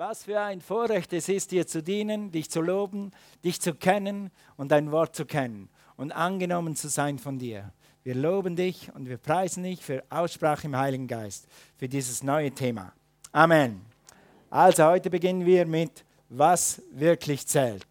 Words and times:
Was 0.00 0.22
für 0.22 0.40
ein 0.40 0.60
Vorrecht 0.60 1.12
es 1.12 1.28
ist, 1.28 1.50
dir 1.50 1.66
zu 1.66 1.82
dienen, 1.82 2.30
dich 2.30 2.48
zu 2.48 2.60
loben, 2.60 3.10
dich 3.42 3.60
zu 3.60 3.74
kennen 3.74 4.30
und 4.56 4.70
dein 4.70 4.92
Wort 4.92 5.16
zu 5.16 5.26
kennen 5.26 5.68
und 5.96 6.12
angenommen 6.12 6.76
zu 6.76 6.88
sein 6.88 7.18
von 7.18 7.40
dir. 7.40 7.72
Wir 8.04 8.14
loben 8.14 8.54
dich 8.54 8.94
und 8.94 9.08
wir 9.08 9.18
preisen 9.18 9.64
dich 9.64 9.84
für 9.84 10.04
Aussprache 10.08 10.68
im 10.68 10.76
Heiligen 10.76 11.08
Geist, 11.08 11.48
für 11.76 11.88
dieses 11.88 12.22
neue 12.22 12.52
Thema. 12.52 12.92
Amen. 13.32 13.84
Also 14.50 14.84
heute 14.84 15.10
beginnen 15.10 15.44
wir 15.44 15.66
mit, 15.66 16.04
was 16.28 16.80
wirklich 16.92 17.44
zählt. 17.48 17.88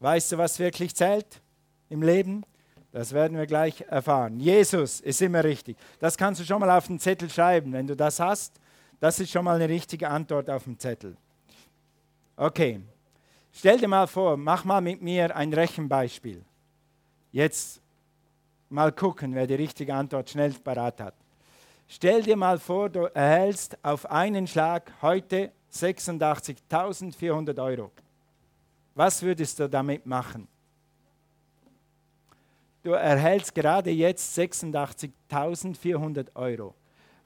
Weißt 0.00 0.32
du, 0.32 0.38
was 0.38 0.58
wirklich 0.58 0.96
zählt 0.96 1.40
im 1.88 2.02
Leben? 2.02 2.42
Das 2.90 3.12
werden 3.12 3.38
wir 3.38 3.46
gleich 3.46 3.82
erfahren. 3.82 4.40
Jesus 4.40 4.98
ist 4.98 5.22
immer 5.22 5.44
richtig. 5.44 5.76
Das 6.00 6.16
kannst 6.16 6.40
du 6.40 6.44
schon 6.44 6.58
mal 6.58 6.76
auf 6.76 6.88
den 6.88 6.98
Zettel 6.98 7.30
schreiben. 7.30 7.72
Wenn 7.72 7.86
du 7.86 7.94
das 7.94 8.18
hast, 8.18 8.58
das 8.98 9.20
ist 9.20 9.30
schon 9.30 9.44
mal 9.44 9.54
eine 9.54 9.68
richtige 9.68 10.08
Antwort 10.08 10.50
auf 10.50 10.64
dem 10.64 10.76
Zettel. 10.76 11.16
Okay, 12.38 12.80
stell 13.50 13.78
dir 13.78 13.88
mal 13.88 14.06
vor, 14.06 14.36
mach 14.36 14.62
mal 14.64 14.82
mit 14.82 15.00
mir 15.00 15.34
ein 15.34 15.54
Rechenbeispiel. 15.54 16.44
Jetzt 17.32 17.80
mal 18.68 18.92
gucken, 18.92 19.34
wer 19.34 19.46
die 19.46 19.54
richtige 19.54 19.94
Antwort 19.94 20.28
schnell 20.28 20.52
parat 20.52 21.00
hat. 21.00 21.14
Stell 21.88 22.22
dir 22.22 22.36
mal 22.36 22.58
vor, 22.58 22.90
du 22.90 23.04
erhältst 23.14 23.78
auf 23.82 24.04
einen 24.10 24.46
Schlag 24.46 24.92
heute 25.00 25.50
86.400 25.72 27.62
Euro. 27.62 27.90
Was 28.94 29.22
würdest 29.22 29.58
du 29.58 29.66
damit 29.68 30.04
machen? 30.04 30.46
Du 32.82 32.92
erhältst 32.92 33.54
gerade 33.54 33.90
jetzt 33.90 34.38
86.400 34.38 36.26
Euro. 36.34 36.74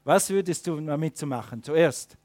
Was 0.04 0.30
würdest 0.30 0.66
du 0.68 0.80
damit 0.80 1.20
machen? 1.22 1.62
Zuerst? 1.62 2.16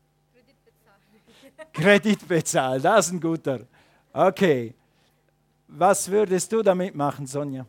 Kredit 1.74 2.28
bezahlen, 2.28 2.82
das 2.82 3.08
ist 3.08 3.14
ein 3.14 3.20
guter. 3.20 3.62
Okay. 4.14 4.74
Was 5.68 6.10
würdest 6.10 6.52
du 6.52 6.62
damit 6.62 6.96
machen, 6.96 7.26
Sonja? 7.26 7.66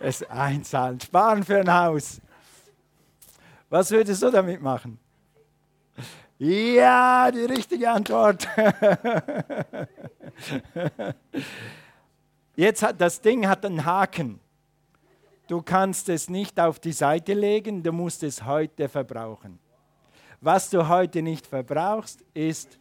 Es 0.00 0.22
einzahlen, 0.22 0.98
sparen 1.00 1.44
für 1.44 1.60
ein 1.60 1.72
Haus. 1.72 2.20
Was 3.68 3.90
würdest 3.90 4.22
du 4.22 4.30
damit 4.30 4.62
machen? 4.62 4.98
Ja, 6.38 7.30
die 7.30 7.44
richtige 7.44 7.90
Antwort. 7.90 8.48
Jetzt 12.56 12.82
hat 12.82 13.00
das 13.00 13.20
Ding 13.20 13.46
hat 13.46 13.66
einen 13.66 13.84
Haken. 13.84 14.40
Du 15.48 15.62
kannst 15.62 16.08
es 16.08 16.28
nicht 16.28 16.58
auf 16.60 16.78
die 16.78 16.92
Seite 16.92 17.34
legen, 17.34 17.82
du 17.82 17.92
musst 17.92 18.22
es 18.22 18.44
heute 18.44 18.88
verbrauchen. 18.88 19.58
Was 20.40 20.70
du 20.70 20.88
heute 20.88 21.22
nicht 21.22 21.46
verbrauchst, 21.46 22.24
ist, 22.34 22.78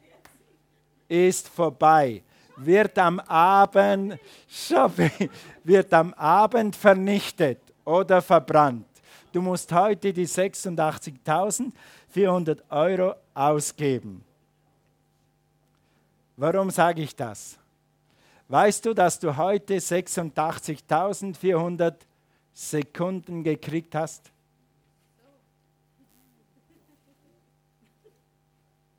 ist 1.08 1.48
vorbei 1.48 2.24
wird 2.58 2.98
am 2.98 3.20
Abend, 3.22 4.20
wird 5.64 5.94
am 5.94 6.14
Abend 6.16 6.76
vernichtet 6.76 7.62
oder 7.86 8.22
verbrannt. 8.22 8.86
Du 9.32 9.42
musst 9.42 9.72
heute 9.72 10.12
die 10.12 10.28
86.400 10.28 12.58
Euro 12.70 13.16
ausgeben. 13.34 14.22
Warum 16.36 16.70
sage 16.72 17.04
ich 17.04 17.16
das? 17.16 17.58
Weißt 18.48 18.86
du, 18.86 18.94
dass 18.94 19.18
du 19.20 19.36
heute 19.36 19.76
86.400 19.76 21.96
Sekunden 22.54 23.44
gekriegt 23.44 23.94
hast? 23.94 24.32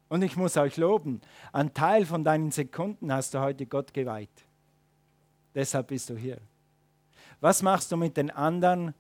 Und 0.09 0.23
ich 0.23 0.37
muss 0.37 0.57
euch 0.57 0.77
loben, 0.77 1.21
ein 1.53 1.75
Teil 1.75 2.07
von 2.07 2.25
deinen 2.25 2.51
Sekunden 2.51 3.13
hast 3.13 3.35
du 3.35 3.41
heute 3.41 3.67
Gott 3.67 3.93
geweiht. 3.93 4.31
Deshalb 5.55 5.89
bist 5.89 6.09
du 6.09 6.17
hier. 6.17 6.39
Was 7.41 7.63
machst 7.63 7.93
du 7.93 7.97
mit 7.97 8.17
den 8.17 8.31
anderen 8.31 8.95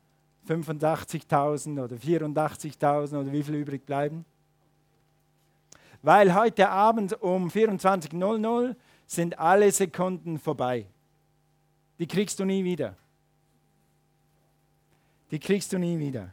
85.000 0.46 1.82
oder 1.82 1.96
84.000 1.96 3.20
oder 3.20 3.32
wie 3.32 3.42
viel 3.42 3.54
übrig 3.54 3.84
bleiben? 3.84 4.24
Weil 6.02 6.34
heute 6.34 6.68
Abend 6.68 7.20
um 7.22 7.48
24.00 7.48 8.76
sind 9.06 9.38
alle 9.38 9.72
Sekunden 9.72 10.38
vorbei. 10.38 10.86
Die 11.98 12.06
kriegst 12.06 12.38
du 12.38 12.44
nie 12.44 12.62
wieder. 12.62 12.96
Die 15.30 15.40
kriegst 15.40 15.72
du 15.72 15.78
nie 15.78 15.98
wieder. 15.98 16.32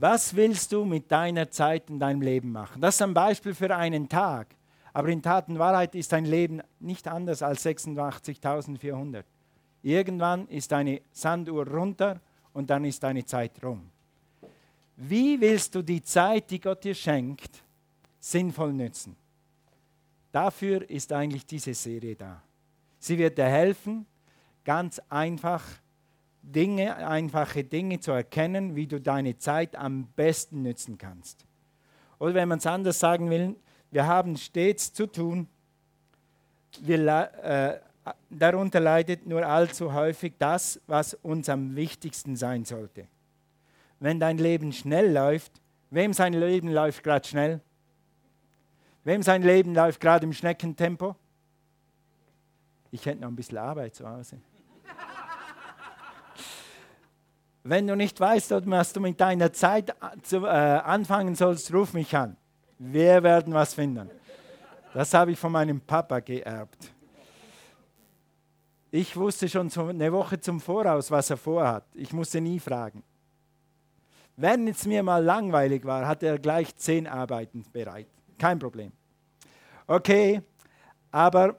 Was 0.00 0.36
willst 0.36 0.70
du 0.70 0.84
mit 0.84 1.10
deiner 1.10 1.50
Zeit 1.50 1.90
in 1.90 1.98
deinem 1.98 2.22
Leben 2.22 2.52
machen? 2.52 2.80
Das 2.80 2.94
ist 2.94 3.02
ein 3.02 3.14
Beispiel 3.14 3.52
für 3.52 3.74
einen 3.74 4.08
Tag. 4.08 4.54
Aber 4.92 5.08
in 5.08 5.20
Tat 5.20 5.48
und 5.48 5.58
Wahrheit 5.58 5.94
ist 5.96 6.12
dein 6.12 6.24
Leben 6.24 6.60
nicht 6.78 7.08
anders 7.08 7.42
als 7.42 7.66
86.400. 7.66 9.24
Irgendwann 9.82 10.46
ist 10.48 10.70
deine 10.70 11.02
Sanduhr 11.10 11.66
runter 11.66 12.20
und 12.52 12.70
dann 12.70 12.84
ist 12.84 13.02
deine 13.02 13.24
Zeit 13.24 13.62
rum. 13.62 13.90
Wie 14.96 15.40
willst 15.40 15.74
du 15.74 15.82
die 15.82 16.02
Zeit, 16.02 16.50
die 16.50 16.60
Gott 16.60 16.84
dir 16.84 16.94
schenkt, 16.94 17.62
sinnvoll 18.20 18.72
nützen? 18.72 19.16
Dafür 20.30 20.88
ist 20.88 21.12
eigentlich 21.12 21.44
diese 21.44 21.74
Serie 21.74 22.14
da. 22.14 22.40
Sie 23.00 23.18
wird 23.18 23.36
dir 23.36 23.46
helfen, 23.46 24.06
ganz 24.64 25.00
einfach 25.08 25.64
Dinge, 26.42 26.96
einfache 27.06 27.64
Dinge 27.64 28.00
zu 28.00 28.12
erkennen, 28.12 28.76
wie 28.76 28.86
du 28.86 29.00
deine 29.00 29.36
Zeit 29.38 29.76
am 29.76 30.06
besten 30.16 30.62
nützen 30.62 30.98
kannst. 30.98 31.44
Oder 32.18 32.34
wenn 32.34 32.48
man 32.48 32.58
es 32.58 32.66
anders 32.66 32.98
sagen 32.98 33.30
will, 33.30 33.56
wir 33.90 34.06
haben 34.06 34.36
stets 34.36 34.92
zu 34.92 35.06
tun, 35.06 35.48
wir, 36.80 37.30
äh, 37.42 37.80
darunter 38.30 38.80
leidet 38.80 39.26
nur 39.26 39.46
allzu 39.46 39.92
häufig 39.92 40.34
das, 40.38 40.80
was 40.86 41.14
uns 41.14 41.48
am 41.48 41.76
wichtigsten 41.76 42.36
sein 42.36 42.64
sollte. 42.64 43.06
Wenn 44.00 44.20
dein 44.20 44.38
Leben 44.38 44.72
schnell 44.72 45.12
läuft, 45.12 45.60
wem 45.90 46.12
sein 46.12 46.32
Leben 46.32 46.68
läuft 46.68 47.02
gerade 47.02 47.26
schnell? 47.26 47.60
Wem 49.04 49.22
sein 49.22 49.42
Leben 49.42 49.74
läuft 49.74 50.00
gerade 50.00 50.26
im 50.26 50.32
Schneckentempo? 50.32 51.16
Ich 52.90 53.04
hätte 53.06 53.20
noch 53.20 53.28
ein 53.28 53.36
bisschen 53.36 53.58
Arbeit 53.58 53.94
zu 53.94 54.08
Hause. 54.08 54.38
Wenn 57.64 57.86
du 57.86 57.96
nicht 57.96 58.18
weißt, 58.18 58.52
was 58.66 58.92
du 58.92 59.00
mit 59.00 59.20
deiner 59.20 59.52
Zeit 59.52 59.94
zu, 60.22 60.44
äh, 60.44 60.48
anfangen 60.48 61.34
sollst, 61.34 61.72
ruf 61.72 61.92
mich 61.92 62.16
an. 62.16 62.36
Wir 62.78 63.22
werden 63.22 63.52
was 63.52 63.74
finden. 63.74 64.10
Das 64.94 65.12
habe 65.12 65.32
ich 65.32 65.38
von 65.38 65.52
meinem 65.52 65.80
Papa 65.80 66.20
geerbt. 66.20 66.92
Ich 68.90 69.14
wusste 69.16 69.48
schon 69.48 69.70
eine 69.76 70.12
Woche 70.12 70.40
zum 70.40 70.60
Voraus, 70.60 71.10
was 71.10 71.28
er 71.28 71.36
vorhat. 71.36 71.84
Ich 71.94 72.12
musste 72.12 72.40
nie 72.40 72.58
fragen. 72.58 73.02
Wenn 74.36 74.68
es 74.68 74.86
mir 74.86 75.02
mal 75.02 75.22
langweilig 75.22 75.84
war, 75.84 76.06
hatte 76.06 76.26
er 76.26 76.38
gleich 76.38 76.74
zehn 76.76 77.06
Arbeiten 77.06 77.64
bereit. 77.72 78.06
Kein 78.38 78.58
Problem. 78.58 78.92
Okay, 79.86 80.40
aber 81.10 81.56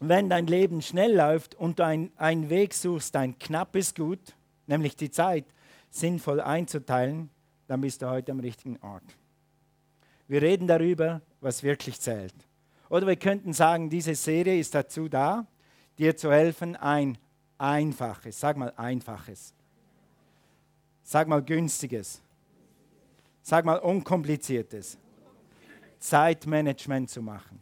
wenn 0.00 0.30
dein 0.30 0.46
Leben 0.46 0.80
schnell 0.80 1.16
läuft 1.16 1.54
und 1.54 1.78
du 1.78 1.84
einen 1.84 2.50
Weg 2.50 2.72
suchst, 2.72 3.16
ein 3.16 3.38
knappes 3.38 3.94
Gut, 3.94 4.34
nämlich 4.66 4.96
die 4.96 5.10
Zeit, 5.10 5.44
sinnvoll 5.90 6.40
einzuteilen, 6.40 7.30
dann 7.66 7.80
bist 7.80 8.02
du 8.02 8.08
heute 8.08 8.32
am 8.32 8.40
richtigen 8.40 8.78
Ort. 8.82 9.04
Wir 10.28 10.42
reden 10.42 10.66
darüber, 10.66 11.20
was 11.40 11.62
wirklich 11.62 12.00
zählt. 12.00 12.34
Oder 12.88 13.06
wir 13.06 13.16
könnten 13.16 13.52
sagen, 13.52 13.90
diese 13.90 14.14
Serie 14.14 14.58
ist 14.58 14.74
dazu 14.74 15.08
da, 15.08 15.46
dir 15.98 16.16
zu 16.16 16.30
helfen, 16.30 16.76
ein 16.76 17.18
einfaches, 17.58 18.38
sag 18.38 18.56
mal 18.56 18.72
einfaches, 18.76 19.54
sag 21.02 21.28
mal 21.28 21.42
günstiges, 21.42 22.20
sag 23.42 23.64
mal 23.64 23.78
unkompliziertes 23.78 24.98
Zeitmanagement 25.98 27.08
zu 27.08 27.22
machen. 27.22 27.60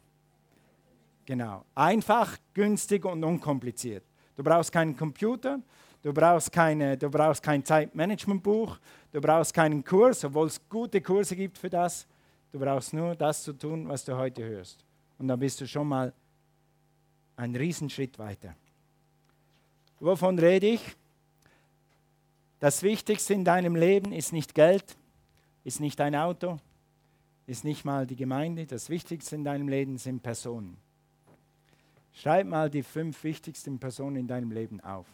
Genau, 1.27 1.65
einfach, 1.75 2.39
günstig 2.55 3.05
und 3.05 3.23
unkompliziert. 3.23 4.03
Du 4.37 4.43
brauchst 4.43 4.73
keinen 4.73 4.97
Computer, 4.97 5.61
Du 6.03 6.13
brauchst, 6.15 6.51
keine, 6.51 6.97
du 6.97 7.11
brauchst 7.11 7.43
kein 7.43 7.65
Zeitmanagementbuch, 7.65 8.79
du 9.13 9.21
brauchst 9.21 9.53
keinen 9.53 9.85
Kurs, 9.85 10.25
obwohl 10.25 10.47
es 10.47 10.61
gute 10.69 11.01
Kurse 11.01 11.37
gibt 11.37 11.59
für 11.59 11.69
das. 11.69 12.07
Du 12.53 12.59
brauchst 12.59 12.93
nur 12.95 13.15
das 13.15 13.43
zu 13.45 13.53
tun, 13.53 13.87
was 13.87 14.05
du 14.05 14.17
heute 14.17 14.43
hörst. 14.43 14.85
Und 15.19 15.29
dann 15.29 15.39
bist 15.39 15.61
du 15.61 15.67
schon 15.67 15.87
mal 15.87 16.13
einen 17.37 17.55
Riesenschritt 17.55 18.19
weiter. 18.19 18.55
Wovon 20.01 20.39
rede 20.39 20.67
ich? 20.69 20.97
Das 22.59 22.83
Wichtigste 22.83 23.35
in 23.35 23.45
deinem 23.45 23.77
Leben 23.77 24.13
ist 24.13 24.33
nicht 24.33 24.55
Geld, 24.55 24.97
ist 25.65 25.81
nicht 25.81 25.99
dein 25.99 26.15
Auto, 26.15 26.59
ist 27.47 27.65
nicht 27.65 27.85
mal 27.85 28.07
die 28.07 28.17
Gemeinde. 28.17 28.67
Das 28.67 28.89
Wichtigste 28.89 29.37
in 29.37 29.45
deinem 29.45 29.69
Leben 29.69 29.99
sind 29.99 30.23
Personen. 30.23 30.77
Schreib 32.15 32.47
mal 32.47 32.71
die 32.71 32.83
fünf 32.83 33.23
wichtigsten 33.25 33.79
Personen 33.79 34.17
in 34.17 34.27
deinem 34.27 34.51
Leben 34.51 34.81
auf. 34.81 35.07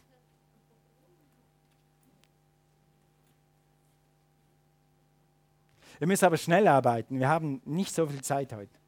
Ihr 6.00 6.06
müsst 6.06 6.24
aber 6.24 6.36
schnell 6.36 6.68
arbeiten. 6.68 7.18
Wir 7.18 7.28
haben 7.28 7.60
nicht 7.64 7.94
so 7.94 8.06
viel 8.06 8.22
Zeit 8.22 8.52
heute. 8.52 8.78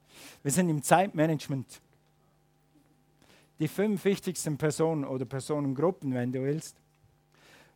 Wir 0.42 0.52
sind 0.52 0.68
im 0.68 0.82
Zeitmanagement. 0.82 1.80
Die 3.58 3.68
fünf 3.68 4.04
wichtigsten 4.04 4.56
Personen 4.56 5.04
oder 5.04 5.24
Personengruppen, 5.24 6.14
wenn 6.14 6.32
du 6.32 6.42
willst. 6.42 6.76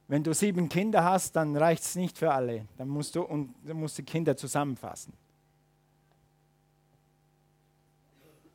Wenn 0.09 0.23
du 0.23 0.35
sieben 0.35 0.69
Kinder 0.69 1.03
hast, 1.05 1.35
dann 1.37 1.57
reicht 1.57 1.83
es 1.83 1.97
nicht 1.97 2.19
für 2.19 2.33
alle. 2.33 2.67
Dann 2.77 2.89
musst 2.89 3.15
du, 3.15 3.23
und, 3.23 3.55
dann 3.65 3.79
musst 3.79 3.99
die 3.99 4.03
Kinder 4.03 4.37
zusammenfassen. 4.37 5.13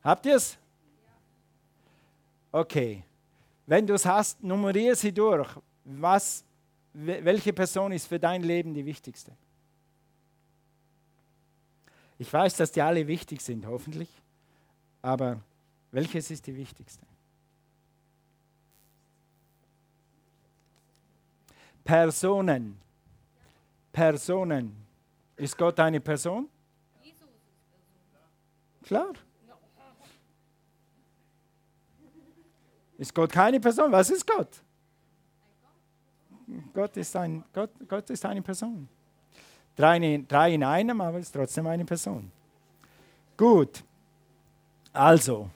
Habt 0.02 0.24
ihr 0.26 0.36
es? 0.36 0.56
Okay. 2.52 3.04
Wenn 3.66 3.86
du 3.86 3.94
es 3.94 4.06
hast, 4.06 4.42
nummeriere 4.42 4.96
sie 4.96 5.12
durch. 5.12 5.48
Was, 5.84 6.44
welche 6.92 7.52
Person 7.52 7.92
ist 7.92 8.06
für 8.06 8.18
dein 8.18 8.42
Leben 8.42 8.72
die 8.72 8.86
wichtigste? 8.86 9.32
Ich 12.18 12.32
weiß, 12.32 12.56
dass 12.56 12.72
die 12.72 12.82
alle 12.82 13.06
wichtig 13.06 13.40
sind, 13.40 13.66
hoffentlich. 13.66 14.08
Aber 15.00 15.40
welches 15.92 16.30
ist 16.30 16.46
die 16.46 16.56
wichtigste? 16.56 17.06
Personen. 21.84 22.78
Personen. 23.92 24.76
Ist 25.36 25.56
Gott 25.56 25.78
eine 25.80 26.00
Person? 26.00 26.48
Klar. 28.82 29.12
Ist 32.98 33.14
Gott 33.14 33.30
keine 33.30 33.60
Person? 33.60 33.92
Was 33.92 34.10
ist 34.10 34.26
Gott? 34.26 34.62
Gott 36.74 36.96
ist, 36.96 37.14
ein, 37.14 37.44
Gott, 37.52 37.70
Gott 37.86 38.10
ist 38.10 38.24
eine 38.24 38.42
Person. 38.42 38.88
Drei, 39.78 40.24
drei 40.26 40.54
in 40.54 40.64
einem, 40.64 41.00
aber 41.00 41.20
ist 41.20 41.30
trotzdem 41.30 41.68
eine 41.68 41.84
Person. 41.84 42.32
Gut. 43.36 43.84
Also, 44.92 45.48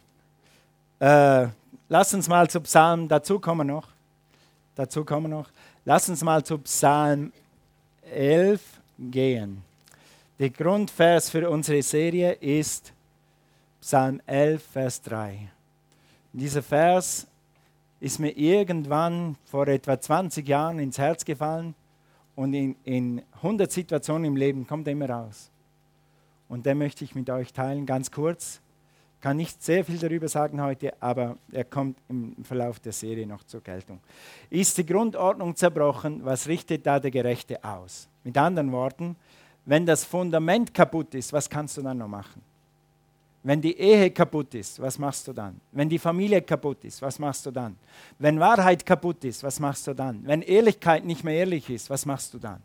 äh, 1.00 1.48
lass 1.88 2.14
uns 2.14 2.28
mal 2.28 2.48
zu 2.48 2.60
Psalm, 2.60 3.08
dazu 3.08 3.40
kommen 3.40 3.66
noch. 3.66 3.88
Dazu 4.76 5.04
kommen 5.04 5.32
noch. 5.32 5.48
Lass 5.84 6.08
uns 6.08 6.22
mal 6.22 6.44
zu 6.44 6.58
Psalm 6.58 7.32
11 8.12 8.62
gehen. 8.96 9.64
Der 10.38 10.50
Grundvers 10.50 11.28
für 11.28 11.50
unsere 11.50 11.82
Serie 11.82 12.34
ist 12.34 12.92
Psalm 13.80 14.20
11, 14.26 14.62
Vers 14.62 15.02
3. 15.02 15.48
Dieser 16.32 16.62
Vers 16.62 17.26
ist 17.98 18.20
mir 18.20 18.30
irgendwann 18.30 19.34
vor 19.46 19.66
etwa 19.66 20.00
20 20.00 20.46
Jahren 20.46 20.78
ins 20.78 20.98
Herz 20.98 21.24
gefallen 21.24 21.74
und 22.34 22.54
in, 22.54 22.76
in 22.84 23.22
100 23.36 23.70
Situationen 23.70 24.24
im 24.24 24.36
Leben 24.36 24.66
kommt 24.66 24.86
er 24.86 24.92
immer 24.92 25.08
raus. 25.08 25.50
Und 26.48 26.66
den 26.66 26.78
möchte 26.78 27.04
ich 27.04 27.14
mit 27.14 27.30
euch 27.30 27.52
teilen, 27.52 27.86
ganz 27.86 28.10
kurz. 28.10 28.60
Kann 29.20 29.36
nicht 29.36 29.62
sehr 29.62 29.84
viel 29.84 29.98
darüber 29.98 30.26
sagen 30.28 30.60
heute, 30.60 30.92
aber 31.00 31.36
er 31.52 31.64
kommt 31.64 31.96
im 32.08 32.34
Verlauf 32.44 32.80
der 32.80 32.92
Serie 32.92 33.26
noch 33.26 33.44
zur 33.44 33.60
Geltung. 33.60 34.00
Ist 34.50 34.76
die 34.76 34.84
Grundordnung 34.84 35.54
zerbrochen, 35.54 36.24
was 36.24 36.48
richtet 36.48 36.84
da 36.84 36.98
der 36.98 37.10
Gerechte 37.10 37.62
aus? 37.62 38.08
Mit 38.24 38.36
anderen 38.36 38.72
Worten, 38.72 39.16
wenn 39.64 39.86
das 39.86 40.04
Fundament 40.04 40.74
kaputt 40.74 41.14
ist, 41.14 41.32
was 41.32 41.48
kannst 41.48 41.76
du 41.76 41.82
dann 41.82 41.98
noch 41.98 42.08
machen? 42.08 42.42
Wenn 43.44 43.60
die 43.60 43.76
Ehe 43.76 44.10
kaputt 44.10 44.54
ist, 44.54 44.80
was 44.80 44.98
machst 44.98 45.26
du 45.26 45.32
dann? 45.32 45.60
Wenn 45.72 45.88
die 45.88 45.98
Familie 45.98 46.42
kaputt 46.42 46.84
ist, 46.84 47.02
was 47.02 47.18
machst 47.18 47.44
du 47.44 47.50
dann? 47.50 47.76
Wenn 48.18 48.38
Wahrheit 48.38 48.86
kaputt 48.86 49.24
ist, 49.24 49.42
was 49.42 49.58
machst 49.58 49.86
du 49.88 49.94
dann? 49.94 50.20
Wenn 50.24 50.42
Ehrlichkeit 50.42 51.04
nicht 51.04 51.24
mehr 51.24 51.34
ehrlich 51.34 51.68
ist, 51.68 51.90
was 51.90 52.06
machst 52.06 52.32
du 52.34 52.38
dann? 52.38 52.62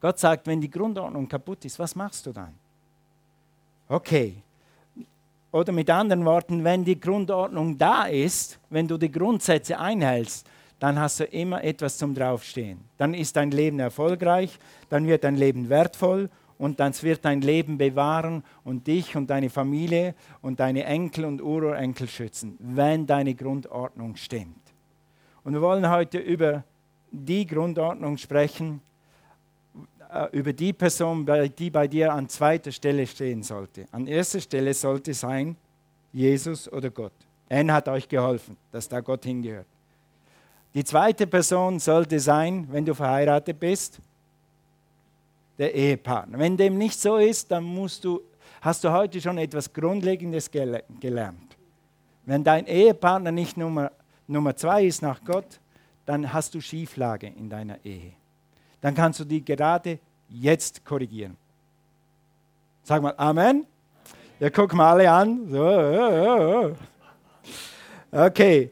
Gott 0.00 0.18
sagt, 0.18 0.46
wenn 0.46 0.60
die 0.60 0.70
Grundordnung 0.70 1.28
kaputt 1.28 1.64
ist, 1.64 1.78
was 1.78 1.94
machst 1.94 2.26
du 2.26 2.32
dann? 2.32 2.54
Okay. 3.88 4.34
Oder 5.52 5.72
mit 5.72 5.88
anderen 5.90 6.24
Worten, 6.24 6.64
wenn 6.64 6.84
die 6.84 6.98
Grundordnung 6.98 7.78
da 7.78 8.04
ist, 8.04 8.58
wenn 8.68 8.88
du 8.88 8.96
die 8.96 9.10
Grundsätze 9.10 9.78
einhältst, 9.78 10.46
dann 10.80 10.98
hast 10.98 11.20
du 11.20 11.24
immer 11.24 11.62
etwas 11.62 11.98
zum 11.98 12.14
Draufstehen. 12.14 12.80
Dann 12.96 13.14
ist 13.14 13.36
dein 13.36 13.50
Leben 13.50 13.78
erfolgreich, 13.78 14.58
dann 14.88 15.06
wird 15.06 15.24
dein 15.24 15.36
Leben 15.36 15.68
wertvoll 15.68 16.30
und 16.60 16.78
dann 16.78 16.92
wird 17.00 17.24
dein 17.24 17.40
Leben 17.40 17.78
bewahren 17.78 18.44
und 18.64 18.86
dich 18.86 19.16
und 19.16 19.30
deine 19.30 19.48
Familie 19.48 20.14
und 20.42 20.60
deine 20.60 20.84
Enkel 20.84 21.24
und 21.24 21.40
Urenkel 21.40 22.06
schützen, 22.06 22.58
wenn 22.58 23.06
deine 23.06 23.34
Grundordnung 23.34 24.14
stimmt. 24.16 24.60
Und 25.42 25.54
wir 25.54 25.62
wollen 25.62 25.88
heute 25.88 26.18
über 26.18 26.62
die 27.10 27.46
Grundordnung 27.46 28.18
sprechen, 28.18 28.82
äh, 30.12 30.28
über 30.32 30.52
die 30.52 30.74
Person, 30.74 31.26
die 31.58 31.70
bei 31.70 31.88
dir 31.88 32.12
an 32.12 32.28
zweiter 32.28 32.72
Stelle 32.72 33.06
stehen 33.06 33.42
sollte. 33.42 33.86
An 33.90 34.06
erster 34.06 34.40
Stelle 34.40 34.74
sollte 34.74 35.14
sein 35.14 35.56
Jesus 36.12 36.70
oder 36.70 36.90
Gott. 36.90 37.14
Er 37.48 37.72
hat 37.72 37.88
euch 37.88 38.06
geholfen, 38.06 38.58
dass 38.70 38.86
da 38.86 39.00
Gott 39.00 39.24
hingehört. 39.24 39.66
Die 40.74 40.84
zweite 40.84 41.26
Person 41.26 41.78
sollte 41.78 42.20
sein, 42.20 42.68
wenn 42.70 42.84
du 42.84 42.94
verheiratet 42.94 43.58
bist, 43.58 44.02
der 45.60 45.74
Ehepartner. 45.74 46.38
Wenn 46.38 46.56
dem 46.56 46.78
nicht 46.78 46.98
so 46.98 47.18
ist, 47.18 47.50
dann 47.50 47.64
musst 47.64 48.02
du, 48.04 48.22
hast 48.62 48.82
du 48.82 48.90
heute 48.90 49.20
schon 49.20 49.36
etwas 49.36 49.70
Grundlegendes 49.70 50.50
gelernt. 50.50 51.56
Wenn 52.24 52.42
dein 52.42 52.66
Ehepartner 52.66 53.30
nicht 53.30 53.58
Nummer, 53.58 53.92
Nummer 54.26 54.56
zwei 54.56 54.84
ist 54.86 55.02
nach 55.02 55.22
Gott, 55.22 55.60
dann 56.06 56.32
hast 56.32 56.54
du 56.54 56.62
Schieflage 56.62 57.26
in 57.26 57.50
deiner 57.50 57.84
Ehe. 57.84 58.12
Dann 58.80 58.94
kannst 58.94 59.20
du 59.20 59.24
die 59.24 59.44
gerade 59.44 59.98
jetzt 60.30 60.82
korrigieren. 60.82 61.36
Sag 62.82 63.02
mal 63.02 63.14
Amen. 63.18 63.66
Ja, 64.38 64.48
guck 64.48 64.72
mal 64.72 64.92
alle 64.92 65.10
an. 65.10 65.46
So, 65.50 66.74
okay. 68.10 68.70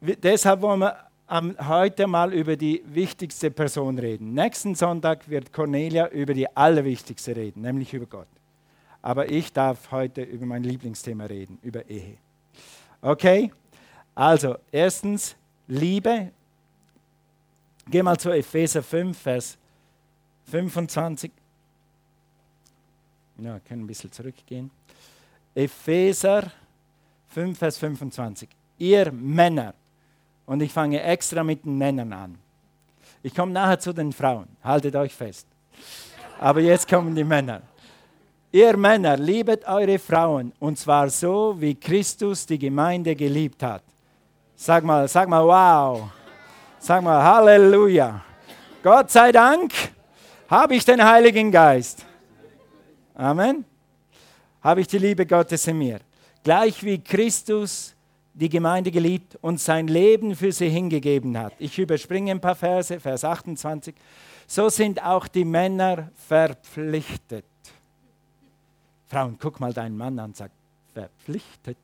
Deshalb 0.00 0.62
wollen 0.62 0.80
wir 0.80 1.09
heute 1.30 2.06
mal 2.06 2.32
über 2.32 2.56
die 2.56 2.82
wichtigste 2.86 3.50
Person 3.50 3.98
reden. 3.98 4.34
Nächsten 4.34 4.74
Sonntag 4.74 5.28
wird 5.28 5.52
Cornelia 5.52 6.08
über 6.08 6.34
die 6.34 6.48
allerwichtigste 6.56 7.36
reden, 7.36 7.62
nämlich 7.62 7.94
über 7.94 8.06
Gott. 8.06 8.26
Aber 9.00 9.30
ich 9.30 9.52
darf 9.52 9.90
heute 9.92 10.22
über 10.22 10.44
mein 10.44 10.64
Lieblingsthema 10.64 11.24
reden, 11.24 11.58
über 11.62 11.88
Ehe. 11.88 12.16
Okay? 13.00 13.52
Also, 14.14 14.56
erstens, 14.72 15.36
Liebe. 15.68 16.32
Geh 17.88 18.02
mal 18.02 18.18
zu 18.18 18.30
Epheser 18.30 18.82
5, 18.82 19.16
Vers 19.18 19.56
25. 20.50 21.30
Ja, 23.38 23.58
können 23.60 23.84
ein 23.84 23.86
bisschen 23.86 24.12
zurückgehen. 24.12 24.70
Epheser 25.54 26.50
5, 27.28 27.58
Vers 27.58 27.78
25. 27.78 28.48
Ihr 28.78 29.12
Männer, 29.12 29.74
und 30.50 30.60
ich 30.62 30.72
fange 30.72 31.00
extra 31.00 31.44
mit 31.44 31.64
den 31.64 31.78
Männern 31.78 32.12
an. 32.12 32.36
Ich 33.22 33.32
komme 33.32 33.52
nachher 33.52 33.78
zu 33.78 33.92
den 33.92 34.12
Frauen, 34.12 34.48
haltet 34.64 34.96
euch 34.96 35.14
fest. 35.14 35.46
Aber 36.40 36.58
jetzt 36.58 36.88
kommen 36.88 37.14
die 37.14 37.22
Männer. 37.22 37.62
Ihr 38.50 38.76
Männer, 38.76 39.16
liebet 39.16 39.64
eure 39.68 39.96
Frauen, 40.00 40.52
und 40.58 40.76
zwar 40.76 41.08
so, 41.08 41.54
wie 41.56 41.76
Christus 41.76 42.44
die 42.46 42.58
Gemeinde 42.58 43.14
geliebt 43.14 43.62
hat. 43.62 43.84
Sag 44.56 44.82
mal, 44.82 45.06
sag 45.06 45.28
mal, 45.28 45.44
wow. 45.44 46.10
Sag 46.80 47.00
mal, 47.04 47.22
Halleluja. 47.22 48.20
Gott 48.82 49.08
sei 49.08 49.30
Dank 49.30 49.72
habe 50.48 50.74
ich 50.74 50.84
den 50.84 51.00
Heiligen 51.00 51.52
Geist. 51.52 52.04
Amen. 53.14 53.64
Habe 54.60 54.80
ich 54.80 54.88
die 54.88 54.98
Liebe 54.98 55.24
Gottes 55.24 55.64
in 55.68 55.78
mir. 55.78 56.00
Gleich 56.42 56.82
wie 56.82 56.98
Christus 56.98 57.94
die 58.34 58.48
Gemeinde 58.48 58.90
geliebt 58.90 59.36
und 59.40 59.60
sein 59.60 59.88
Leben 59.88 60.36
für 60.36 60.52
sie 60.52 60.68
hingegeben 60.68 61.36
hat. 61.36 61.52
Ich 61.58 61.78
überspringe 61.78 62.30
ein 62.30 62.40
paar 62.40 62.54
Verse, 62.54 62.98
Vers 63.00 63.24
28. 63.24 63.94
So 64.46 64.68
sind 64.68 65.02
auch 65.02 65.28
die 65.28 65.44
Männer 65.44 66.10
verpflichtet. 66.14 67.44
Frauen, 69.06 69.36
guck 69.40 69.58
mal 69.60 69.72
deinen 69.72 69.96
Mann 69.96 70.18
an, 70.18 70.34
sag, 70.34 70.50
verpflichtet. 70.92 71.76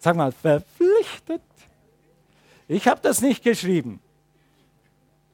Sag 0.00 0.16
mal, 0.16 0.32
verpflichtet. 0.32 1.42
Ich 2.66 2.88
habe 2.88 3.00
das 3.02 3.20
nicht 3.20 3.42
geschrieben. 3.42 4.00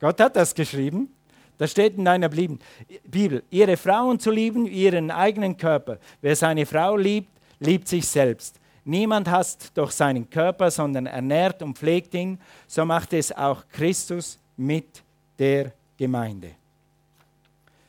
Gott 0.00 0.20
hat 0.20 0.36
das 0.36 0.54
geschrieben. 0.54 1.14
Das 1.56 1.72
steht 1.72 1.96
in 1.96 2.04
deiner 2.04 2.28
Bibel. 2.28 3.42
Ihre 3.50 3.76
Frauen 3.76 4.20
zu 4.20 4.30
lieben, 4.30 4.66
ihren 4.66 5.10
eigenen 5.10 5.56
Körper. 5.56 5.98
Wer 6.20 6.36
seine 6.36 6.66
Frau 6.66 6.96
liebt, 6.96 7.37
liebt 7.60 7.88
sich 7.88 8.06
selbst. 8.06 8.60
Niemand 8.84 9.28
hasst 9.28 9.70
doch 9.74 9.90
seinen 9.90 10.30
Körper, 10.30 10.70
sondern 10.70 11.06
ernährt 11.06 11.62
und 11.62 11.76
pflegt 11.76 12.14
ihn. 12.14 12.38
So 12.66 12.84
macht 12.84 13.12
es 13.12 13.30
auch 13.36 13.64
Christus 13.70 14.38
mit 14.56 15.02
der 15.38 15.72
Gemeinde. 15.96 16.52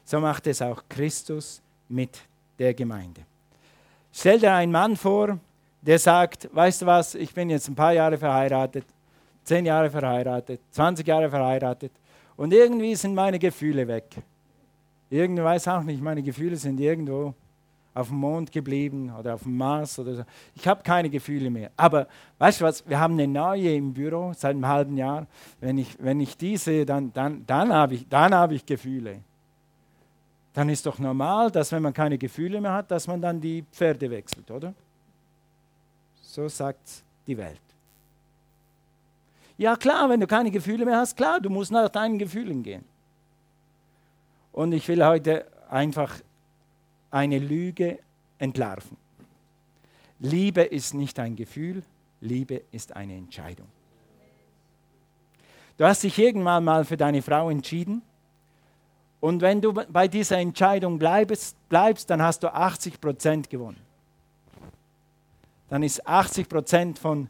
So 0.03 0.19
macht 0.19 0.47
es 0.47 0.61
auch 0.61 0.83
Christus 0.89 1.61
mit 1.87 2.19
der 2.57 2.73
Gemeinde. 2.73 3.21
Stell 4.11 4.39
dir 4.39 4.53
einen 4.53 4.71
Mann 4.71 4.97
vor, 4.97 5.39
der 5.81 5.99
sagt, 5.99 6.49
weißt 6.53 6.81
du 6.81 6.85
was, 6.85 7.15
ich 7.15 7.33
bin 7.33 7.49
jetzt 7.49 7.69
ein 7.69 7.75
paar 7.75 7.93
Jahre 7.93 8.17
verheiratet, 8.17 8.85
zehn 9.43 9.65
Jahre 9.65 9.89
verheiratet, 9.89 10.59
20 10.71 11.07
Jahre 11.07 11.29
verheiratet 11.29 11.91
Und 12.35 12.53
irgendwie 12.53 12.95
sind 12.95 13.15
meine 13.15 13.39
Gefühle 13.39 13.87
weg. 13.87 14.05
Irgendwie 15.09 15.43
weiß 15.43 15.67
auch 15.69 15.83
nicht, 15.83 16.01
meine 16.01 16.21
Gefühle 16.21 16.55
sind 16.55 16.79
irgendwo 16.79 17.33
auf 17.99 18.07
dem 18.07 18.17
Mond 18.17 18.51
geblieben 18.51 19.11
oder 19.17 19.33
auf 19.33 19.43
dem 19.43 19.57
Mars 19.57 19.99
oder 19.99 20.15
so. 20.15 20.23
Ich 20.55 20.67
habe 20.67 20.81
keine 20.83 21.09
Gefühle 21.09 21.49
mehr. 21.49 21.69
Aber 21.75 22.07
weißt 22.37 22.61
du 22.61 22.65
was, 22.65 22.87
wir 22.87 22.99
haben 22.99 23.13
eine 23.15 23.27
neue 23.27 23.75
im 23.75 23.93
Büro 23.93 24.31
seit 24.33 24.51
einem 24.51 24.65
halben 24.65 24.97
Jahr. 24.97 25.27
Wenn 25.59 25.77
ich, 25.77 25.97
wenn 25.99 26.19
ich 26.21 26.37
die 26.37 26.55
sehe, 26.55 26.85
dann, 26.85 27.11
dann, 27.11 27.45
dann 27.45 27.73
habe 27.73 27.95
ich, 27.95 28.05
hab 28.09 28.51
ich 28.51 28.65
Gefühle. 28.65 29.19
Dann 30.53 30.69
ist 30.69 30.85
doch 30.85 30.97
normal, 30.97 31.51
dass 31.51 31.71
wenn 31.71 31.83
man 31.83 31.93
keine 31.93 32.17
Gefühle 32.17 32.61
mehr 32.61 32.73
hat, 32.73 32.89
dass 32.89 33.05
man 33.05 33.21
dann 33.21 33.41
die 33.41 33.63
Pferde 33.71 34.09
wechselt, 34.09 34.49
oder? 34.49 34.73
So 36.21 36.47
sagt 36.47 37.03
die 37.27 37.37
Welt. 37.37 37.61
Ja 39.57 39.75
klar, 39.75 40.09
wenn 40.09 40.21
du 40.21 40.27
keine 40.27 40.51
Gefühle 40.51 40.85
mehr 40.85 40.97
hast, 40.97 41.17
klar, 41.17 41.41
du 41.41 41.49
musst 41.49 41.71
nach 41.71 41.89
deinen 41.89 42.17
Gefühlen 42.17 42.63
gehen. 42.63 42.85
Und 44.53 44.71
ich 44.71 44.87
will 44.87 45.05
heute 45.05 45.45
einfach 45.69 46.15
eine 47.11 47.39
Lüge 47.39 47.99
entlarven. 48.37 48.97
Liebe 50.19 50.61
ist 50.61 50.93
nicht 50.93 51.19
ein 51.19 51.35
Gefühl, 51.35 51.83
Liebe 52.21 52.61
ist 52.71 52.95
eine 52.95 53.15
Entscheidung. 53.15 53.67
Du 55.77 55.85
hast 55.85 56.03
dich 56.03 56.17
irgendwann 56.17 56.65
mal 56.65 56.83
für 56.83 56.97
deine 56.97 57.21
Frau 57.21 57.49
entschieden 57.49 58.01
und 59.21 59.41
wenn 59.41 59.61
du 59.61 59.73
bei 59.73 60.07
dieser 60.07 60.37
Entscheidung 60.37 60.97
bleibst, 60.99 61.55
bleibst 61.69 62.09
dann 62.09 62.21
hast 62.21 62.43
du 62.43 62.53
80 62.53 62.99
Prozent 62.99 63.49
gewonnen. 63.49 63.79
Dann 65.69 65.83
ist 65.83 66.05
80 66.05 66.49
Prozent 66.49 66.99
von 66.99 67.29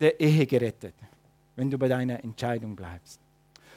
der 0.00 0.18
Ehe 0.20 0.46
gerettet, 0.46 0.94
wenn 1.56 1.70
du 1.70 1.78
bei 1.78 1.88
deiner 1.88 2.22
Entscheidung 2.22 2.74
bleibst. 2.74 3.20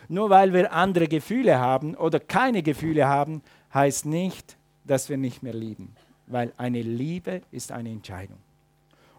Nur 0.07 0.29
weil 0.29 0.53
wir 0.53 0.71
andere 0.73 1.07
Gefühle 1.07 1.59
haben 1.59 1.95
oder 1.95 2.19
keine 2.19 2.63
Gefühle 2.63 3.07
haben, 3.07 3.41
heißt 3.73 4.05
nicht, 4.05 4.57
dass 4.85 5.09
wir 5.09 5.17
nicht 5.17 5.43
mehr 5.43 5.53
lieben, 5.53 5.95
weil 6.27 6.53
eine 6.57 6.81
Liebe 6.81 7.41
ist 7.51 7.71
eine 7.71 7.89
Entscheidung. 7.89 8.37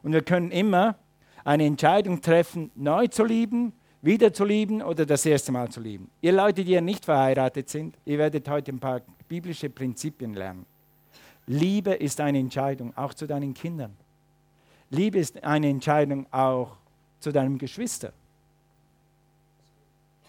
Und 0.03 0.13
wir 0.13 0.23
können 0.23 0.51
immer 0.51 0.97
eine 1.45 1.65
Entscheidung 1.65 2.21
treffen, 2.21 2.71
neu 2.75 3.07
zu 3.09 3.25
lieben, 3.25 3.73
wieder 4.01 4.33
zu 4.33 4.45
lieben 4.45 4.83
oder 4.83 5.07
das 5.07 5.25
erste 5.25 5.53
Mal 5.53 5.71
zu 5.71 5.81
lieben. 5.81 6.11
Ihr 6.21 6.33
Leute, 6.33 6.65
die 6.65 6.73
ja 6.73 6.81
nicht 6.81 7.05
verheiratet 7.05 7.69
sind, 7.69 7.97
ihr 8.05 8.19
werdet 8.19 8.49
heute 8.49 8.73
ein 8.73 8.81
paar 8.81 9.01
biblische 9.29 9.71
Prinzipien 9.71 10.35
lernen. 10.35 10.67
Liebe 11.47 11.93
ist 11.93 12.21
eine 12.21 12.39
Entscheidung, 12.39 12.97
auch 12.97 13.15
zu 13.15 13.27
deinen 13.27 13.55
Kindern. 13.55 13.97
Liebe 14.91 15.19
ist 15.19 15.43
eine 15.43 15.69
Entscheidung 15.69 16.27
auch 16.33 16.77
zu 17.19 17.33
deinem 17.33 17.59
Geschwister. 17.59 18.13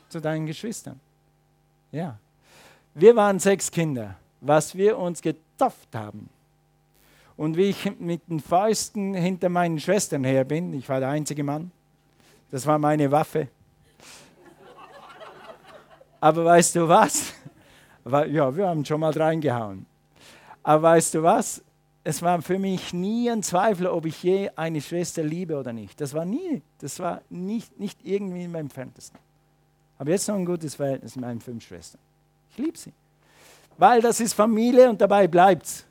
Zu 0.09 0.19
deinen 0.21 0.45
Geschwistern. 0.45 0.99
Ja. 1.91 2.17
Wir 2.93 3.15
waren 3.15 3.39
sechs 3.39 3.71
Kinder, 3.71 4.15
was 4.41 4.75
wir 4.75 4.97
uns 4.97 5.21
getopft 5.21 5.95
haben. 5.95 6.29
Und 7.35 7.57
wie 7.57 7.69
ich 7.69 7.99
mit 7.99 8.29
den 8.29 8.39
Fäusten 8.39 9.13
hinter 9.13 9.49
meinen 9.49 9.79
Schwestern 9.79 10.23
her 10.23 10.43
bin, 10.43 10.73
ich 10.73 10.87
war 10.87 10.99
der 10.99 11.09
einzige 11.09 11.43
Mann, 11.43 11.71
das 12.51 12.67
war 12.67 12.77
meine 12.77 13.09
Waffe. 13.11 13.47
Aber 16.21 16.45
weißt 16.45 16.75
du 16.75 16.87
was? 16.87 17.33
Ja, 18.05 18.55
wir 18.55 18.67
haben 18.67 18.85
schon 18.85 18.99
mal 18.99 19.11
reingehauen. 19.11 19.85
Aber 20.61 20.83
weißt 20.83 21.15
du 21.15 21.23
was? 21.23 21.63
es 22.03 22.21
war 22.21 22.41
für 22.41 22.59
mich 22.59 22.93
nie 22.93 23.29
ein 23.29 23.43
Zweifel, 23.43 23.87
ob 23.87 24.05
ich 24.05 24.21
je 24.21 24.49
eine 24.55 24.81
Schwester 24.81 25.23
liebe 25.23 25.57
oder 25.57 25.71
nicht. 25.71 25.99
Das 26.01 26.13
war 26.13 26.25
nie, 26.25 26.61
das 26.79 26.99
war 26.99 27.21
nicht, 27.29 27.79
nicht 27.79 27.99
irgendwie 28.03 28.47
meinem 28.47 28.65
Entferntesten. 28.65 29.19
Aber 29.97 30.11
jetzt 30.11 30.27
noch 30.27 30.35
ein 30.35 30.45
gutes 30.45 30.75
Verhältnis 30.75 31.15
mit 31.15 31.23
meinen 31.23 31.39
fünf 31.39 31.65
Schwestern. 31.65 32.01
Ich 32.53 32.57
liebe 32.59 32.77
sie. 32.77 32.93
Weil 33.77 34.01
das 34.01 34.19
ist 34.19 34.33
Familie 34.33 34.89
und 34.89 35.01
dabei 35.01 35.27
bleibt 35.27 35.65
es. 35.65 35.85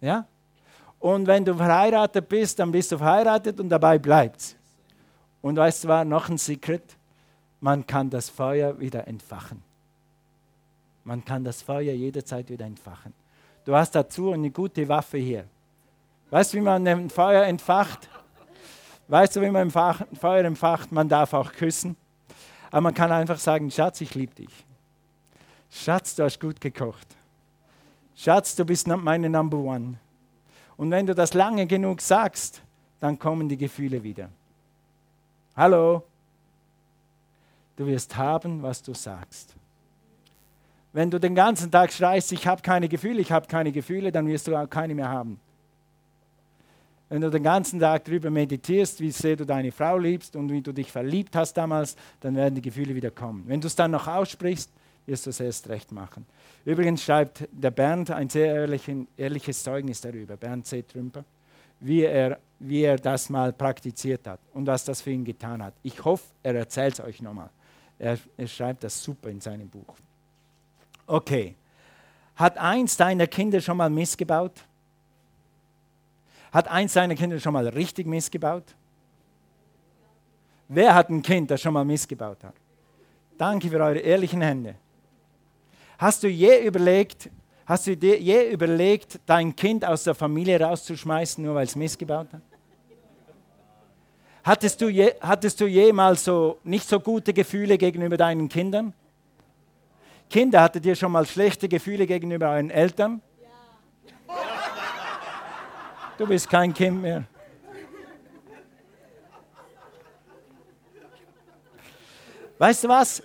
Ja? 0.00 0.24
Und 1.00 1.26
wenn 1.26 1.44
du 1.44 1.54
verheiratet 1.54 2.28
bist, 2.28 2.58
dann 2.58 2.70
bist 2.70 2.92
du 2.92 2.98
verheiratet 2.98 3.58
und 3.58 3.68
dabei 3.68 3.98
bleibt 3.98 4.40
es. 4.40 4.56
Und 5.42 5.56
weißt 5.56 5.84
du, 5.84 5.88
war 5.88 6.04
noch 6.04 6.28
ein 6.28 6.38
Secret? 6.38 6.96
Man 7.60 7.86
kann 7.86 8.08
das 8.08 8.28
Feuer 8.28 8.78
wieder 8.78 9.08
entfachen. 9.08 9.62
Man 11.04 11.24
kann 11.24 11.42
das 11.42 11.62
Feuer 11.62 11.92
jederzeit 11.92 12.48
wieder 12.48 12.66
entfachen. 12.66 13.12
Du 13.64 13.74
hast 13.74 13.94
dazu 13.94 14.32
eine 14.32 14.50
gute 14.50 14.88
Waffe 14.88 15.18
hier. 15.18 15.44
Weißt 16.30 16.52
du, 16.52 16.58
wie 16.58 16.62
man 16.62 16.86
ein 16.86 17.10
Feuer 17.10 17.44
entfacht? 17.44 18.08
Weißt 19.08 19.34
du, 19.34 19.40
wie 19.40 19.50
man 19.50 19.72
ein 19.74 20.16
Feuer 20.16 20.44
entfacht? 20.44 20.92
Man 20.92 21.08
darf 21.08 21.32
auch 21.32 21.52
küssen. 21.52 21.96
Aber 22.70 22.82
man 22.82 22.94
kann 22.94 23.10
einfach 23.10 23.38
sagen, 23.38 23.70
Schatz, 23.70 24.00
ich 24.00 24.14
liebe 24.14 24.34
dich. 24.34 24.66
Schatz, 25.70 26.14
du 26.16 26.24
hast 26.24 26.40
gut 26.40 26.60
gekocht. 26.60 27.06
Schatz, 28.16 28.54
du 28.56 28.64
bist 28.64 28.86
meine 28.86 29.30
Number 29.30 29.58
One. 29.58 29.94
Und 30.76 30.90
wenn 30.90 31.06
du 31.06 31.14
das 31.14 31.34
lange 31.34 31.66
genug 31.66 32.00
sagst, 32.00 32.62
dann 32.98 33.18
kommen 33.18 33.48
die 33.48 33.56
Gefühle 33.56 34.02
wieder. 34.02 34.28
Hallo? 35.56 36.02
Du 37.76 37.86
wirst 37.86 38.16
haben, 38.16 38.62
was 38.62 38.82
du 38.82 38.92
sagst. 38.94 39.54
Wenn 40.92 41.10
du 41.10 41.20
den 41.20 41.34
ganzen 41.34 41.70
Tag 41.70 41.92
schreist, 41.92 42.32
ich 42.32 42.46
habe 42.46 42.62
keine 42.62 42.88
Gefühle, 42.88 43.20
ich 43.20 43.30
habe 43.30 43.46
keine 43.46 43.72
Gefühle, 43.72 44.10
dann 44.10 44.26
wirst 44.26 44.48
du 44.48 44.56
auch 44.56 44.68
keine 44.68 44.94
mehr 44.94 45.08
haben. 45.08 45.38
Wenn 47.08 47.20
du 47.22 47.30
den 47.30 47.42
ganzen 47.42 47.80
Tag 47.80 48.04
darüber 48.04 48.30
meditierst, 48.30 49.00
wie 49.00 49.10
sehr 49.10 49.36
du 49.36 49.44
deine 49.44 49.72
Frau 49.72 49.98
liebst 49.98 50.36
und 50.36 50.50
wie 50.50 50.60
du 50.60 50.72
dich 50.72 50.92
verliebt 50.92 51.34
hast 51.36 51.54
damals, 51.54 51.96
dann 52.20 52.36
werden 52.36 52.54
die 52.54 52.62
Gefühle 52.62 52.94
wieder 52.94 53.10
kommen. 53.10 53.44
Wenn 53.46 53.60
du 53.60 53.66
es 53.66 53.74
dann 53.74 53.90
noch 53.90 54.06
aussprichst, 54.06 54.70
wirst 55.10 55.26
du 55.26 55.30
es 55.30 55.40
erst 55.40 55.68
recht 55.68 55.90
machen. 55.90 56.24
Übrigens 56.64 57.02
schreibt 57.02 57.48
der 57.50 57.72
Bernd 57.72 58.10
ein 58.10 58.30
sehr 58.30 58.54
ehrlichen, 58.54 59.08
ehrliches 59.16 59.62
Zeugnis 59.62 60.00
darüber, 60.00 60.36
Bernd 60.36 60.66
C. 60.66 60.82
Trümper, 60.82 61.24
wie 61.80 62.02
er, 62.02 62.38
wie 62.60 62.82
er 62.82 62.96
das 62.96 63.28
mal 63.28 63.52
praktiziert 63.52 64.26
hat 64.26 64.38
und 64.54 64.66
was 64.66 64.84
das 64.84 65.00
für 65.02 65.10
ihn 65.10 65.24
getan 65.24 65.62
hat. 65.62 65.74
Ich 65.82 66.04
hoffe, 66.04 66.24
er 66.42 66.54
erzählt 66.54 66.94
es 66.94 67.00
euch 67.00 67.20
nochmal. 67.20 67.50
Er, 67.98 68.18
er 68.36 68.46
schreibt 68.46 68.84
das 68.84 69.02
super 69.02 69.28
in 69.28 69.40
seinem 69.40 69.68
Buch. 69.68 69.94
Okay. 71.06 71.56
Hat 72.36 72.56
eins 72.56 72.96
deiner 72.96 73.26
Kinder 73.26 73.60
schon 73.60 73.76
mal 73.76 73.90
missgebaut? 73.90 74.64
Hat 76.52 76.68
eins 76.68 76.92
deiner 76.92 77.14
Kinder 77.14 77.38
schon 77.40 77.52
mal 77.52 77.66
richtig 77.68 78.06
missgebaut? 78.06 78.74
Wer 80.68 80.94
hat 80.94 81.10
ein 81.10 81.20
Kind, 81.20 81.50
das 81.50 81.60
schon 81.60 81.74
mal 81.74 81.84
missgebaut 81.84 82.44
hat? 82.44 82.54
Danke 83.36 83.68
für 83.68 83.80
eure 83.80 83.98
ehrlichen 83.98 84.40
Hände. 84.40 84.76
Hast 86.00 86.22
du 86.22 86.28
je 86.28 86.64
überlegt, 86.64 87.28
hast 87.66 87.86
du 87.86 87.94
dir 87.94 88.18
je 88.18 88.50
überlegt, 88.50 89.20
dein 89.26 89.54
Kind 89.54 89.84
aus 89.84 90.04
der 90.04 90.14
Familie 90.14 90.58
rauszuschmeißen, 90.58 91.44
nur 91.44 91.54
weil 91.54 91.66
es 91.66 91.76
missgebaut 91.76 92.32
hat? 92.32 92.40
Hattest 94.42 94.80
du, 94.80 94.88
je, 94.88 95.12
hattest 95.20 95.60
du 95.60 95.66
jemals 95.66 96.24
so 96.24 96.58
nicht 96.64 96.88
so 96.88 96.98
gute 97.00 97.34
Gefühle 97.34 97.76
gegenüber 97.76 98.16
deinen 98.16 98.48
Kindern? 98.48 98.94
Kinder, 100.30 100.62
hattet 100.62 100.86
ihr 100.86 100.94
schon 100.94 101.12
mal 101.12 101.26
schlechte 101.26 101.68
Gefühle 101.68 102.06
gegenüber 102.06 102.48
euren 102.48 102.70
Eltern? 102.70 103.20
Ja. 104.26 104.34
Du 106.16 106.26
bist 106.26 106.48
kein 106.48 106.72
Kind 106.72 107.02
mehr. 107.02 107.24
Weißt 112.56 112.84
du 112.84 112.88
was? 112.88 113.22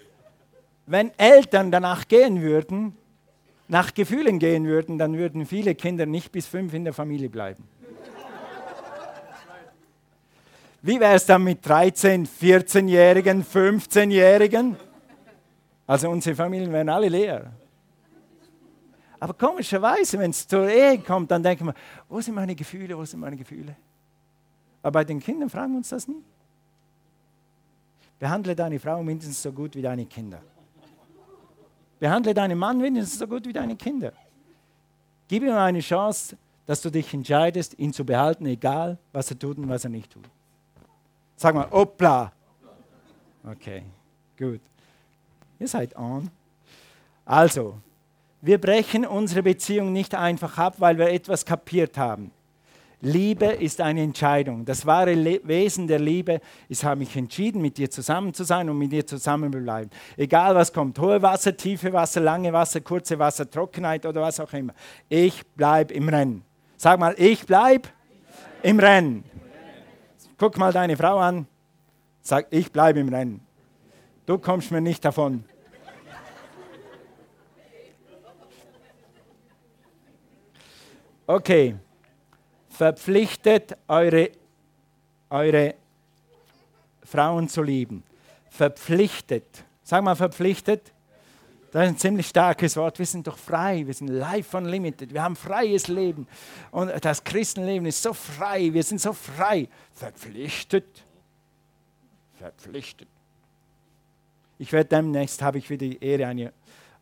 Wenn 0.86 1.12
Eltern 1.18 1.72
danach 1.72 2.08
gehen 2.08 2.42
würden, 2.42 2.96
nach 3.68 3.94
Gefühlen 3.94 4.38
gehen 4.38 4.66
würden, 4.66 4.98
dann 4.98 5.18
würden 5.18 5.46
viele 5.46 5.74
Kinder 5.74 6.06
nicht 6.06 6.32
bis 6.32 6.46
fünf 6.46 6.74
in 6.74 6.84
der 6.84 6.94
Familie 6.94 7.30
bleiben. 7.30 7.68
Wie 10.82 11.00
wäre 11.00 11.16
es 11.16 11.26
dann 11.26 11.44
mit 11.44 11.68
13, 11.68 12.28
14-Jährigen, 12.28 13.44
15-Jährigen? 13.44 14.76
Also 15.88 16.12
unsere 16.12 16.36
Familien 16.36 16.72
wären 16.72 16.90
alle 16.90 17.10
leer. 17.10 17.52
Aber 19.20 19.34
komischerweise, 19.34 20.20
wenn 20.20 20.30
es 20.30 20.48
zur 20.48 20.70
Ehe 20.70 21.00
kommt, 21.00 21.32
dann 21.32 21.42
denken 21.42 21.66
wir, 21.66 21.74
wo 22.08 22.22
sind 22.22 22.36
meine 22.36 22.54
Gefühle, 22.54 22.96
wo 22.96 23.04
sind 23.04 23.20
meine 23.20 23.36
Gefühle? 23.36 23.76
Aber 24.84 24.92
bei 24.92 25.04
den 25.04 25.20
Kindern 25.20 25.50
fragen 25.50 25.72
wir 25.72 25.78
uns 25.78 25.90
das 25.90 26.08
nie. 26.08 26.24
Behandle 28.20 28.56
deine 28.56 28.80
Frau 28.80 29.02
mindestens 29.02 29.42
so 29.42 29.52
gut 29.52 29.76
wie 29.76 29.82
deine 29.82 30.06
Kinder. 30.06 30.42
Behandle 32.00 32.34
deinen 32.34 32.58
Mann 32.58 32.78
mindestens 32.78 33.20
so 33.20 33.28
gut 33.28 33.48
wie 33.48 33.54
deine 33.54 33.76
Kinder. 33.76 34.14
Gib 35.28 35.44
ihm 35.44 35.54
eine 35.54 35.80
Chance, 35.80 36.38
dass 36.66 36.82
du 36.82 36.90
dich 36.90 37.14
entscheidest, 37.14 37.78
ihn 37.80 37.94
zu 37.94 38.06
behalten, 38.06 38.46
egal 38.46 38.98
was 39.12 39.30
er 39.32 39.40
tut 39.40 39.58
und 39.58 39.70
was 39.70 39.84
er 39.84 39.90
nicht 39.90 40.12
tut. 40.12 40.26
Sag 41.36 41.56
mal, 41.56 41.70
hoppla. 41.70 42.32
Okay, 43.44 43.84
gut. 44.38 44.62
Ihr 45.60 45.68
seid 45.68 45.96
on. 45.96 46.30
Also, 47.24 47.80
wir 48.42 48.60
brechen 48.60 49.06
unsere 49.06 49.44
Beziehung 49.44 49.92
nicht 49.92 50.14
einfach 50.16 50.58
ab, 50.58 50.76
weil 50.78 50.98
wir 50.98 51.10
etwas 51.10 51.46
kapiert 51.46 51.98
haben. 51.98 52.32
Liebe 53.06 53.46
ist 53.46 53.82
eine 53.82 54.02
Entscheidung. 54.02 54.66
Das 54.66 54.84
wahre 54.84 55.14
Le 55.14 55.40
Wesen 55.44 55.88
der 55.88 56.00
Liebe 56.00 56.42
ist, 56.68 56.84
habe 56.84 57.04
ich 57.04 57.16
entschieden, 57.16 57.62
mit 57.62 57.78
dir 57.78 57.88
zusammen 57.88 58.34
zu 58.34 58.44
sein 58.44 58.68
und 58.68 58.80
mit 58.80 58.92
dir 58.92 59.06
zusammen 59.06 59.54
zu 59.54 59.60
bleiben. 59.60 59.92
Egal 60.18 60.56
was 60.56 60.74
kommt, 60.74 60.98
hohe 60.98 61.22
Wasser, 61.22 61.56
tiefe 61.56 61.94
Wasser, 61.94 62.20
lange 62.22 62.52
Wasser, 62.52 62.82
kurze 62.82 63.20
Wasser, 63.20 63.48
Trockenheit 63.48 64.08
oder 64.08 64.24
was 64.24 64.40
auch 64.40 64.52
immer. 64.54 64.74
Ich 65.08 65.46
bleibe 65.46 65.94
im 65.94 66.10
Rennen. 66.10 66.44
Sag 66.78 67.00
mal, 67.00 67.14
ich 67.20 67.46
bleibe 67.46 67.90
im 68.64 68.80
Rennen. 68.80 69.24
Guck 70.40 70.58
mal 70.58 70.74
deine 70.74 70.98
Frau 70.98 71.20
an. 71.20 71.46
Sag, 72.22 72.48
ich 72.50 72.72
bleibe 72.72 73.02
im 73.02 73.10
Rennen. 73.10 73.40
Du 74.26 74.40
kommst 74.40 74.72
mir 74.72 74.82
nicht 74.82 75.06
davon. 75.06 75.44
Okay 81.28 81.76
verpflichtet 82.76 83.78
eure, 83.88 84.32
eure 85.30 85.76
Frauen 87.04 87.48
zu 87.48 87.64
lieben. 87.64 88.04
Verpflichtet. 88.50 89.64
Sag 89.84 90.04
mal 90.04 90.16
verpflichtet. 90.16 90.92
Das 91.72 91.84
ist 91.84 91.90
ein 91.90 91.98
ziemlich 91.98 92.28
starkes 92.28 92.78
Wort. 92.78 93.00
Wir 93.00 93.06
sind 93.06 93.28
doch 93.28 93.38
frei. 93.38 93.86
Wir 93.86 93.94
sind 93.94 94.08
life 94.08 94.56
unlimited. 94.56 95.14
Wir 95.14 95.24
haben 95.24 95.36
freies 95.36 95.88
Leben. 95.88 96.28
Und 96.72 96.92
das 97.04 97.24
Christenleben 97.24 97.86
ist 97.86 98.02
so 98.02 98.14
frei. 98.14 98.72
Wir 98.72 98.84
sind 98.84 99.02
so 99.02 99.14
frei. 99.14 99.68
Verpflichtet. 99.94 101.04
Verpflichtet. 102.36 103.08
Ich 104.58 104.72
werde 104.72 104.90
demnächst, 104.90 105.42
habe 105.42 105.58
ich 105.58 105.70
wieder 105.70 105.86
die 105.86 106.02
Ehre, 106.02 106.28
eine, 106.28 106.54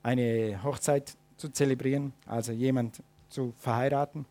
eine 0.01 0.63
Hochzeit 0.63 1.15
zu 1.38 1.50
zelebrieren, 1.50 2.13
also 2.25 2.51
jemand 2.51 3.03
zu 3.30 3.53
verheiraten. 3.60 4.25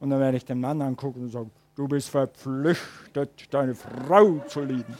Und 0.00 0.10
dann 0.10 0.20
werde 0.20 0.36
ich 0.36 0.44
den 0.44 0.60
Mann 0.60 0.80
angucken 0.80 1.22
und 1.22 1.30
sagen, 1.30 1.50
du 1.74 1.88
bist 1.88 2.10
verpflichtet, 2.10 3.52
deine 3.52 3.74
Frau 3.74 4.38
zu 4.46 4.62
lieben. 4.62 4.96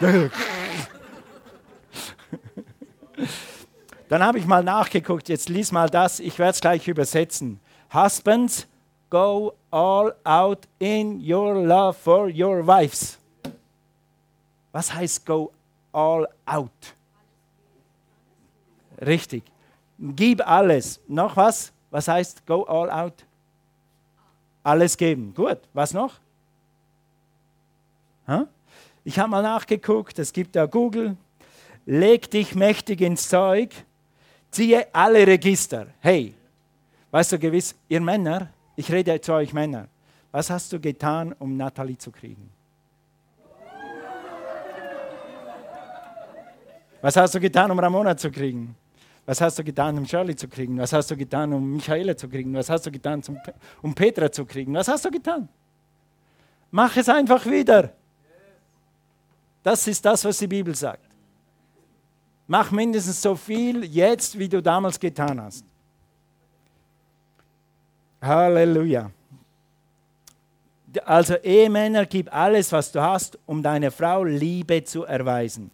Dann 4.08 4.22
habe 4.24 4.38
ich 4.38 4.46
mal 4.46 4.64
nachgeguckt, 4.64 5.28
jetzt 5.28 5.48
lies 5.48 5.70
mal 5.70 5.88
das, 5.88 6.18
ich 6.18 6.38
werde 6.38 6.50
es 6.52 6.60
gleich 6.60 6.88
übersetzen. 6.88 7.60
Husbands, 7.94 8.66
go 9.08 9.54
all 9.70 10.14
out 10.24 10.66
in 10.78 11.20
your 11.20 11.54
love 11.54 11.96
for 11.96 12.28
your 12.28 12.66
wives. 12.66 13.18
Was 14.72 14.92
heißt 14.92 15.26
go 15.26 15.52
all 15.92 16.26
out? 16.46 16.70
Richtig. 19.00 19.44
Gib 19.98 20.46
alles. 20.46 21.00
Noch 21.06 21.36
was? 21.36 21.72
Was 21.90 22.08
heißt 22.08 22.46
go 22.46 22.64
all 22.64 22.90
out? 22.90 23.24
Alles 24.62 24.96
geben. 24.96 25.34
Gut, 25.34 25.58
was 25.72 25.92
noch? 25.92 26.14
Ich 29.04 29.18
habe 29.18 29.30
mal 29.30 29.42
nachgeguckt, 29.42 30.18
es 30.18 30.32
gibt 30.32 30.54
da 30.54 30.66
Google. 30.66 31.16
Leg 31.86 32.30
dich 32.30 32.54
mächtig 32.54 33.00
ins 33.00 33.28
Zeug, 33.28 33.74
ziehe 34.50 34.86
alle 34.92 35.26
Register. 35.26 35.88
Hey, 36.00 36.34
weißt 37.10 37.32
du 37.32 37.38
gewiss, 37.38 37.74
ihr 37.88 38.00
Männer, 38.00 38.50
ich 38.76 38.92
rede 38.92 39.20
zu 39.20 39.32
euch 39.32 39.52
Männer, 39.52 39.88
was 40.30 40.50
hast 40.50 40.72
du 40.72 40.78
getan, 40.78 41.34
um 41.38 41.56
Natalie 41.56 41.98
zu 41.98 42.12
kriegen? 42.12 42.50
Was 47.00 47.16
hast 47.16 47.34
du 47.34 47.40
getan, 47.40 47.70
um 47.70 47.78
Ramona 47.78 48.16
zu 48.16 48.30
kriegen? 48.30 48.76
Was 49.30 49.40
hast 49.40 49.60
du 49.60 49.62
getan, 49.62 49.96
um 49.96 50.04
Shirley 50.04 50.34
zu 50.34 50.48
kriegen? 50.48 50.76
Was 50.78 50.92
hast 50.92 51.08
du 51.08 51.16
getan, 51.16 51.52
um 51.52 51.74
Michaela 51.74 52.16
zu 52.16 52.28
kriegen? 52.28 52.52
Was 52.52 52.68
hast 52.68 52.84
du 52.84 52.90
getan, 52.90 53.22
um 53.80 53.94
Petra 53.94 54.32
zu 54.32 54.44
kriegen? 54.44 54.74
Was 54.74 54.88
hast 54.88 55.04
du 55.04 55.10
getan? 55.12 55.48
Mach 56.72 56.96
es 56.96 57.08
einfach 57.08 57.46
wieder. 57.46 57.92
Das 59.62 59.86
ist 59.86 60.04
das, 60.04 60.24
was 60.24 60.36
die 60.36 60.48
Bibel 60.48 60.74
sagt. 60.74 61.06
Mach 62.48 62.72
mindestens 62.72 63.22
so 63.22 63.36
viel 63.36 63.84
jetzt, 63.84 64.36
wie 64.36 64.48
du 64.48 64.60
damals 64.60 64.98
getan 64.98 65.40
hast. 65.40 65.64
Halleluja. 68.20 69.12
Also 71.04 71.36
Ehemänner, 71.36 72.04
gib 72.04 72.34
alles, 72.34 72.72
was 72.72 72.90
du 72.90 73.00
hast, 73.00 73.38
um 73.46 73.62
deiner 73.62 73.92
Frau 73.92 74.24
Liebe 74.24 74.82
zu 74.82 75.04
erweisen. 75.04 75.70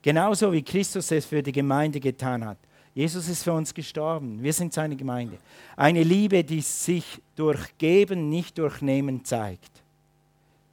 Genauso 0.00 0.52
wie 0.52 0.62
Christus 0.62 1.10
es 1.10 1.26
für 1.26 1.42
die 1.42 1.50
Gemeinde 1.50 1.98
getan 1.98 2.44
hat. 2.44 2.58
Jesus 2.94 3.28
ist 3.28 3.44
für 3.44 3.52
uns 3.52 3.72
gestorben. 3.72 4.42
Wir 4.42 4.52
sind 4.52 4.72
seine 4.72 4.96
Gemeinde. 4.96 5.38
Eine 5.76 6.02
Liebe, 6.02 6.42
die 6.42 6.60
sich 6.60 7.22
durch 7.36 7.78
Geben, 7.78 8.28
nicht 8.28 8.58
durch 8.58 8.82
Nehmen 8.82 9.24
zeigt. 9.24 9.70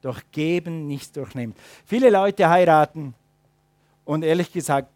Durch 0.01 0.21
Geben, 0.31 0.87
nicht 0.87 1.15
durch 1.15 1.35
Nehmen. 1.35 1.53
Viele 1.85 2.09
Leute 2.09 2.49
heiraten 2.49 3.13
und 4.05 4.23
ehrlich 4.23 4.51
gesagt 4.51 4.89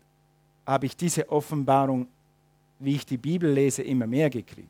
habe 0.65 0.85
ich 0.85 0.95
diese 0.95 1.29
Offenbarung, 1.29 2.07
wie 2.79 2.95
ich 2.95 3.05
die 3.05 3.17
Bibel 3.17 3.51
lese, 3.51 3.83
immer 3.83 4.07
mehr 4.07 4.29
gekriegt. 4.29 4.69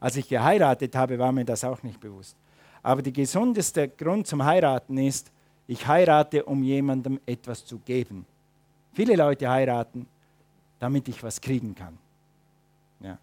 Als 0.00 0.16
ich 0.16 0.28
geheiratet 0.28 0.94
habe, 0.94 1.18
war 1.18 1.32
mir 1.32 1.44
das 1.44 1.64
auch 1.64 1.82
nicht 1.82 1.98
bewusst. 1.98 2.36
Aber 2.82 3.02
der 3.02 3.12
gesundeste 3.12 3.88
Grund 3.88 4.26
zum 4.26 4.44
Heiraten 4.44 4.96
ist, 4.98 5.32
ich 5.66 5.86
heirate, 5.86 6.44
um 6.44 6.62
jemandem 6.62 7.20
etwas 7.26 7.64
zu 7.64 7.78
geben. 7.78 8.24
Viele 8.92 9.16
Leute 9.16 9.48
heiraten, 9.48 10.06
damit 10.78 11.08
ich 11.08 11.22
was 11.22 11.40
kriegen 11.40 11.74
kann. 11.74 11.98
Ja. 13.00 13.18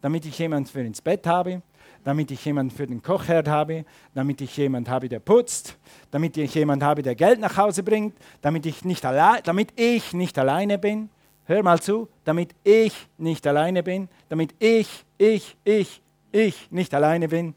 Damit 0.00 0.24
ich 0.26 0.38
jemanden 0.38 0.68
für 0.68 0.80
ins 0.80 1.00
Bett 1.00 1.26
habe, 1.26 1.62
damit 2.04 2.30
ich 2.30 2.44
jemanden 2.44 2.74
für 2.74 2.86
den 2.86 3.02
Kochherd 3.02 3.48
habe, 3.48 3.84
damit 4.12 4.40
ich 4.40 4.56
jemanden 4.56 4.90
habe, 4.90 5.08
der 5.08 5.20
putzt, 5.20 5.76
damit 6.10 6.36
ich 6.36 6.54
jemanden 6.54 6.84
habe, 6.84 7.02
der 7.02 7.14
Geld 7.14 7.40
nach 7.40 7.56
Hause 7.56 7.82
bringt, 7.82 8.14
damit 8.42 8.66
ich 8.66 8.84
nicht, 8.84 9.04
alle 9.04 9.40
damit 9.42 9.72
ich 9.76 10.12
nicht 10.12 10.38
alleine 10.38 10.78
bin. 10.78 11.08
Hör 11.46 11.62
mal 11.62 11.80
zu, 11.80 12.08
damit 12.24 12.54
ich 12.62 13.08
nicht 13.18 13.46
alleine 13.46 13.82
bin, 13.82 14.08
damit 14.28 14.54
ich, 14.58 15.04
ich, 15.18 15.56
ich, 15.64 16.00
ich 16.32 16.70
nicht 16.70 16.94
alleine 16.94 17.28
bin. 17.28 17.54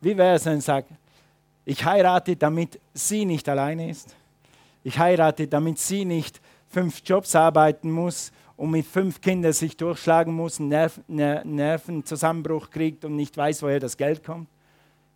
Wie 0.00 0.16
wäre 0.16 0.36
es, 0.36 0.44
wenn 0.46 0.58
ich 0.58 0.64
sage, 0.64 0.86
ich 1.64 1.84
heirate, 1.84 2.36
damit 2.36 2.80
sie 2.94 3.24
nicht 3.24 3.48
alleine 3.48 3.90
ist? 3.90 4.14
Ich 4.82 4.98
heirate, 4.98 5.46
damit 5.46 5.78
sie 5.78 6.04
nicht 6.04 6.40
fünf 6.68 7.02
Jobs 7.04 7.34
arbeiten 7.34 7.90
muss 7.90 8.32
und 8.56 8.70
mit 8.70 8.86
fünf 8.86 9.20
Kindern 9.20 9.52
sich 9.52 9.76
durchschlagen 9.76 10.34
muss, 10.34 10.60
einen 10.60 10.68
Nerv 10.68 11.00
Nervenzusammenbruch 11.08 12.70
kriegt 12.70 13.04
und 13.04 13.16
nicht 13.16 13.36
weiß, 13.36 13.62
woher 13.62 13.80
das 13.80 13.96
Geld 13.96 14.24
kommt. 14.24 14.48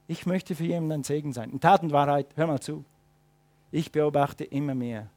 Ich 0.07 0.27
möchte 0.27 0.55
für 0.55 0.65
jemanden 0.65 0.93
ein 0.93 1.05
Segen 1.05 1.33
sein. 1.33 1.51
In 1.51 1.61
Tat 1.61 1.83
und 1.83 1.93
Wahrheit, 1.93 2.27
hör 2.37 2.47
mal 2.47 2.61
zu. 2.61 2.85
Ich 3.71 3.91
beobachte 3.91 4.45
immer 4.45 4.75
mehr, 4.75 5.09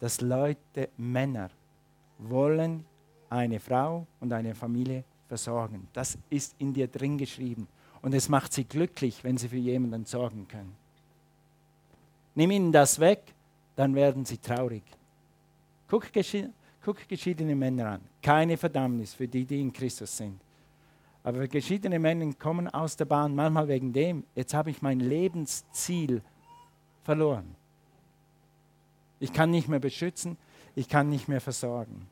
dass 0.00 0.20
Leute, 0.20 0.88
Männer, 0.96 1.50
wollen 2.18 2.84
eine 3.30 3.60
Frau 3.60 4.06
und 4.20 4.32
eine 4.32 4.54
Familie 4.54 5.04
versorgen. 5.28 5.88
Das 5.92 6.18
ist 6.28 6.54
in 6.58 6.74
dir 6.74 6.88
drin 6.88 7.16
geschrieben. 7.16 7.68
Und 8.02 8.12
es 8.14 8.28
macht 8.28 8.52
sie 8.52 8.64
glücklich, 8.64 9.22
wenn 9.22 9.38
sie 9.38 9.48
für 9.48 9.56
jemanden 9.56 10.04
sorgen 10.04 10.48
können. 10.48 10.74
Nimm 12.34 12.50
ihnen 12.50 12.72
das 12.72 12.98
weg 12.98 13.22
dann 13.82 13.96
werden 13.96 14.24
sie 14.24 14.38
traurig. 14.38 14.84
Guck, 15.88 16.04
guck 16.84 17.08
geschiedene 17.08 17.56
Männer 17.56 17.94
an. 17.94 18.00
Keine 18.22 18.56
Verdammnis 18.56 19.12
für 19.12 19.26
die, 19.26 19.44
die 19.44 19.60
in 19.60 19.72
Christus 19.72 20.16
sind. 20.16 20.40
Aber 21.24 21.48
geschiedene 21.48 21.98
Männer 21.98 22.32
kommen 22.34 22.68
aus 22.68 22.96
der 22.96 23.06
Bahn, 23.06 23.34
manchmal 23.34 23.66
wegen 23.66 23.92
dem, 23.92 24.22
jetzt 24.36 24.54
habe 24.54 24.70
ich 24.70 24.82
mein 24.82 25.00
Lebensziel 25.00 26.22
verloren. 27.02 27.56
Ich 29.18 29.32
kann 29.32 29.50
nicht 29.50 29.66
mehr 29.66 29.80
beschützen, 29.80 30.36
ich 30.76 30.88
kann 30.88 31.08
nicht 31.08 31.26
mehr 31.26 31.40
versorgen. 31.40 32.06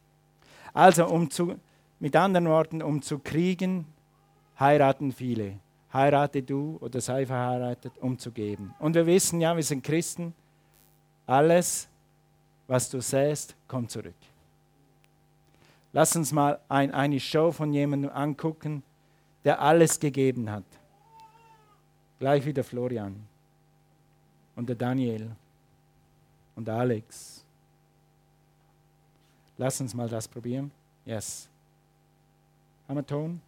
Also, 0.73 1.07
um 1.07 1.31
zu, 1.31 1.55
mit 2.01 2.17
anderen 2.17 2.49
Worten, 2.49 2.83
um 2.83 3.01
zu 3.01 3.21
kriegen, 3.21 3.87
heiraten 4.59 5.13
viele. 5.13 5.61
Heirate 5.93 6.43
du 6.43 6.79
oder 6.81 7.01
sei 7.01 7.27
verheiratet, 7.27 7.93
um 8.01 8.19
zu 8.19 8.33
geben. 8.33 8.75
Und 8.81 8.97
wir 8.97 9.07
wissen 9.07 9.41
ja, 9.41 9.55
wir 9.55 9.63
sind 9.63 9.85
Christen, 9.85 10.35
alles, 11.27 11.89
was 12.67 12.89
du 12.91 13.01
säst, 13.01 13.55
kommt 13.67 13.91
zurück. 13.91 14.15
Lass 15.93 16.15
uns 16.15 16.33
mal 16.33 16.61
ein, 16.69 16.93
eine 16.93 17.19
Show 17.19 17.51
von 17.51 17.73
jemandem 17.73 18.11
angucken, 18.11 18.83
der 19.45 19.61
alles 19.61 19.99
gegeben 19.99 20.51
hat. 20.51 20.65
Gleich 22.19 22.45
wie 22.45 22.53
der 22.53 22.65
Florian 22.65 23.27
und 24.55 24.69
der 24.69 24.77
Daniel 24.77 25.31
und 26.55 26.69
der 26.69 26.75
Alex. 26.75 27.45
Lass 29.57 29.81
uns 29.81 29.95
mal 29.95 30.09
das 30.09 30.29
probieren. 30.29 30.71
Yes. 31.05 31.49
Haben 32.87 32.97
wir 32.97 33.07
Ton? 33.07 33.41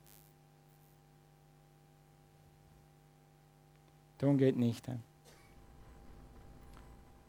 Ton 4.18 4.38
geht 4.38 4.56
nicht. 4.56 4.86
He? 4.86 4.92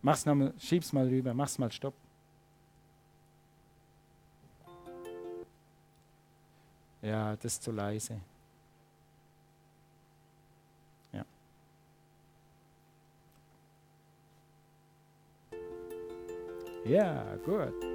Mach's 0.04 0.26
nochmal, 0.26 0.54
schieb's 0.60 0.92
mal 0.92 1.08
rüber, 1.08 1.34
mach's 1.34 1.58
mal 1.58 1.72
Stopp. 1.72 1.94
Ja, 7.02 7.38
das 7.38 7.54
ist 7.54 7.64
zu 7.64 7.72
leise. 7.72 8.20
Ja. 11.14 11.26
Ja, 16.86 17.36
gut. 17.46 17.93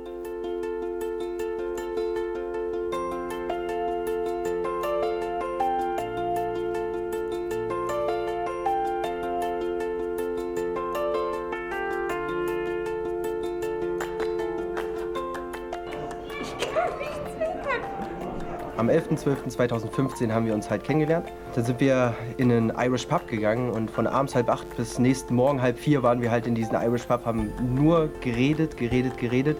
Am 18.78 18.88
11.12.2015 18.88 20.30
haben 20.30 20.46
wir 20.46 20.54
uns 20.54 20.70
halt 20.70 20.84
kennengelernt. 20.84 21.32
Da 21.56 21.62
sind 21.62 21.80
wir 21.80 22.14
in 22.36 22.52
einen 22.52 22.72
Irish 22.78 23.06
Pub 23.06 23.26
gegangen 23.26 23.72
und 23.72 23.90
von 23.90 24.06
abends 24.06 24.36
halb 24.36 24.48
acht 24.48 24.76
bis 24.76 25.00
nächsten 25.00 25.34
Morgen 25.34 25.60
halb 25.60 25.76
vier 25.76 26.04
waren 26.04 26.22
wir 26.22 26.30
halt 26.30 26.46
in 26.46 26.54
diesem 26.54 26.76
Irish 26.76 27.02
Pub, 27.02 27.24
haben 27.24 27.52
nur 27.74 28.08
geredet, 28.20 28.76
geredet, 28.76 29.18
geredet. 29.18 29.58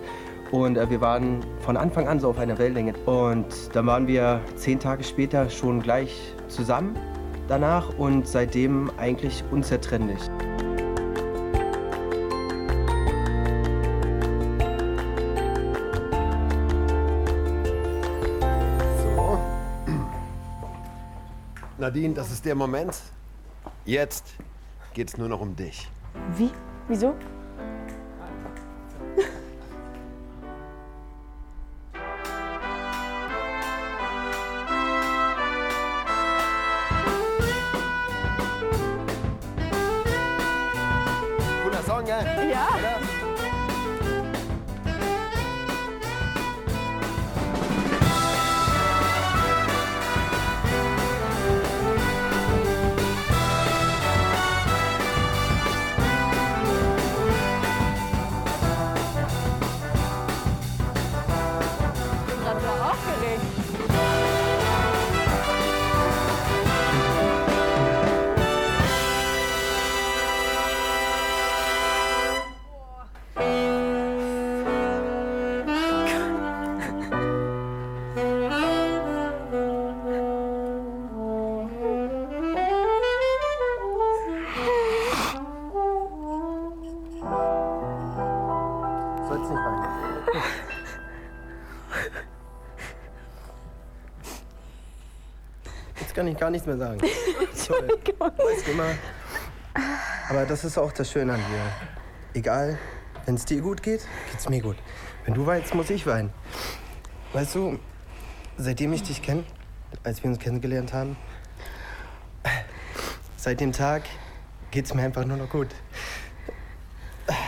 Und 0.53 0.79
äh, 0.79 0.89
wir 0.89 1.01
waren 1.01 1.41
von 1.59 1.77
Anfang 1.77 2.07
an 2.07 2.21
so 2.21 2.29
auf 2.29 2.39
einer 2.39 2.57
Wellenlänge. 2.59 2.95
Und 3.07 3.47
dann 3.73 3.87
waren 3.87 4.07
wir 4.07 4.41
zehn 4.55 4.79
Tage 4.79 5.03
später 5.03 5.51
schon 5.51 5.83
gleich 5.83 6.33
zusammen 6.47 6.97
danach 7.49 7.99
und 7.99 8.29
seitdem 8.29 8.89
eigentlich 8.99 9.43
unzertrennlich. 9.51 10.21
Nadine, 21.79 22.13
das 22.13 22.33
ist 22.33 22.45
der 22.45 22.57
Moment. 22.57 23.01
Jetzt 23.85 24.35
geht 24.95 25.09
es 25.09 25.17
nur 25.17 25.29
noch 25.29 25.41
um 25.41 25.55
dich. 25.55 25.89
Wie? 26.37 26.51
Wieso? 26.89 27.15
Ich 96.39 96.41
gar 96.41 96.51
nichts 96.51 96.67
mehr 96.67 96.79
sagen. 96.79 97.01
Sorry. 97.55 97.89
Weißt 97.89 98.67
du 98.67 98.71
immer. 98.71 98.95
Aber 100.29 100.47
das 100.47 100.65
ist 100.65 100.79
auch 100.79 100.93
das 100.93 101.11
Schöne 101.11 101.35
an 101.35 101.41
dir. 101.41 102.39
Egal, 102.39 102.79
wenn 103.27 103.35
es 103.35 103.45
dir 103.45 103.61
gut 103.61 103.83
geht, 103.83 104.07
geht's 104.31 104.49
mir 104.49 104.63
gut. 104.63 104.77
Wenn 105.25 105.35
du 105.35 105.45
weinst, 105.47 105.75
muss 105.75 105.91
ich 105.91 106.07
weinen. 106.07 106.31
Weißt 107.33 107.57
du, 107.57 107.79
seitdem 108.57 108.93
ich 108.93 109.03
dich 109.03 109.21
kenne, 109.21 109.45
als 110.05 110.23
wir 110.23 110.31
uns 110.31 110.39
kennengelernt 110.39 110.93
haben, 110.93 111.17
seit 113.37 113.61
dem 113.61 113.73
Tag 113.73 114.05
geht's 114.71 114.95
mir 114.95 115.03
einfach 115.03 115.25
nur 115.25 115.37
noch 115.37 115.51
gut. 115.51 115.69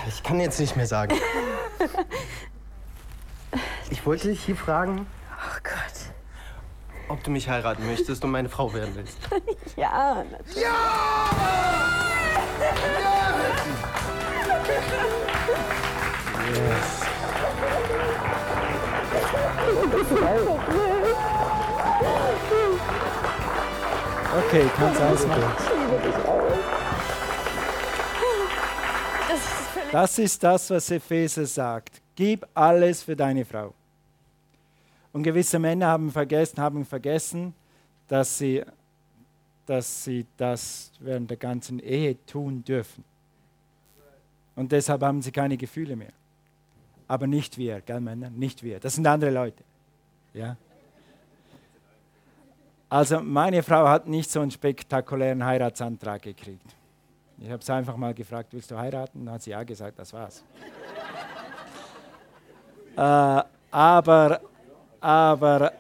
Ich 0.09 0.23
kann 0.23 0.41
jetzt 0.41 0.59
nicht 0.59 0.77
mehr 0.77 0.87
sagen. 0.87 1.15
Ich 3.93 4.07
wollte 4.07 4.29
dich 4.29 4.45
hier 4.45 4.55
fragen. 4.55 5.09
Ob 7.11 7.23
du 7.25 7.31
mich 7.31 7.49
heiraten 7.49 7.87
möchtest 7.87 8.25
und 8.25 8.31
meine 8.31 8.49
Frau 8.49 8.73
werden 8.73 8.93
willst. 8.95 9.19
Ja, 9.77 10.25
natürlich. 10.31 10.67
Okay, 24.33 24.71
kannst 24.77 25.01
alles 25.01 25.27
machen. 25.27 25.43
Das 29.29 29.39
ist 29.39 29.69
völlig 29.73 29.91
Das 29.93 30.19
ist 30.19 30.43
das, 30.45 30.71
was 30.71 30.91
Epheser 30.91 31.47
sagt. 31.47 32.01
Gib 32.15 32.47
alles 32.55 33.03
für 33.03 33.17
deine 33.17 33.45
Frau. 33.45 33.75
Und 35.13 35.23
gewisse 35.23 35.59
Männer 35.59 35.89
haben 35.89 36.11
vergessen, 36.11 36.59
haben 36.59 36.85
vergessen 36.85 37.55
dass, 38.11 38.39
sie, 38.39 38.65
dass 39.67 40.05
sie 40.05 40.27
das 40.37 40.91
während 40.99 41.31
der 41.31 41.37
ganzen 41.37 41.79
Ehe 41.79 42.17
tun 42.27 42.65
dürfen. 42.65 43.05
Und 44.57 44.73
deshalb 44.73 45.03
haben 45.03 45.23
sie 45.23 45.31
keine 45.31 45.57
Gefühle 45.57 45.95
mehr. 45.95 46.13
Aber 47.07 47.29
nicht 47.29 47.57
wir, 47.57 47.81
gell 47.81 48.01
Männer? 48.01 48.31
Nicht 48.31 48.65
wir. 48.65 48.81
Das 48.81 48.97
sind 48.97 49.07
andere 49.07 49.31
Leute. 49.31 49.63
Ja? 50.35 50.57
Also 52.89 53.21
meine 53.21 53.63
Frau 53.63 53.87
hat 53.89 54.09
nicht 54.09 54.29
so 54.29 54.41
einen 54.41 54.51
spektakulären 54.51 55.45
Heiratsantrag 55.45 56.23
gekriegt. 56.23 56.75
Ich 57.39 57.49
habe 57.49 57.65
sie 57.65 57.73
einfach 57.73 57.97
mal 57.97 58.13
gefragt, 58.13 58.53
willst 58.53 58.73
du 58.73 58.77
heiraten? 58.77 59.25
Dann 59.25 59.35
hat 59.35 59.43
sie 59.43 59.51
ja 59.51 59.63
gesagt, 59.63 60.01
das 60.01 60.13
war's. 60.13 60.45
äh, 62.97 63.43
aber, 63.71 64.41
aber, 65.01 65.73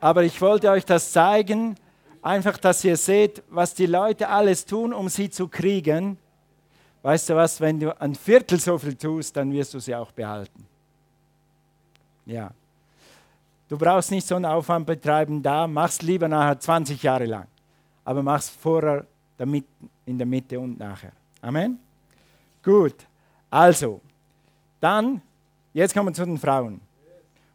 aber 0.00 0.22
ich 0.24 0.40
wollte 0.40 0.70
euch 0.70 0.84
das 0.84 1.12
zeigen, 1.12 1.76
einfach, 2.22 2.58
dass 2.58 2.84
ihr 2.84 2.96
seht, 2.96 3.42
was 3.48 3.74
die 3.74 3.86
Leute 3.86 4.28
alles 4.28 4.64
tun, 4.64 4.92
um 4.92 5.08
sie 5.08 5.30
zu 5.30 5.48
kriegen. 5.48 6.18
Weißt 7.02 7.28
du 7.30 7.36
was, 7.36 7.60
wenn 7.60 7.80
du 7.80 8.00
ein 8.00 8.14
Viertel 8.14 8.58
so 8.60 8.78
viel 8.78 8.94
tust, 8.94 9.36
dann 9.36 9.52
wirst 9.52 9.74
du 9.74 9.80
sie 9.80 9.94
auch 9.94 10.12
behalten. 10.12 10.66
Ja. 12.26 12.50
Du 13.68 13.76
brauchst 13.76 14.10
nicht 14.10 14.26
so 14.26 14.36
einen 14.36 14.46
Aufwand 14.46 14.86
betreiben 14.86 15.42
da, 15.42 15.66
mach's 15.66 16.02
lieber 16.02 16.28
nachher 16.28 16.58
20 16.58 17.02
Jahre 17.02 17.26
lang. 17.26 17.46
Aber 18.04 18.22
mach's 18.22 18.48
vorher, 18.48 19.06
in 19.38 20.18
der 20.18 20.26
Mitte 20.26 20.58
und 20.58 20.78
nachher. 20.78 21.12
Amen? 21.40 21.78
Gut. 22.62 22.94
Also, 23.50 24.00
dann, 24.80 25.22
jetzt 25.72 25.94
kommen 25.94 26.08
wir 26.08 26.14
zu 26.14 26.24
den 26.24 26.38
Frauen. 26.38 26.80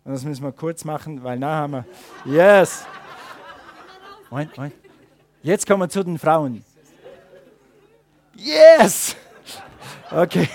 Und 0.06 0.12
das 0.12 0.26
müssen 0.26 0.44
wir 0.44 0.52
kurz 0.52 0.84
machen, 0.84 1.24
weil 1.24 1.40
nachher 1.40 1.56
haben 1.56 1.72
wir. 1.74 1.86
Yes! 2.26 2.86
Moment, 4.30 4.56
Moment. 4.58 4.76
Jetzt 5.42 5.66
kommen 5.66 5.82
wir 5.82 5.90
zu 5.90 6.04
den 6.04 6.20
Frauen. 6.20 6.64
Yes! 8.36 9.16
Okay. 10.12 10.50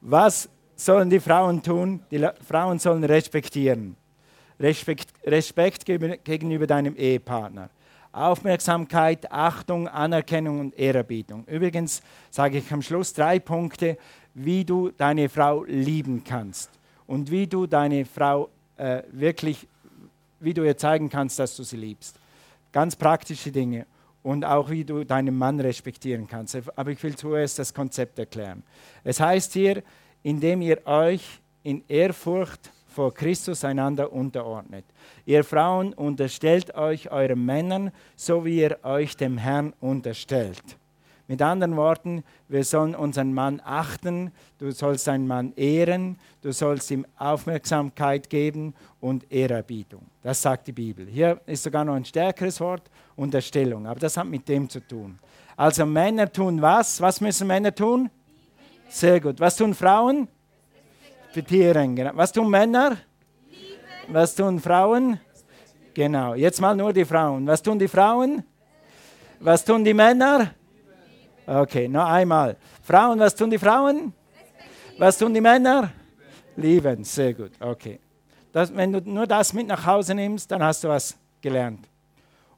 Was 0.00 0.48
sollen 0.76 1.08
die 1.08 1.20
Frauen 1.20 1.62
tun? 1.62 2.02
Die 2.10 2.26
Frauen 2.46 2.78
sollen 2.78 3.04
respektieren. 3.04 3.96
Respekt, 4.60 5.08
Respekt 5.24 5.86
gegenüber 5.86 6.66
deinem 6.66 6.94
Ehepartner. 6.94 7.70
Aufmerksamkeit, 8.12 9.32
Achtung, 9.32 9.88
Anerkennung 9.88 10.60
und 10.60 10.78
Ehrerbietung. 10.78 11.46
Übrigens 11.46 12.02
sage 12.30 12.58
ich 12.58 12.70
am 12.70 12.82
Schluss 12.82 13.14
drei 13.14 13.38
Punkte, 13.38 13.96
wie 14.34 14.64
du 14.64 14.90
deine 14.90 15.30
Frau 15.30 15.64
lieben 15.64 16.22
kannst 16.22 16.81
und 17.06 17.30
wie 17.30 17.46
du 17.46 17.66
deine 17.66 18.04
Frau 18.04 18.48
äh, 18.76 19.02
wirklich, 19.12 19.66
wie 20.40 20.54
du 20.54 20.64
ihr 20.64 20.76
zeigen 20.76 21.08
kannst, 21.08 21.38
dass 21.38 21.56
du 21.56 21.62
sie 21.62 21.76
liebst. 21.76 22.16
Ganz 22.72 22.96
praktische 22.96 23.52
Dinge 23.52 23.86
und 24.22 24.44
auch 24.44 24.70
wie 24.70 24.84
du 24.84 25.04
deinen 25.04 25.36
Mann 25.36 25.60
respektieren 25.60 26.26
kannst. 26.26 26.56
Aber 26.76 26.90
ich 26.90 27.02
will 27.02 27.16
zuerst 27.16 27.58
das 27.58 27.74
Konzept 27.74 28.18
erklären. 28.18 28.62
Es 29.04 29.20
heißt 29.20 29.52
hier, 29.52 29.82
indem 30.22 30.62
ihr 30.62 30.86
euch 30.86 31.40
in 31.62 31.82
Ehrfurcht 31.88 32.70
vor 32.92 33.12
Christus 33.14 33.64
einander 33.64 34.12
unterordnet. 34.12 34.84
Ihr 35.24 35.44
Frauen 35.44 35.94
unterstellt 35.94 36.74
euch 36.74 37.10
euren 37.10 37.44
Männern, 37.44 37.90
so 38.16 38.44
wie 38.44 38.60
ihr 38.60 38.78
euch 38.82 39.16
dem 39.16 39.38
Herrn 39.38 39.72
unterstellt. 39.80 40.62
Mit 41.28 41.40
anderen 41.40 41.76
Worten, 41.76 42.24
wir 42.48 42.64
sollen 42.64 42.94
unseren 42.94 43.32
Mann 43.32 43.62
achten, 43.64 44.32
du 44.58 44.70
sollst 44.72 45.06
deinen 45.06 45.26
Mann 45.26 45.52
ehren, 45.54 46.18
du 46.42 46.52
sollst 46.52 46.90
ihm 46.90 47.06
Aufmerksamkeit 47.16 48.28
geben 48.28 48.74
und 49.00 49.30
Ehrerbietung. 49.32 50.02
Das 50.22 50.42
sagt 50.42 50.66
die 50.66 50.72
Bibel. 50.72 51.06
Hier 51.06 51.40
ist 51.46 51.62
sogar 51.62 51.84
noch 51.84 51.94
ein 51.94 52.04
stärkeres 52.04 52.60
Wort, 52.60 52.90
Unterstellung, 53.16 53.86
aber 53.86 54.00
das 54.00 54.16
hat 54.16 54.26
mit 54.26 54.48
dem 54.48 54.68
zu 54.68 54.80
tun. 54.80 55.18
Also 55.56 55.86
Männer 55.86 56.30
tun 56.30 56.60
was? 56.60 57.00
Was 57.00 57.20
müssen 57.20 57.46
Männer 57.46 57.74
tun? 57.74 58.10
Sehr 58.88 59.20
gut. 59.20 59.38
Was 59.40 59.56
tun 59.56 59.74
Frauen? 59.74 60.28
Respektieren. 61.28 61.96
Was 62.14 62.32
tun 62.32 62.50
Männer? 62.50 62.96
Was 64.08 64.34
tun 64.34 64.60
Frauen? 64.60 65.18
Genau. 65.94 66.34
Jetzt 66.34 66.60
mal 66.60 66.74
nur 66.74 66.92
die 66.92 67.04
Frauen. 67.04 67.46
Was 67.46 67.62
tun 67.62 67.78
die 67.78 67.88
Frauen? 67.88 68.42
Was 69.40 69.64
tun 69.64 69.84
die 69.84 69.94
Männer? 69.94 70.54
Okay, 71.46 71.88
noch 71.88 72.06
einmal. 72.06 72.56
Frauen, 72.82 73.18
was 73.18 73.34
tun 73.34 73.50
die 73.50 73.58
Frauen? 73.58 74.12
Was 74.98 75.18
tun 75.18 75.34
die 75.34 75.40
Männer? 75.40 75.92
Lieben, 76.56 77.02
sehr 77.04 77.34
gut. 77.34 77.52
Okay. 77.58 77.98
Das, 78.52 78.74
wenn 78.74 78.92
du 78.92 79.00
nur 79.00 79.26
das 79.26 79.52
mit 79.52 79.66
nach 79.66 79.84
Hause 79.84 80.14
nimmst, 80.14 80.50
dann 80.50 80.62
hast 80.62 80.84
du 80.84 80.88
was 80.88 81.16
gelernt. 81.40 81.88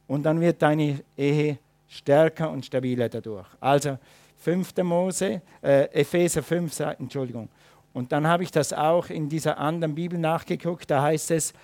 Und 0.07 0.25
dann 0.25 0.41
wird 0.41 0.61
deine 0.61 1.03
Ehe 1.17 1.59
stärker 1.89 2.51
und 2.51 2.67
stabiler 2.67 3.09
dadurch. 3.09 3.47
Also 3.61 3.99
5. 4.39 4.77
Mose, 4.83 5.41
äh, 5.63 5.85
Epheser 5.93 6.43
5, 6.43 6.79
Entschuldigung. 6.99 7.49
Und 7.93 8.11
dann 8.11 8.27
habe 8.27 8.43
ich 8.43 8.51
das 8.51 8.73
auch 8.73 9.09
in 9.09 9.29
dieser 9.29 9.57
anderen 9.57 9.95
Bibel 9.95 10.19
nachgeguckt, 10.19 10.91
da 10.91 11.03
heißt 11.03 11.31
es, 11.31 11.55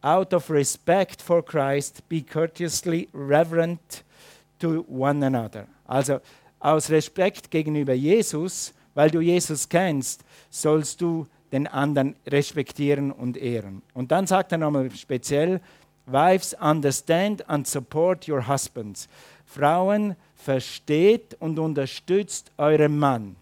out 0.00 0.32
of 0.32 0.50
respect 0.50 1.20
for 1.20 1.44
Christ, 1.44 2.08
be 2.08 2.22
courteously 2.22 3.08
reverent 3.12 4.04
to 4.58 4.84
one 4.88 5.24
another. 5.24 5.66
Also 5.86 6.20
aus 6.60 6.90
Respekt 6.90 7.50
gegenüber 7.50 7.92
Jesus, 7.92 8.74
weil 8.94 9.10
du 9.10 9.20
Jesus 9.20 9.68
kennst, 9.68 10.24
sollst 10.50 11.00
du 11.00 11.26
den 11.52 11.66
anderen 11.66 12.16
respektieren 12.26 13.12
und 13.12 13.36
ehren. 13.36 13.82
Und 13.94 14.10
dann 14.10 14.26
sagt 14.26 14.52
er 14.52 14.58
nochmal 14.58 14.90
speziell, 14.90 15.60
Wives, 16.06 16.54
understand 16.60 17.48
and 17.48 17.66
support 17.66 18.28
your 18.28 18.46
husbands. 18.46 19.08
Frauen, 19.44 20.16
versteht 20.34 21.36
und 21.40 21.58
unterstützt 21.58 22.52
euren 22.58 22.98
Mann 22.98 23.36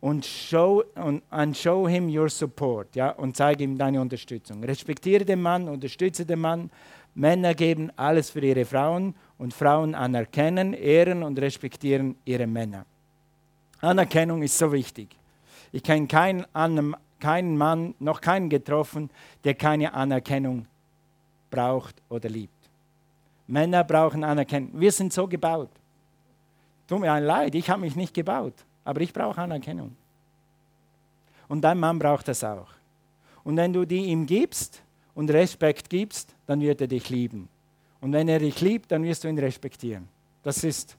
und 0.00 0.24
show, 0.24 0.82
und, 0.94 1.22
and 1.30 1.56
show 1.56 1.86
him 1.86 2.08
your 2.08 2.28
support 2.28 2.96
ja, 2.96 3.10
und 3.10 3.36
zeige 3.36 3.64
ihm 3.64 3.76
deine 3.76 4.00
Unterstützung. 4.00 4.64
Respektiere 4.64 5.24
den 5.24 5.42
Mann, 5.42 5.68
unterstütze 5.68 6.24
den 6.24 6.40
Mann. 6.40 6.70
Männer 7.14 7.54
geben 7.54 7.90
alles 7.96 8.30
für 8.30 8.40
ihre 8.40 8.64
Frauen 8.64 9.14
und 9.40 9.54
Frauen 9.54 9.94
anerkennen, 9.94 10.74
ehren 10.74 11.22
und 11.22 11.38
respektieren 11.38 12.14
ihre 12.26 12.46
Männer. 12.46 12.84
Anerkennung 13.80 14.42
ist 14.42 14.58
so 14.58 14.70
wichtig. 14.70 15.16
Ich 15.72 15.82
kenne 15.82 16.06
keinen, 16.06 16.44
keinen 17.18 17.56
Mann, 17.56 17.94
noch 18.00 18.20
keinen 18.20 18.50
getroffen, 18.50 19.08
der 19.42 19.54
keine 19.54 19.94
Anerkennung 19.94 20.66
braucht 21.50 21.94
oder 22.10 22.28
liebt. 22.28 22.52
Männer 23.46 23.82
brauchen 23.82 24.24
Anerkennung. 24.24 24.78
Wir 24.78 24.92
sind 24.92 25.10
so 25.10 25.26
gebaut. 25.26 25.70
Tut 26.86 27.00
mir 27.00 27.10
ein 27.10 27.24
Leid, 27.24 27.54
ich 27.54 27.70
habe 27.70 27.80
mich 27.80 27.96
nicht 27.96 28.12
gebaut, 28.12 28.54
aber 28.84 29.00
ich 29.00 29.12
brauche 29.12 29.40
Anerkennung. 29.40 29.96
Und 31.48 31.62
dein 31.62 31.80
Mann 31.80 31.98
braucht 31.98 32.28
das 32.28 32.44
auch. 32.44 32.68
Und 33.42 33.56
wenn 33.56 33.72
du 33.72 33.86
die 33.86 34.04
ihm 34.04 34.26
gibst 34.26 34.82
und 35.14 35.30
Respekt 35.30 35.88
gibst, 35.88 36.34
dann 36.46 36.60
wird 36.60 36.82
er 36.82 36.88
dich 36.88 37.08
lieben. 37.08 37.48
Und 38.00 38.12
wenn 38.12 38.28
er 38.28 38.38
dich 38.38 38.60
liebt, 38.60 38.90
dann 38.90 39.02
wirst 39.02 39.24
du 39.24 39.28
ihn 39.28 39.38
respektieren. 39.38 40.08
Das 40.42 40.64
ist 40.64 40.96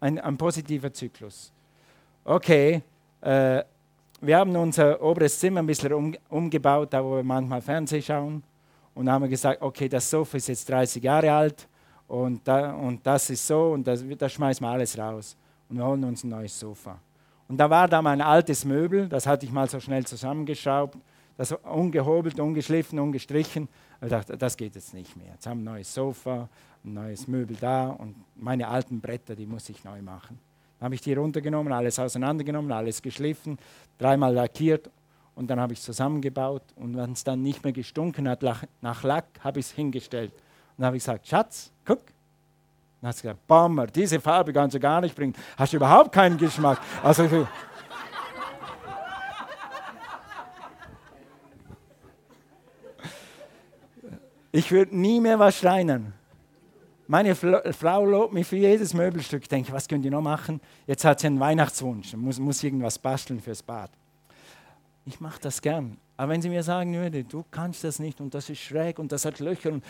ein, 0.00 0.18
ein 0.18 0.36
positiver 0.36 0.92
Zyklus. 0.92 1.52
Okay, 2.24 2.82
äh, 3.20 3.62
wir 4.20 4.38
haben 4.38 4.54
unser 4.56 5.02
oberes 5.02 5.38
Zimmer 5.38 5.60
ein 5.60 5.66
bisschen 5.66 5.92
um, 5.92 6.14
umgebaut, 6.28 6.92
da 6.92 7.04
wo 7.04 7.16
wir 7.16 7.22
manchmal 7.22 7.60
Fernsehen 7.60 8.02
schauen. 8.02 8.42
Und 8.94 9.10
haben 9.10 9.28
gesagt, 9.28 9.60
okay, 9.60 9.88
das 9.88 10.08
Sofa 10.08 10.36
ist 10.36 10.46
jetzt 10.46 10.68
30 10.68 11.02
Jahre 11.02 11.32
alt 11.32 11.66
und, 12.06 12.46
da, 12.46 12.74
und 12.74 13.04
das 13.04 13.28
ist 13.30 13.44
so 13.44 13.72
und 13.72 13.84
das, 13.86 14.04
das 14.16 14.32
schmeißen 14.32 14.64
wir 14.64 14.70
alles 14.70 14.96
raus. 14.96 15.36
Und 15.68 15.78
wir 15.78 15.84
holen 15.84 16.04
uns 16.04 16.22
ein 16.22 16.28
neues 16.28 16.58
Sofa. 16.58 16.98
Und 17.48 17.56
da 17.58 17.68
war 17.68 17.88
da 17.88 18.00
mein 18.00 18.20
altes 18.20 18.64
Möbel, 18.64 19.08
das 19.08 19.26
hatte 19.26 19.46
ich 19.46 19.52
mal 19.52 19.68
so 19.68 19.80
schnell 19.80 20.06
zusammengeschraubt, 20.06 20.96
das 21.36 21.52
ungehobelt, 21.52 22.38
ungeschliffen, 22.38 22.98
ungestrichen. 22.98 23.68
Ich 24.00 24.08
dachte, 24.08 24.36
das 24.36 24.56
geht 24.56 24.74
jetzt 24.74 24.94
nicht 24.94 25.16
mehr. 25.16 25.32
Jetzt 25.32 25.46
haben 25.46 25.64
wir 25.64 25.70
ein 25.70 25.74
neues 25.74 25.92
Sofa, 25.92 26.48
ein 26.84 26.94
neues 26.94 27.26
Möbel 27.26 27.56
da 27.60 27.88
und 27.88 28.14
meine 28.36 28.68
alten 28.68 29.00
Bretter, 29.00 29.34
die 29.34 29.46
muss 29.46 29.68
ich 29.68 29.82
neu 29.84 30.00
machen. 30.02 30.38
Dann 30.78 30.86
habe 30.86 30.94
ich 30.94 31.00
die 31.00 31.14
runtergenommen, 31.14 31.72
alles 31.72 31.98
auseinandergenommen, 31.98 32.70
alles 32.72 33.00
geschliffen, 33.02 33.58
dreimal 33.98 34.32
lackiert 34.32 34.90
und 35.34 35.48
dann 35.48 35.58
habe 35.58 35.72
ich 35.72 35.80
es 35.80 35.84
zusammengebaut 35.84 36.62
und 36.76 36.96
wenn 36.96 37.12
es 37.12 37.24
dann 37.24 37.42
nicht 37.42 37.64
mehr 37.64 37.72
gestunken 37.72 38.28
hat 38.28 38.42
nach 38.42 39.02
Lack, 39.02 39.26
habe 39.40 39.60
ich 39.60 39.66
es 39.66 39.72
hingestellt. 39.72 40.32
Und 40.32 40.82
dann 40.82 40.86
habe 40.86 40.96
ich 40.96 41.02
gesagt, 41.02 41.26
Schatz, 41.26 41.72
guck. 41.84 42.00
Dann 43.00 43.08
hat 43.08 43.16
sie 43.16 43.22
gesagt, 43.22 43.46
Bomber, 43.46 43.86
diese 43.86 44.20
Farbe 44.20 44.52
kannst 44.52 44.74
du 44.74 44.80
gar 44.80 45.00
nicht 45.00 45.14
bringen. 45.14 45.34
Hast 45.56 45.72
du 45.72 45.76
überhaupt 45.76 46.12
keinen 46.12 46.38
Geschmack. 46.38 46.80
Also, 47.02 47.46
ich 54.54 54.70
würde 54.70 54.96
nie 54.96 55.20
mehr 55.20 55.36
was 55.40 55.58
schreinern. 55.58 56.12
Meine 57.08 57.34
Frau 57.34 58.04
lobt 58.06 58.32
mich 58.32 58.46
für 58.46 58.56
jedes 58.56 58.94
Möbelstück. 58.94 59.42
Ich 59.42 59.48
denke, 59.48 59.72
was 59.72 59.88
könnt 59.88 60.04
ihr 60.04 60.12
noch 60.12 60.22
machen? 60.22 60.60
Jetzt 60.86 61.04
hat 61.04 61.18
sie 61.18 61.26
einen 61.26 61.40
Weihnachtswunsch, 61.40 62.14
muss, 62.14 62.38
muss 62.38 62.62
irgendwas 62.62 62.96
basteln 62.96 63.40
fürs 63.40 63.64
Bad. 63.64 63.90
Ich 65.06 65.20
mache 65.20 65.40
das 65.40 65.60
gern. 65.60 65.96
Aber 66.16 66.30
wenn 66.30 66.40
sie 66.40 66.48
mir 66.48 66.62
sagen 66.62 66.94
würde, 66.94 67.24
du 67.24 67.44
kannst 67.50 67.82
das 67.82 67.98
nicht 67.98 68.20
und 68.20 68.32
das 68.32 68.48
ist 68.48 68.60
schräg 68.60 69.00
und 69.00 69.10
das 69.10 69.24
hat 69.24 69.40
Löcher, 69.40 69.72
und, 69.72 69.84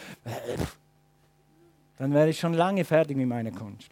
dann 1.98 2.14
wäre 2.14 2.30
ich 2.30 2.40
schon 2.40 2.54
lange 2.54 2.86
fertig 2.86 3.18
mit 3.18 3.28
meiner 3.28 3.52
Kunst. 3.52 3.90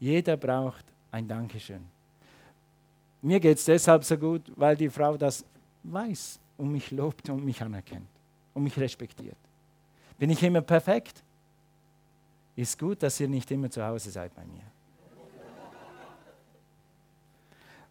Jeder 0.00 0.36
braucht 0.36 0.84
ein 1.12 1.28
Dankeschön. 1.28 1.86
Mir 3.22 3.38
geht 3.38 3.58
es 3.58 3.64
deshalb 3.64 4.02
so 4.02 4.18
gut, 4.18 4.42
weil 4.56 4.76
die 4.76 4.90
Frau 4.90 5.16
das 5.16 5.44
weiß 5.84 6.40
und 6.56 6.70
mich 6.70 6.90
lobt 6.90 7.28
und 7.28 7.44
mich 7.44 7.60
anerkennt 7.62 8.08
und 8.54 8.62
mich 8.62 8.78
respektiert. 8.78 9.36
Bin 10.18 10.30
ich 10.30 10.42
immer 10.42 10.60
perfekt? 10.60 11.22
Ist 12.56 12.78
gut, 12.78 13.02
dass 13.02 13.18
ihr 13.18 13.28
nicht 13.28 13.50
immer 13.50 13.70
zu 13.70 13.84
Hause 13.84 14.10
seid 14.10 14.34
bei 14.34 14.44
mir. 14.44 14.62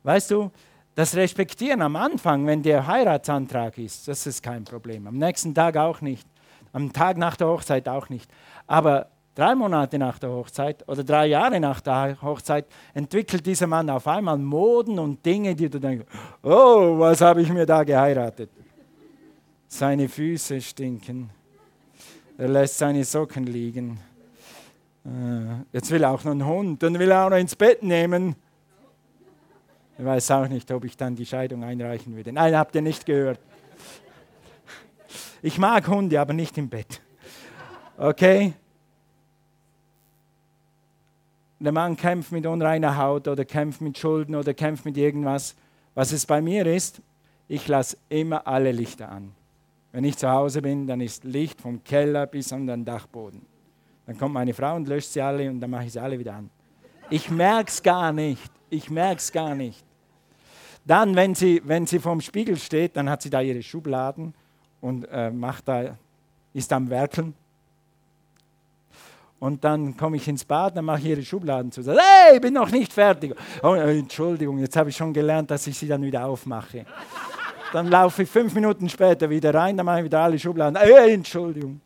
Weißt 0.04 0.32
du, 0.32 0.52
das 0.96 1.16
Respektieren 1.16 1.82
am 1.82 1.96
Anfang, 1.96 2.46
wenn 2.46 2.62
der 2.62 2.86
Heiratsantrag 2.86 3.78
ist, 3.78 4.08
das 4.08 4.28
ist 4.28 4.44
kein 4.44 4.64
Problem. 4.64 5.08
Am 5.08 5.18
nächsten 5.18 5.56
Tag 5.56 5.78
auch 5.78 6.02
nicht. 6.02 6.28
Am 6.72 6.92
Tag 6.92 7.18
nach 7.18 7.36
der 7.36 7.48
Hochzeit 7.48 7.88
auch 7.88 8.10
nicht. 8.10 8.30
Aber 8.68 9.08
drei 9.36 9.56
Monate 9.56 9.98
nach 9.98 10.20
der 10.20 10.30
Hochzeit 10.30 10.88
oder 10.88 11.04
drei 11.04 11.28
Jahre 11.28 11.60
nach 11.60 11.82
der 11.82 12.18
Hochzeit 12.22 12.66
entwickelt 12.94 13.46
dieser 13.46 13.68
Mann 13.68 13.90
auf 13.90 14.08
einmal 14.08 14.38
Moden 14.38 15.00
und 15.00 15.26
Dinge, 15.26 15.56
die 15.56 15.70
du 15.70 15.80
denkst, 15.80 16.06
oh, 16.44 17.00
was 17.00 17.22
habe 17.22 17.42
ich 17.42 17.52
mir 17.52 17.66
da 17.66 17.84
geheiratet? 17.84 18.50
Seine 19.68 20.08
Füße 20.08 20.62
stinken. 20.62 21.30
Er 22.38 22.48
lässt 22.48 22.78
seine 22.78 23.04
Socken 23.04 23.46
liegen. 23.46 24.00
Äh, 25.06 25.64
jetzt 25.72 25.92
will 25.92 26.04
er 26.04 26.12
auch 26.12 26.24
noch 26.24 26.32
einen 26.32 26.46
Hund, 26.46 26.82
dann 26.82 26.98
will 26.98 27.12
er 27.12 27.26
auch 27.26 27.30
noch 27.30 27.38
ins 27.38 27.56
Bett 27.56 27.84
nehmen. 27.84 28.36
Ich 29.98 30.06
weiß 30.06 30.32
auch 30.32 30.48
nicht, 30.48 30.72
ob 30.72 30.86
ich 30.86 30.98
dann 30.98 31.16
die 31.16 31.26
Scheidung 31.26 31.64
einreichen 31.64 32.16
würde. 32.16 32.32
Nein, 32.32 32.56
habt 32.58 32.74
ihr 32.76 32.82
nicht 32.82 33.06
gehört. 33.06 33.40
Ich 35.42 35.58
mag 35.58 35.88
Hunde, 35.88 36.20
aber 36.20 36.34
nicht 36.34 36.58
im 36.58 36.70
Bett. 36.70 37.02
Okay? 37.98 38.54
Der 41.64 41.72
Mann 41.72 41.96
kämpft 41.96 42.34
mit 42.34 42.46
unreiner 42.46 42.98
Haut 42.98 43.26
oder 43.26 43.46
kämpft 43.46 43.80
mit 43.80 43.98
Schulden 43.98 44.36
oder 44.36 44.54
kämpft 44.54 44.84
mit 44.84 44.98
irgendwas. 44.98 45.56
Was 45.94 46.12
es 46.12 46.26
bei 46.26 46.42
mir 46.42 46.66
ist, 46.66 47.02
ich 47.48 47.70
lasse 47.70 47.96
immer 48.10 48.46
alle 48.46 48.74
Lichter 48.74 49.10
an. 49.10 49.32
Wenn 49.94 50.04
ich 50.04 50.18
zu 50.18 50.30
Hause 50.30 50.62
bin, 50.62 50.88
dann 50.88 51.00
ist 51.00 51.24
Licht 51.24 51.62
vom 51.62 51.82
Keller 51.82 52.28
bis 52.28 52.52
an 52.52 52.68
den 52.68 52.84
Dachboden. 52.84 53.46
Dann 54.06 54.18
kommt 54.18 54.34
meine 54.34 54.54
Frau 54.54 54.76
und 54.76 54.90
löscht 54.90 55.12
sie 55.12 55.22
alle 55.22 55.50
und 55.50 55.62
dann 55.62 55.70
mache 55.70 55.86
ich 55.86 55.94
sie 55.94 56.02
alle 56.02 56.20
wieder 56.20 56.34
an. 56.34 56.50
Ich 57.10 57.32
merke 57.32 57.70
es 57.70 57.82
gar 57.82 58.12
nicht. 58.12 58.52
Ich 58.70 58.90
merke 58.90 59.20
es 59.20 59.32
gar 59.32 59.56
nicht. 59.56 59.86
Dann, 60.84 61.16
wenn 61.16 61.34
sie, 61.34 61.62
wenn 61.64 61.88
sie 61.88 62.00
vorm 62.00 62.20
Spiegel 62.20 62.58
steht, 62.58 62.98
dann 62.98 63.10
hat 63.10 63.22
sie 63.22 63.30
da 63.30 63.40
ihre 63.40 63.64
Schubladen 63.64 64.34
und 64.82 65.06
äh, 65.06 65.32
macht 65.32 65.70
da, 65.70 65.98
ist 66.54 66.74
am 66.74 66.90
Werkeln. 66.90 67.34
Und 69.44 69.62
dann 69.66 69.98
komme 69.98 70.16
ich 70.16 70.26
ins 70.30 70.46
Bad, 70.46 70.78
dann 70.78 70.86
mache 70.86 71.00
ich 71.00 71.06
ihre 71.08 71.22
Schubladen 71.22 71.70
zu. 71.70 71.84
Hey, 71.84 72.36
ich 72.36 72.40
bin 72.42 72.54
noch 72.54 72.72
nicht 72.72 72.94
fertig. 72.94 73.36
Oh, 73.62 73.74
äh, 73.74 74.00
Entschuldigung, 74.00 74.58
jetzt 74.60 74.78
habe 74.78 74.90
ich 74.90 74.96
schon 74.96 75.12
gelernt, 75.12 75.52
dass 75.52 75.68
ich 75.68 75.78
sie 75.78 75.86
dann 75.86 76.02
wieder 76.02 76.26
aufmache. 76.26 76.86
Dann 77.74 77.90
laufe 77.90 78.24
ich 78.24 78.30
fünf 78.30 78.54
Minuten 78.56 78.88
später 78.88 79.30
wieder 79.30 79.54
rein, 79.54 79.76
dann 79.76 79.86
mache 79.86 80.00
ich 80.00 80.06
wieder 80.06 80.22
alle 80.22 80.40
Schubladen. 80.40 80.78
Hey, 80.78 81.16
Entschuldigung. 81.16 81.82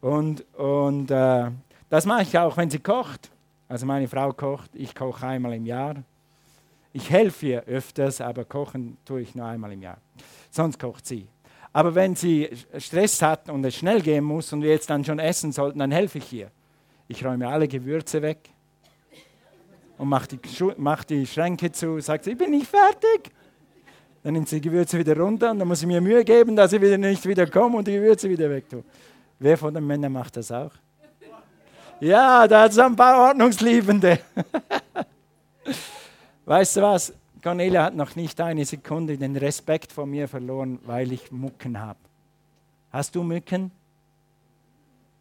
Und, 0.00 0.44
und 0.56 1.12
äh, 1.12 1.52
das 1.88 2.06
mache 2.06 2.22
ich 2.22 2.36
auch, 2.36 2.56
wenn 2.56 2.70
sie 2.70 2.80
kocht. 2.80 3.30
Also 3.68 3.86
meine 3.86 4.08
Frau 4.08 4.32
kocht, 4.32 4.74
ich 4.74 4.96
koche 4.96 5.24
einmal 5.24 5.52
im 5.52 5.64
Jahr. 5.64 5.94
Ich 6.92 7.08
helfe 7.08 7.46
ihr 7.46 7.62
öfters, 7.66 8.20
aber 8.20 8.44
kochen 8.44 8.96
tue 9.04 9.20
ich 9.20 9.36
nur 9.36 9.46
einmal 9.46 9.70
im 9.70 9.82
Jahr. 9.82 9.98
Sonst 10.50 10.80
kocht 10.80 11.06
sie. 11.06 11.28
Aber 11.74 11.92
wenn 11.96 12.14
sie 12.14 12.48
Stress 12.78 13.20
hat 13.20 13.50
und 13.50 13.64
es 13.64 13.74
schnell 13.74 14.00
gehen 14.00 14.22
muss 14.22 14.52
und 14.52 14.62
wir 14.62 14.70
jetzt 14.70 14.88
dann 14.88 15.04
schon 15.04 15.18
essen 15.18 15.50
sollten, 15.50 15.80
dann 15.80 15.90
helfe 15.90 16.18
ich 16.18 16.32
ihr. 16.32 16.50
Ich 17.08 17.24
räume 17.24 17.48
alle 17.48 17.66
Gewürze 17.66 18.22
weg 18.22 18.38
und 19.98 20.08
mache 20.08 20.28
die, 20.28 20.38
mach 20.76 21.02
die 21.02 21.26
Schränke 21.26 21.72
zu, 21.72 21.98
sagt 21.98 22.24
sie, 22.24 22.30
ich 22.30 22.38
bin 22.38 22.52
nicht 22.52 22.68
fertig. 22.68 23.32
Dann 24.22 24.34
nimmt 24.34 24.48
sie 24.48 24.60
die 24.60 24.68
Gewürze 24.68 24.96
wieder 25.00 25.16
runter 25.18 25.50
und 25.50 25.58
dann 25.58 25.66
muss 25.66 25.82
ich 25.82 25.88
mir 25.88 26.00
Mühe 26.00 26.24
geben, 26.24 26.54
dass 26.54 26.72
ich 26.72 26.80
wieder 26.80 26.96
nicht 26.96 27.26
wieder 27.26 27.48
komme 27.48 27.78
und 27.78 27.88
die 27.88 27.94
Gewürze 27.94 28.30
wieder 28.30 28.48
weg 28.48 28.70
tue. 28.70 28.84
Wer 29.40 29.58
von 29.58 29.74
den 29.74 29.84
Männern 29.84 30.12
macht 30.12 30.36
das 30.36 30.52
auch? 30.52 30.72
Ja, 31.98 32.46
da 32.46 32.66
es 32.66 32.78
ein 32.78 32.94
paar 32.94 33.30
Ordnungsliebende. 33.30 34.20
weißt 36.44 36.76
du 36.76 36.82
was? 36.82 37.12
Cornelia 37.44 37.84
hat 37.84 37.94
noch 37.94 38.16
nicht 38.16 38.40
eine 38.40 38.64
Sekunde 38.64 39.18
den 39.18 39.36
Respekt 39.36 39.92
vor 39.92 40.06
mir 40.06 40.28
verloren, 40.28 40.78
weil 40.86 41.12
ich 41.12 41.30
Mucken 41.30 41.78
habe. 41.78 41.98
Hast 42.90 43.14
du 43.14 43.22
Mücken? 43.22 43.70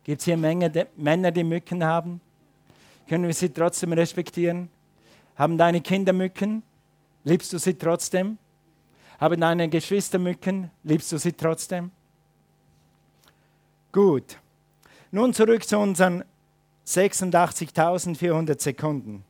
Gibt 0.05 0.21
es 0.21 0.25
hier 0.25 0.37
Männer, 0.37 0.69
die 1.31 1.43
Mücken 1.43 1.83
haben? 1.83 2.21
Können 3.09 3.27
wir 3.27 3.33
sie 3.33 3.49
trotzdem 3.49 3.91
respektieren? 3.91 4.69
Haben 5.35 5.57
deine 5.57 5.81
Kinder 5.81 6.13
Mücken? 6.13 6.63
Liebst 7.25 7.51
du 7.51 7.57
sie 7.57 7.73
trotzdem? 7.73 8.37
Haben 9.19 9.41
deine 9.41 9.67
Geschwister 9.67 10.17
Mücken? 10.17 10.71
Liebst 10.83 11.11
du 11.11 11.17
sie 11.17 11.33
trotzdem? 11.33 11.91
Gut. 13.91 14.37
Nun 15.11 15.33
zurück 15.33 15.67
zu 15.67 15.77
unseren 15.77 16.23
86.400 16.87 18.61
Sekunden. 18.61 19.25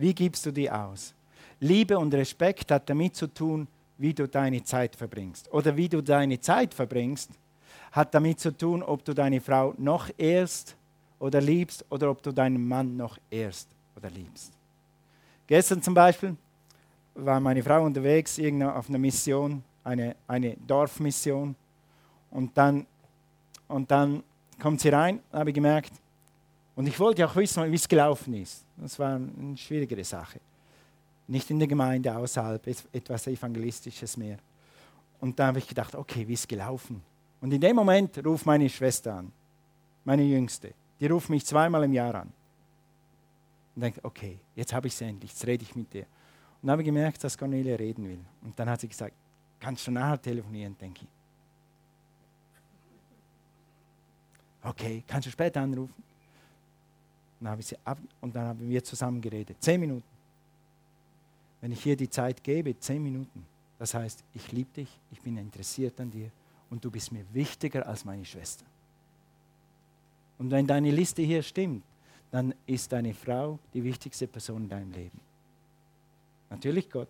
Wie 0.00 0.14
gibst 0.14 0.46
du 0.46 0.50
die 0.50 0.70
aus? 0.70 1.14
Liebe 1.60 1.98
und 1.98 2.14
Respekt 2.14 2.70
hat 2.70 2.88
damit 2.88 3.14
zu 3.14 3.26
tun, 3.26 3.68
wie 3.98 4.14
du 4.14 4.26
deine 4.26 4.62
Zeit 4.62 4.96
verbringst. 4.96 5.52
Oder 5.52 5.76
wie 5.76 5.90
du 5.90 6.00
deine 6.00 6.40
Zeit 6.40 6.72
verbringst, 6.72 7.30
hat 7.92 8.14
damit 8.14 8.40
zu 8.40 8.56
tun, 8.56 8.82
ob 8.82 9.04
du 9.04 9.12
deine 9.12 9.42
Frau 9.42 9.74
noch 9.76 10.08
erst 10.16 10.74
oder 11.18 11.42
liebst 11.42 11.84
oder 11.90 12.10
ob 12.10 12.22
du 12.22 12.32
deinen 12.32 12.66
Mann 12.66 12.96
noch 12.96 13.18
erst 13.30 13.68
oder 13.94 14.08
liebst. 14.08 14.54
Gestern 15.46 15.82
zum 15.82 15.92
Beispiel 15.92 16.34
war 17.14 17.38
meine 17.38 17.62
Frau 17.62 17.84
unterwegs 17.84 18.38
auf 18.38 18.88
einer 18.88 18.98
Mission, 18.98 19.62
eine, 19.84 20.16
eine 20.26 20.56
Dorfmission. 20.66 21.54
Und 22.30 22.56
dann, 22.56 22.86
und 23.68 23.90
dann 23.90 24.22
kommt 24.58 24.80
sie 24.80 24.88
rein, 24.88 25.20
habe 25.30 25.50
ich 25.50 25.54
gemerkt, 25.54 25.92
und 26.74 26.86
ich 26.86 26.98
wollte 26.98 27.26
auch 27.26 27.36
wissen, 27.36 27.70
wie 27.70 27.76
es 27.76 27.86
gelaufen 27.86 28.32
ist. 28.32 28.64
Das 28.80 28.98
war 28.98 29.16
eine 29.16 29.56
schwierigere 29.56 30.04
Sache. 30.04 30.40
Nicht 31.28 31.50
in 31.50 31.58
der 31.58 31.68
Gemeinde, 31.68 32.16
außerhalb, 32.16 32.66
etwas 32.92 33.26
Evangelistisches 33.26 34.16
mehr. 34.16 34.38
Und 35.20 35.38
da 35.38 35.48
habe 35.48 35.58
ich 35.58 35.68
gedacht, 35.68 35.94
okay, 35.94 36.26
wie 36.26 36.32
ist 36.32 36.48
gelaufen? 36.48 37.02
Und 37.40 37.52
in 37.52 37.60
dem 37.60 37.76
Moment 37.76 38.24
ruft 38.24 38.46
meine 38.46 38.68
Schwester 38.68 39.14
an, 39.14 39.32
meine 40.04 40.22
Jüngste. 40.22 40.72
Die 40.98 41.06
ruft 41.06 41.28
mich 41.30 41.44
zweimal 41.44 41.84
im 41.84 41.92
Jahr 41.92 42.14
an. 42.14 42.32
Und 43.74 43.82
denkt, 43.82 44.04
okay, 44.04 44.38
jetzt 44.56 44.72
habe 44.72 44.88
ich 44.88 44.94
es 44.94 45.00
endlich, 45.00 45.30
jetzt 45.30 45.46
rede 45.46 45.62
ich 45.62 45.76
mit 45.76 45.92
dir. 45.92 46.06
Und 46.60 46.66
dann 46.66 46.72
habe 46.72 46.82
ich 46.82 46.86
gemerkt, 46.86 47.22
dass 47.22 47.38
Cornelia 47.38 47.76
reden 47.76 48.08
will. 48.08 48.20
Und 48.42 48.58
dann 48.58 48.68
hat 48.68 48.80
sie 48.80 48.88
gesagt, 48.88 49.14
kannst 49.58 49.86
du 49.86 49.90
nachher 49.90 50.20
telefonieren, 50.20 50.76
denke 50.78 51.02
ich. 51.02 51.08
Okay, 54.62 55.04
kannst 55.06 55.26
du 55.26 55.30
später 55.30 55.62
anrufen? 55.62 56.02
Und 57.40 57.44
dann, 57.44 57.52
habe 57.52 57.60
ich 57.62 57.68
sie 57.68 57.76
ab 57.84 57.98
und 58.20 58.36
dann 58.36 58.48
haben 58.48 58.68
wir 58.68 58.84
zusammen 58.84 59.20
geredet. 59.20 59.56
Zehn 59.60 59.80
Minuten. 59.80 60.04
Wenn 61.60 61.72
ich 61.72 61.82
hier 61.82 61.96
die 61.96 62.08
Zeit 62.08 62.44
gebe, 62.44 62.78
zehn 62.78 63.02
Minuten. 63.02 63.46
Das 63.78 63.94
heißt, 63.94 64.22
ich 64.34 64.52
liebe 64.52 64.70
dich, 64.76 64.88
ich 65.10 65.20
bin 65.22 65.38
interessiert 65.38 65.98
an 66.00 66.10
dir 66.10 66.30
und 66.68 66.84
du 66.84 66.90
bist 66.90 67.12
mir 67.12 67.24
wichtiger 67.32 67.86
als 67.86 68.04
meine 68.04 68.24
Schwester. 68.24 68.64
Und 70.38 70.50
wenn 70.50 70.66
deine 70.66 70.90
Liste 70.90 71.22
hier 71.22 71.42
stimmt, 71.42 71.82
dann 72.30 72.54
ist 72.66 72.92
deine 72.92 73.12
Frau 73.12 73.58
die 73.74 73.82
wichtigste 73.82 74.26
Person 74.26 74.62
in 74.64 74.68
deinem 74.68 74.92
Leben. 74.92 75.20
Natürlich 76.50 76.90
Gott. 76.90 77.08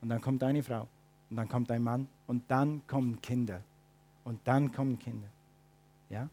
Und 0.00 0.08
dann 0.08 0.20
kommt 0.20 0.42
deine 0.42 0.62
Frau. 0.62 0.86
Und 1.30 1.36
dann 1.36 1.48
kommt 1.48 1.70
dein 1.70 1.82
Mann. 1.82 2.08
Und 2.26 2.42
dann 2.48 2.82
kommen 2.86 3.20
Kinder. 3.20 3.62
Und 4.24 4.40
dann 4.44 4.72
kommen 4.72 4.98
Kinder. 4.98 5.28
Ja? 6.10 6.28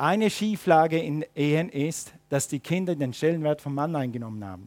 Eine 0.00 0.30
Schieflage 0.30 0.98
in 0.98 1.26
Ehen 1.34 1.68
ist, 1.68 2.14
dass 2.30 2.48
die 2.48 2.58
Kinder 2.58 2.96
den 2.96 3.12
Stellenwert 3.12 3.60
vom 3.60 3.74
Mann 3.74 3.94
eingenommen 3.94 4.42
haben. 4.42 4.66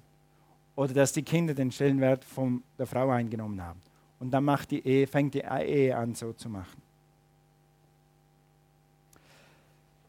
Oder 0.76 0.94
dass 0.94 1.12
die 1.12 1.24
Kinder 1.24 1.56
den 1.56 1.72
Stellenwert 1.72 2.24
von 2.24 2.62
der 2.78 2.86
Frau 2.86 3.10
eingenommen 3.10 3.60
haben. 3.60 3.82
Und 4.20 4.30
dann 4.30 4.44
macht 4.44 4.70
die 4.70 4.86
Ehe, 4.86 5.08
fängt 5.08 5.34
die 5.34 5.40
Ehe 5.40 5.98
an, 5.98 6.14
so 6.14 6.34
zu 6.34 6.50
machen. 6.50 6.80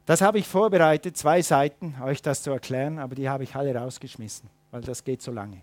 Das 0.05 0.21
habe 0.21 0.39
ich 0.39 0.47
vorbereitet, 0.47 1.17
zwei 1.17 1.41
Seiten, 1.41 1.95
euch 2.03 2.21
das 2.21 2.43
zu 2.43 2.51
erklären, 2.51 2.99
aber 2.99 3.15
die 3.15 3.27
habe 3.27 3.45
ich 3.45 3.55
alle 3.55 3.75
rausgeschmissen, 3.75 4.51
weil 4.73 4.83
das 4.83 5.05
geht 5.05 5.23
so 5.23 5.33
lange. 5.33 5.63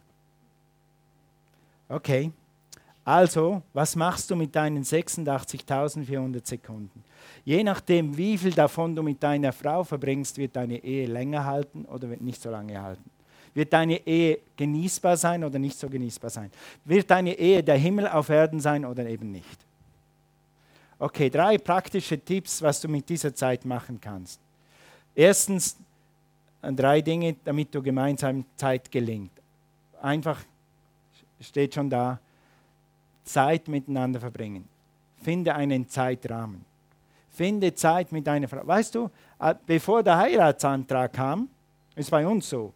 Okay, 1.87 2.31
also, 3.11 3.61
was 3.73 3.97
machst 3.97 4.31
du 4.31 4.37
mit 4.37 4.55
deinen 4.55 4.85
86.400 4.85 6.47
Sekunden? 6.47 7.03
Je 7.43 7.61
nachdem, 7.61 8.15
wie 8.15 8.37
viel 8.37 8.53
davon 8.53 8.95
du 8.95 9.03
mit 9.03 9.21
deiner 9.21 9.51
Frau 9.51 9.83
verbringst, 9.83 10.37
wird 10.37 10.55
deine 10.55 10.81
Ehe 10.81 11.07
länger 11.07 11.43
halten 11.43 11.83
oder 11.83 12.09
wird 12.09 12.21
nicht 12.21 12.41
so 12.41 12.49
lange 12.49 12.81
halten. 12.81 13.09
Wird 13.53 13.73
deine 13.73 14.07
Ehe 14.07 14.39
genießbar 14.55 15.17
sein 15.17 15.43
oder 15.43 15.59
nicht 15.59 15.77
so 15.77 15.89
genießbar 15.89 16.29
sein? 16.29 16.51
Wird 16.85 17.11
deine 17.11 17.37
Ehe 17.37 17.61
der 17.61 17.75
Himmel 17.75 18.07
auf 18.07 18.29
Erden 18.29 18.61
sein 18.61 18.85
oder 18.85 19.05
eben 19.05 19.29
nicht? 19.29 19.59
Okay, 20.97 21.29
drei 21.29 21.57
praktische 21.57 22.17
Tipps, 22.17 22.61
was 22.61 22.79
du 22.79 22.87
mit 22.87 23.09
dieser 23.09 23.35
Zeit 23.35 23.65
machen 23.65 23.99
kannst. 23.99 24.39
Erstens, 25.13 25.75
drei 26.61 27.01
Dinge, 27.01 27.35
damit 27.43 27.75
du 27.75 27.81
gemeinsam 27.81 28.45
Zeit 28.55 28.89
gelingt. 28.89 29.33
Einfach 30.01 30.39
steht 31.41 31.73
schon 31.73 31.89
da, 31.89 32.17
Zeit 33.23 33.67
miteinander 33.67 34.19
verbringen. 34.19 34.67
Finde 35.21 35.53
einen 35.55 35.87
Zeitrahmen. 35.87 36.65
Finde 37.29 37.73
Zeit 37.73 38.11
mit 38.11 38.27
deiner 38.27 38.47
Frau. 38.47 38.65
Weißt 38.65 38.95
du, 38.95 39.09
äh, 39.39 39.55
bevor 39.65 40.03
der 40.03 40.17
Heiratsantrag 40.17 41.13
kam, 41.13 41.47
ist 41.95 42.11
bei 42.11 42.25
uns 42.27 42.49
so. 42.49 42.73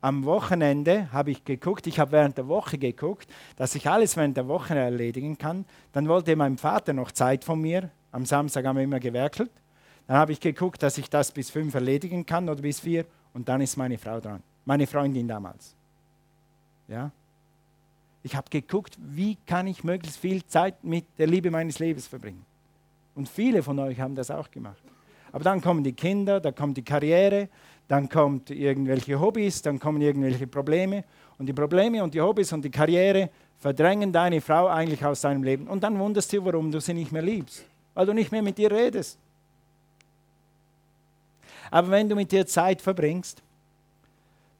Am 0.00 0.24
Wochenende 0.24 1.10
habe 1.12 1.30
ich 1.30 1.44
geguckt, 1.44 1.86
ich 1.86 1.98
habe 1.98 2.12
während 2.12 2.36
der 2.36 2.46
Woche 2.46 2.76
geguckt, 2.76 3.26
dass 3.56 3.74
ich 3.74 3.88
alles 3.88 4.16
während 4.16 4.36
der 4.36 4.46
Woche 4.48 4.74
erledigen 4.74 5.38
kann. 5.38 5.64
Dann 5.92 6.08
wollte 6.08 6.36
mein 6.36 6.58
Vater 6.58 6.92
noch 6.92 7.10
Zeit 7.10 7.42
von 7.42 7.60
mir. 7.60 7.90
Am 8.12 8.26
Samstag 8.26 8.66
haben 8.66 8.76
wir 8.76 8.84
immer 8.84 9.00
gewerkelt. 9.00 9.50
Dann 10.06 10.18
habe 10.18 10.32
ich 10.32 10.40
geguckt, 10.40 10.82
dass 10.82 10.98
ich 10.98 11.08
das 11.08 11.32
bis 11.32 11.50
fünf 11.50 11.74
erledigen 11.74 12.26
kann 12.26 12.48
oder 12.48 12.60
bis 12.60 12.80
vier. 12.80 13.06
Und 13.32 13.48
dann 13.48 13.60
ist 13.60 13.76
meine 13.76 13.96
Frau 13.96 14.20
dran. 14.20 14.42
Meine 14.64 14.86
Freundin 14.86 15.26
damals. 15.26 15.74
Ja? 16.86 17.10
Ich 18.24 18.34
habe 18.34 18.48
geguckt, 18.48 18.98
wie 18.98 19.36
kann 19.46 19.66
ich 19.66 19.84
möglichst 19.84 20.18
viel 20.18 20.44
Zeit 20.46 20.82
mit 20.82 21.04
der 21.18 21.26
Liebe 21.26 21.50
meines 21.50 21.78
Lebens 21.78 22.06
verbringen. 22.06 22.44
Und 23.14 23.28
viele 23.28 23.62
von 23.62 23.78
euch 23.78 24.00
haben 24.00 24.14
das 24.14 24.30
auch 24.30 24.50
gemacht. 24.50 24.82
Aber 25.30 25.44
dann 25.44 25.60
kommen 25.60 25.84
die 25.84 25.92
Kinder, 25.92 26.40
dann 26.40 26.54
kommt 26.54 26.78
die 26.78 26.82
Karriere, 26.82 27.48
dann 27.86 28.08
kommen 28.08 28.40
irgendwelche 28.48 29.20
Hobbys, 29.20 29.60
dann 29.60 29.78
kommen 29.78 30.00
irgendwelche 30.00 30.46
Probleme. 30.46 31.04
Und 31.38 31.46
die 31.46 31.52
Probleme 31.52 32.02
und 32.02 32.14
die 32.14 32.20
Hobbys 32.20 32.50
und 32.54 32.64
die 32.64 32.70
Karriere 32.70 33.28
verdrängen 33.58 34.10
deine 34.10 34.40
Frau 34.40 34.68
eigentlich 34.68 35.04
aus 35.04 35.20
deinem 35.20 35.42
Leben. 35.42 35.68
Und 35.68 35.84
dann 35.84 35.98
wunderst 35.98 36.32
du, 36.32 36.42
warum 36.44 36.72
du 36.72 36.80
sie 36.80 36.94
nicht 36.94 37.12
mehr 37.12 37.22
liebst, 37.22 37.62
weil 37.92 38.06
du 38.06 38.14
nicht 38.14 38.32
mehr 38.32 38.42
mit 38.42 38.58
ihr 38.58 38.70
redest. 38.70 39.18
Aber 41.70 41.90
wenn 41.90 42.08
du 42.08 42.14
mit 42.14 42.32
ihr 42.32 42.46
Zeit 42.46 42.80
verbringst, 42.80 43.42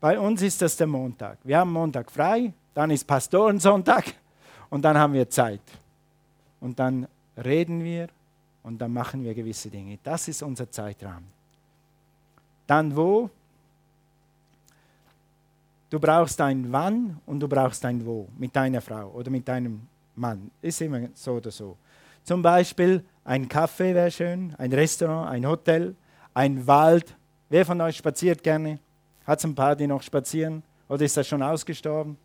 bei 0.00 0.18
uns 0.18 0.42
ist 0.42 0.60
das 0.60 0.76
der 0.76 0.86
Montag. 0.86 1.38
Wir 1.44 1.58
haben 1.58 1.72
Montag 1.72 2.10
frei, 2.10 2.52
dann 2.74 2.90
ist 2.90 3.06
Pastorensonntag 3.06 4.14
und 4.70 4.82
dann 4.82 4.98
haben 4.98 5.12
wir 5.12 5.28
Zeit. 5.30 5.62
Und 6.60 6.78
dann 6.78 7.06
reden 7.42 7.82
wir 7.84 8.08
und 8.62 8.78
dann 8.78 8.92
machen 8.92 9.22
wir 9.22 9.34
gewisse 9.34 9.70
Dinge. 9.70 9.98
Das 10.02 10.28
ist 10.28 10.42
unser 10.42 10.70
Zeitrahmen. 10.70 11.28
Dann 12.66 12.94
wo? 12.96 13.30
Du 15.90 16.00
brauchst 16.00 16.40
ein 16.40 16.72
Wann 16.72 17.20
und 17.26 17.40
du 17.40 17.46
brauchst 17.46 17.84
ein 17.84 18.04
Wo 18.04 18.28
mit 18.36 18.56
deiner 18.56 18.80
Frau 18.80 19.10
oder 19.10 19.30
mit 19.30 19.46
deinem 19.46 19.86
Mann. 20.16 20.50
Ist 20.60 20.80
immer 20.80 21.08
so 21.14 21.34
oder 21.34 21.50
so. 21.50 21.76
Zum 22.24 22.42
Beispiel 22.42 23.04
ein 23.24 23.48
Café 23.48 23.94
wäre 23.94 24.10
schön, 24.10 24.54
ein 24.58 24.72
Restaurant, 24.72 25.30
ein 25.30 25.46
Hotel, 25.46 25.94
ein 26.32 26.66
Wald. 26.66 27.14
Wer 27.48 27.64
von 27.64 27.80
euch 27.80 27.98
spaziert 27.98 28.42
gerne? 28.42 28.78
Hat 29.26 29.38
es 29.38 29.44
ein 29.44 29.54
paar, 29.54 29.76
die 29.76 29.86
noch 29.86 30.02
spazieren? 30.02 30.62
Oder 30.88 31.04
ist 31.04 31.16
das 31.16 31.28
schon 31.28 31.42
ausgestorben? 31.42 32.16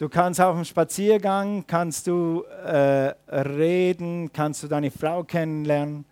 Du 0.00 0.08
kannst 0.08 0.40
auf 0.40 0.56
dem 0.56 0.64
Spaziergang, 0.64 1.62
kannst 1.66 2.06
du 2.06 2.42
äh, 2.64 3.12
reden, 3.28 4.32
kannst 4.32 4.62
du 4.62 4.66
deine 4.66 4.90
Frau 4.90 5.24
kennenlernen, 5.24 6.06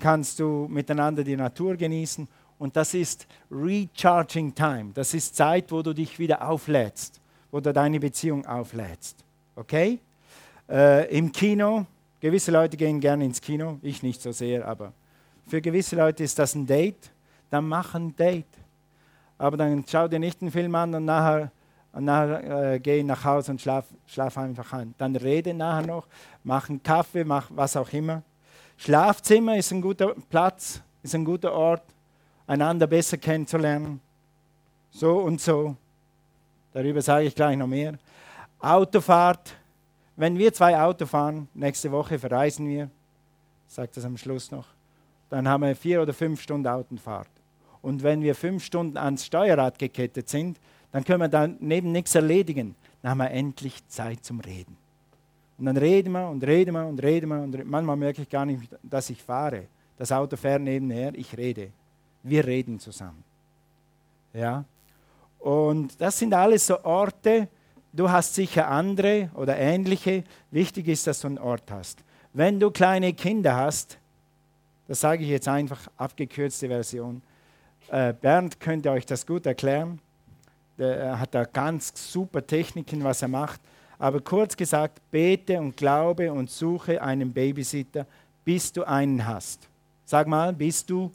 kannst 0.00 0.40
du 0.40 0.66
miteinander 0.70 1.22
die 1.22 1.36
Natur 1.36 1.76
genießen. 1.76 2.26
Und 2.58 2.74
das 2.74 2.94
ist 2.94 3.26
Recharging 3.50 4.54
Time. 4.54 4.92
Das 4.94 5.12
ist 5.12 5.36
Zeit, 5.36 5.70
wo 5.70 5.82
du 5.82 5.92
dich 5.92 6.18
wieder 6.18 6.48
auflädst, 6.48 7.20
wo 7.50 7.60
du 7.60 7.70
deine 7.70 8.00
Beziehung 8.00 8.46
auflädst. 8.46 9.22
Okay? 9.56 9.98
Äh, 10.66 11.14
Im 11.14 11.30
Kino, 11.30 11.84
gewisse 12.20 12.50
Leute 12.50 12.78
gehen 12.78 12.98
gerne 12.98 13.26
ins 13.26 13.42
Kino, 13.42 13.78
ich 13.82 14.02
nicht 14.02 14.22
so 14.22 14.32
sehr, 14.32 14.66
aber 14.66 14.94
für 15.46 15.60
gewisse 15.60 15.96
Leute 15.96 16.24
ist 16.24 16.38
das 16.38 16.54
ein 16.54 16.66
Date. 16.66 17.10
Dann 17.50 17.68
mach 17.68 17.94
ein 17.94 18.16
Date. 18.16 18.46
Aber 19.36 19.58
dann 19.58 19.84
schau 19.86 20.08
dir 20.08 20.18
nicht 20.18 20.40
einen 20.40 20.50
Film 20.50 20.74
an 20.74 20.94
und 20.94 21.04
nachher, 21.04 21.50
und 21.94 22.06
nachher 22.06 22.72
äh, 22.72 22.80
geh 22.80 23.02
nach 23.04 23.24
Hause 23.24 23.52
und 23.52 23.60
schlaf, 23.60 23.86
schlaf 24.06 24.36
einfach 24.36 24.72
ein. 24.72 24.94
Dann 24.98 25.14
rede 25.14 25.54
nachher 25.54 25.86
noch, 25.86 26.08
mach 26.42 26.68
einen 26.68 26.82
Kaffee, 26.82 27.22
mach 27.22 27.50
was 27.54 27.76
auch 27.76 27.92
immer. 27.92 28.22
Schlafzimmer 28.76 29.56
ist 29.56 29.70
ein 29.70 29.80
guter 29.80 30.14
Platz, 30.28 30.82
ist 31.04 31.14
ein 31.14 31.24
guter 31.24 31.52
Ort, 31.52 31.84
einander 32.48 32.88
besser 32.88 33.16
kennenzulernen. 33.16 34.00
So 34.90 35.18
und 35.18 35.40
so. 35.40 35.76
Darüber 36.72 37.00
sage 37.00 37.26
ich 37.26 37.34
gleich 37.34 37.56
noch 37.56 37.68
mehr. 37.68 37.94
Autofahrt. 38.58 39.54
Wenn 40.16 40.36
wir 40.36 40.52
zwei 40.52 40.80
Auto 40.80 41.06
fahren, 41.06 41.48
nächste 41.54 41.90
Woche 41.92 42.18
verreisen 42.18 42.68
wir, 42.68 42.90
sagt 43.68 43.96
das 43.96 44.04
am 44.04 44.16
Schluss 44.16 44.50
noch, 44.50 44.66
dann 45.30 45.48
haben 45.48 45.62
wir 45.62 45.76
vier 45.76 46.02
oder 46.02 46.12
fünf 46.12 46.40
Stunden 46.40 46.66
Autofahrt. 46.66 47.28
Und 47.82 48.02
wenn 48.02 48.22
wir 48.22 48.34
fünf 48.34 48.64
Stunden 48.64 48.96
ans 48.96 49.26
Steuerrad 49.26 49.78
gekettet 49.78 50.28
sind, 50.28 50.58
dann 50.94 51.04
können 51.04 51.22
wir 51.22 51.28
daneben 51.28 51.90
nichts 51.90 52.14
erledigen. 52.14 52.76
Dann 53.02 53.10
haben 53.10 53.18
wir 53.18 53.30
endlich 53.32 53.84
Zeit 53.88 54.24
zum 54.24 54.38
Reden. 54.38 54.76
Und 55.58 55.64
dann 55.64 55.76
reden 55.76 56.12
wir 56.12 56.28
und 56.28 56.44
reden 56.44 56.72
wir 56.72 56.86
und 56.86 57.02
reden 57.02 57.30
wir 57.30 57.42
und 57.42 57.64
manchmal 57.68 57.96
merke 57.96 58.22
ich 58.22 58.28
gar 58.28 58.46
nicht, 58.46 58.62
dass 58.80 59.10
ich 59.10 59.20
fahre. 59.20 59.64
Das 59.98 60.12
Auto 60.12 60.36
fährt 60.36 60.62
nebenher, 60.62 61.12
ich 61.16 61.36
rede. 61.36 61.72
Wir 62.22 62.46
reden 62.46 62.78
zusammen. 62.78 63.24
Ja? 64.32 64.64
Und 65.40 66.00
das 66.00 66.16
sind 66.16 66.32
alles 66.32 66.64
so 66.64 66.84
Orte, 66.84 67.48
du 67.92 68.08
hast 68.08 68.36
sicher 68.36 68.68
andere 68.68 69.30
oder 69.34 69.56
ähnliche. 69.56 70.22
Wichtig 70.52 70.86
ist, 70.86 71.08
dass 71.08 71.22
du 71.22 71.26
einen 71.26 71.38
Ort 71.38 71.72
hast. 71.72 72.04
Wenn 72.32 72.60
du 72.60 72.70
kleine 72.70 73.14
Kinder 73.14 73.56
hast, 73.56 73.98
das 74.86 75.00
sage 75.00 75.24
ich 75.24 75.30
jetzt 75.30 75.48
einfach 75.48 75.88
abgekürzte 75.96 76.68
Version, 76.68 77.20
äh, 77.88 78.12
Bernd 78.12 78.60
könnte 78.60 78.92
euch 78.92 79.06
das 79.06 79.26
gut 79.26 79.44
erklären. 79.44 79.98
Der 80.78 81.18
hat 81.18 81.34
da 81.34 81.44
ganz 81.44 81.92
super 81.94 82.46
Techniken, 82.46 83.04
was 83.04 83.22
er 83.22 83.28
macht. 83.28 83.60
Aber 83.98 84.20
kurz 84.20 84.56
gesagt, 84.56 85.00
bete 85.10 85.58
und 85.58 85.76
glaube 85.76 86.32
und 86.32 86.50
suche 86.50 87.00
einen 87.00 87.32
Babysitter, 87.32 88.06
bis 88.44 88.72
du 88.72 88.82
einen 88.84 89.24
hast. 89.26 89.68
Sag 90.04 90.26
mal, 90.26 90.52
bis 90.52 90.84
du 90.84 91.10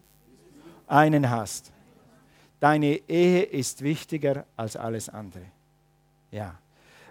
einen 0.87 1.29
hast. 1.29 1.71
Deine 2.59 2.99
Ehe 3.07 3.43
ist 3.43 3.81
wichtiger 3.81 4.45
als 4.57 4.75
alles 4.75 5.09
andere. 5.09 5.43
Ja. 6.31 6.57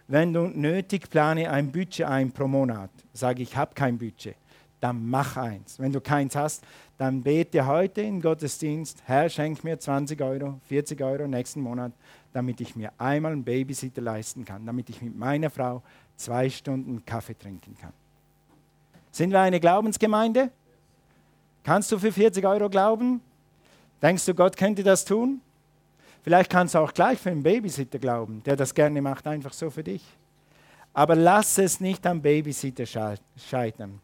Wenn 0.07 0.33
du 0.33 0.47
nötig 0.47 1.11
plane 1.11 1.51
ein 1.51 1.71
Budget 1.71 2.07
ein 2.07 2.33
pro 2.33 2.49
Monat, 2.49 2.91
sage 3.13 3.43
ich, 3.43 3.57
habe 3.57 3.75
kein 3.75 3.99
Budget, 3.99 4.37
dann 4.81 5.09
mach 5.09 5.37
eins. 5.37 5.79
Wenn 5.79 5.93
du 5.93 6.01
keins 6.01 6.35
hast, 6.35 6.65
dann 6.99 7.23
bete 7.23 7.65
heute 7.65 8.03
im 8.03 8.21
Gottesdienst, 8.21 9.03
Herr, 9.07 9.29
schenk 9.31 9.63
mir 9.63 9.79
20 9.79 10.21
Euro, 10.21 10.61
40 10.65 11.01
Euro 11.01 11.29
nächsten 11.29 11.61
Monat, 11.61 11.93
damit 12.33 12.61
ich 12.61 12.75
mir 12.75 12.93
einmal 12.99 13.33
einen 13.33 13.45
Babysitter 13.45 14.03
leisten 14.03 14.45
kann, 14.45 14.67
damit 14.67 14.91
ich 14.91 15.01
mit 15.01 15.17
meiner 15.17 15.49
Frau 15.49 15.83
zwei 16.17 16.51
Stunden 16.51 17.05
Kaffee 17.07 17.39
trinken 17.39 17.77
kann. 17.81 17.93
Sind 19.13 19.31
wir 19.31 19.41
eine 19.41 19.61
Glaubensgemeinde? 19.61 20.51
Kannst 21.63 21.93
du 21.93 21.99
für 21.99 22.11
40 22.11 22.45
Euro 22.45 22.69
glauben? 22.69 23.21
Denkst 24.03 24.27
du, 24.27 24.35
Gott 24.35 24.57
könnte 24.57 24.83
das 24.83 25.05
tun? 25.05 25.41
Vielleicht 26.23 26.51
kannst 26.51 26.75
du 26.75 26.81
auch 26.81 26.93
gleich 26.93 27.21
für 27.21 27.31
einen 27.31 27.45
Babysitter 27.45 28.01
glauben, 28.01 28.43
der 28.43 28.57
das 28.57 28.75
gerne 28.75 29.01
macht, 29.01 29.27
einfach 29.29 29.53
so 29.53 29.71
für 29.71 29.85
dich. 29.85 30.05
Aber 30.93 31.15
lass 31.15 31.59
es 31.59 31.79
nicht 31.79 32.05
am 32.07 32.21
Babysitter 32.21 32.87
scheitern. 32.87 34.01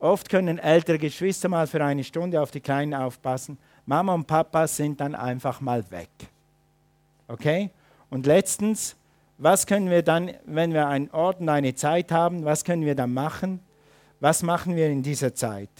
Oft 0.00 0.28
können 0.28 0.58
ältere 0.58 0.98
Geschwister 0.98 1.48
mal 1.48 1.66
für 1.66 1.84
eine 1.84 2.04
Stunde 2.04 2.40
auf 2.40 2.50
die 2.50 2.60
Kleinen 2.60 2.94
aufpassen. 2.94 3.58
Mama 3.84 4.14
und 4.14 4.26
Papa 4.26 4.66
sind 4.68 5.00
dann 5.00 5.14
einfach 5.14 5.60
mal 5.60 5.90
weg. 5.90 6.10
Okay? 7.26 7.70
Und 8.10 8.26
letztens, 8.26 8.96
was 9.38 9.66
können 9.66 9.90
wir 9.90 10.02
dann, 10.02 10.32
wenn 10.46 10.72
wir 10.72 10.86
einen 10.86 11.10
Ort 11.10 11.40
und 11.40 11.48
eine 11.48 11.74
Zeit 11.74 12.12
haben, 12.12 12.44
was 12.44 12.64
können 12.64 12.84
wir 12.84 12.94
dann 12.94 13.12
machen? 13.12 13.60
Was 14.20 14.42
machen 14.42 14.76
wir 14.76 14.88
in 14.88 15.02
dieser 15.02 15.34
Zeit? 15.34 15.70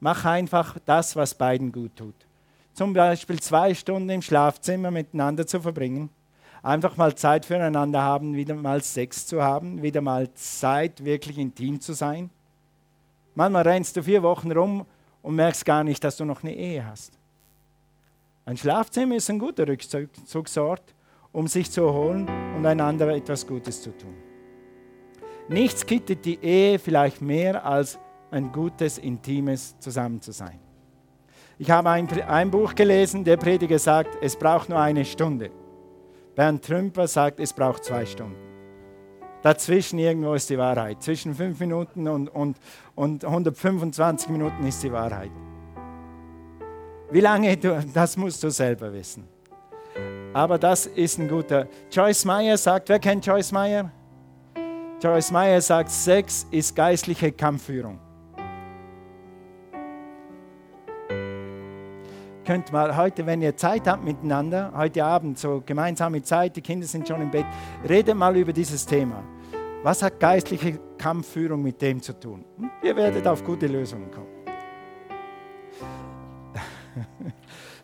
Mach 0.00 0.24
einfach 0.24 0.78
das, 0.84 1.14
was 1.14 1.34
beiden 1.34 1.70
gut 1.72 1.96
tut. 1.96 2.14
Zum 2.74 2.92
Beispiel 2.92 3.38
zwei 3.40 3.74
Stunden 3.74 4.08
im 4.10 4.22
Schlafzimmer 4.22 4.90
miteinander 4.90 5.46
zu 5.46 5.60
verbringen. 5.60 6.10
Einfach 6.62 6.96
mal 6.96 7.14
Zeit 7.14 7.44
füreinander 7.44 8.02
haben, 8.02 8.34
wieder 8.34 8.54
mal 8.54 8.82
Sex 8.82 9.26
zu 9.26 9.42
haben, 9.42 9.82
wieder 9.82 10.00
mal 10.00 10.32
Zeit, 10.34 11.04
wirklich 11.04 11.38
intim 11.38 11.80
zu 11.80 11.92
sein. 11.92 12.30
Manchmal 13.34 13.62
rennst 13.62 13.96
du 13.96 14.02
vier 14.02 14.22
Wochen 14.22 14.52
rum 14.52 14.86
und 15.22 15.34
merkst 15.34 15.64
gar 15.64 15.84
nicht, 15.84 16.02
dass 16.04 16.16
du 16.16 16.24
noch 16.24 16.42
eine 16.42 16.54
Ehe 16.54 16.84
hast. 16.86 17.12
Ein 18.44 18.56
Schlafzimmer 18.56 19.16
ist 19.16 19.30
ein 19.30 19.38
guter 19.38 19.66
Rückzugsort, 19.68 20.82
um 21.30 21.46
sich 21.46 21.70
zu 21.70 21.82
erholen 21.82 22.28
und 22.56 22.66
einander 22.66 23.08
etwas 23.08 23.46
Gutes 23.46 23.80
zu 23.82 23.96
tun. 23.96 24.14
Nichts 25.48 25.86
kittet 25.86 26.24
die 26.24 26.38
Ehe 26.42 26.78
vielleicht 26.78 27.22
mehr 27.22 27.64
als 27.64 27.98
ein 28.30 28.50
gutes, 28.50 28.98
intimes 28.98 29.78
Zusammenzusein. 29.78 30.58
Ich 31.58 31.70
habe 31.70 31.90
ein, 31.90 32.08
ein 32.22 32.50
Buch 32.50 32.74
gelesen, 32.74 33.24
der 33.24 33.36
Prediger 33.36 33.78
sagt, 33.78 34.16
es 34.20 34.36
braucht 34.36 34.68
nur 34.68 34.80
eine 34.80 35.04
Stunde. 35.04 35.50
Bernd 36.34 36.64
Trümper 36.64 37.06
sagt, 37.06 37.38
es 37.40 37.52
braucht 37.52 37.84
zwei 37.84 38.06
Stunden. 38.06 38.41
Dazwischen 39.42 39.98
irgendwo 39.98 40.34
ist 40.34 40.48
die 40.50 40.58
Wahrheit. 40.58 41.02
Zwischen 41.02 41.34
fünf 41.34 41.58
Minuten 41.58 42.06
und, 42.06 42.28
und, 42.28 42.56
und 42.94 43.24
125 43.24 44.28
Minuten 44.28 44.66
ist 44.66 44.82
die 44.82 44.92
Wahrheit. 44.92 45.30
Wie 47.10 47.20
lange, 47.20 47.56
du, 47.56 47.84
das 47.92 48.16
musst 48.16 48.42
du 48.42 48.50
selber 48.50 48.92
wissen. 48.92 49.28
Aber 50.32 50.58
das 50.58 50.86
ist 50.86 51.18
ein 51.18 51.28
guter. 51.28 51.66
Joyce 51.90 52.24
Meyer 52.24 52.56
sagt, 52.56 52.88
wer 52.88 52.98
kennt 52.98 53.26
Joyce 53.26 53.52
Meyer? 53.52 53.90
Joyce 55.02 55.30
Meyer 55.32 55.60
sagt, 55.60 55.90
Sex 55.90 56.46
ist 56.50 56.74
geistliche 56.74 57.32
Kampfführung. 57.32 57.98
Könnt 62.52 62.70
mal 62.70 62.94
heute, 62.98 63.24
wenn 63.24 63.40
ihr 63.40 63.56
Zeit 63.56 63.86
habt 63.86 64.04
miteinander, 64.04 64.74
heute 64.76 65.02
Abend 65.02 65.38
so 65.38 65.62
gemeinsame 65.64 66.22
Zeit, 66.22 66.54
die 66.54 66.60
Kinder 66.60 66.86
sind 66.86 67.08
schon 67.08 67.22
im 67.22 67.30
Bett, 67.30 67.46
redet 67.88 68.14
mal 68.14 68.36
über 68.36 68.52
dieses 68.52 68.84
Thema. 68.84 69.24
Was 69.82 70.02
hat 70.02 70.20
geistliche 70.20 70.78
Kampfführung 70.98 71.62
mit 71.62 71.80
dem 71.80 72.02
zu 72.02 72.12
tun? 72.12 72.44
Hm? 72.58 72.70
Ihr 72.82 72.94
werdet 72.94 73.26
auf 73.26 73.42
gute 73.42 73.66
Lösungen 73.66 74.10
kommen. 74.10 74.26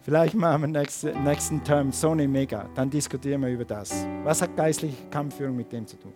Vielleicht 0.03 0.35
machen 0.35 0.61
wir 0.61 0.69
nächsten, 0.69 1.25
nächsten 1.25 1.65
Term 1.65 1.91
Sony 1.91 2.29
Mega, 2.29 2.69
dann 2.75 2.91
diskutieren 2.91 3.41
wir 3.41 3.49
über 3.49 3.65
das. 3.65 4.07
Was 4.23 4.43
hat 4.43 4.55
geistliche 4.55 5.07
Kampfführung 5.11 5.57
mit 5.57 5.73
dem 5.73 5.87
zu 5.87 5.97
tun? 5.97 6.13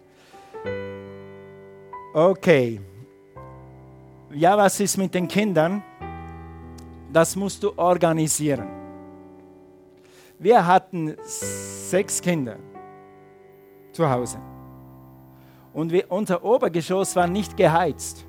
Okay. 2.13 2.79
Ja, 4.35 4.59
was 4.59 4.79
ist 4.79 4.99
mit 4.99 5.15
den 5.15 5.27
Kindern? 5.27 5.83
Das 7.13 7.37
musst 7.37 7.63
du 7.63 7.77
organisieren. 7.77 8.67
Wir 10.39 10.67
hatten 10.67 11.15
sechs 11.23 12.21
Kinder 12.23 12.57
zu 13.93 14.09
Hause. 14.09 14.39
Und 15.75 15.93
wir, 15.93 16.11
unser 16.11 16.43
Obergeschoss 16.43 17.15
war 17.15 17.27
nicht 17.27 17.57
geheizt. 17.57 18.25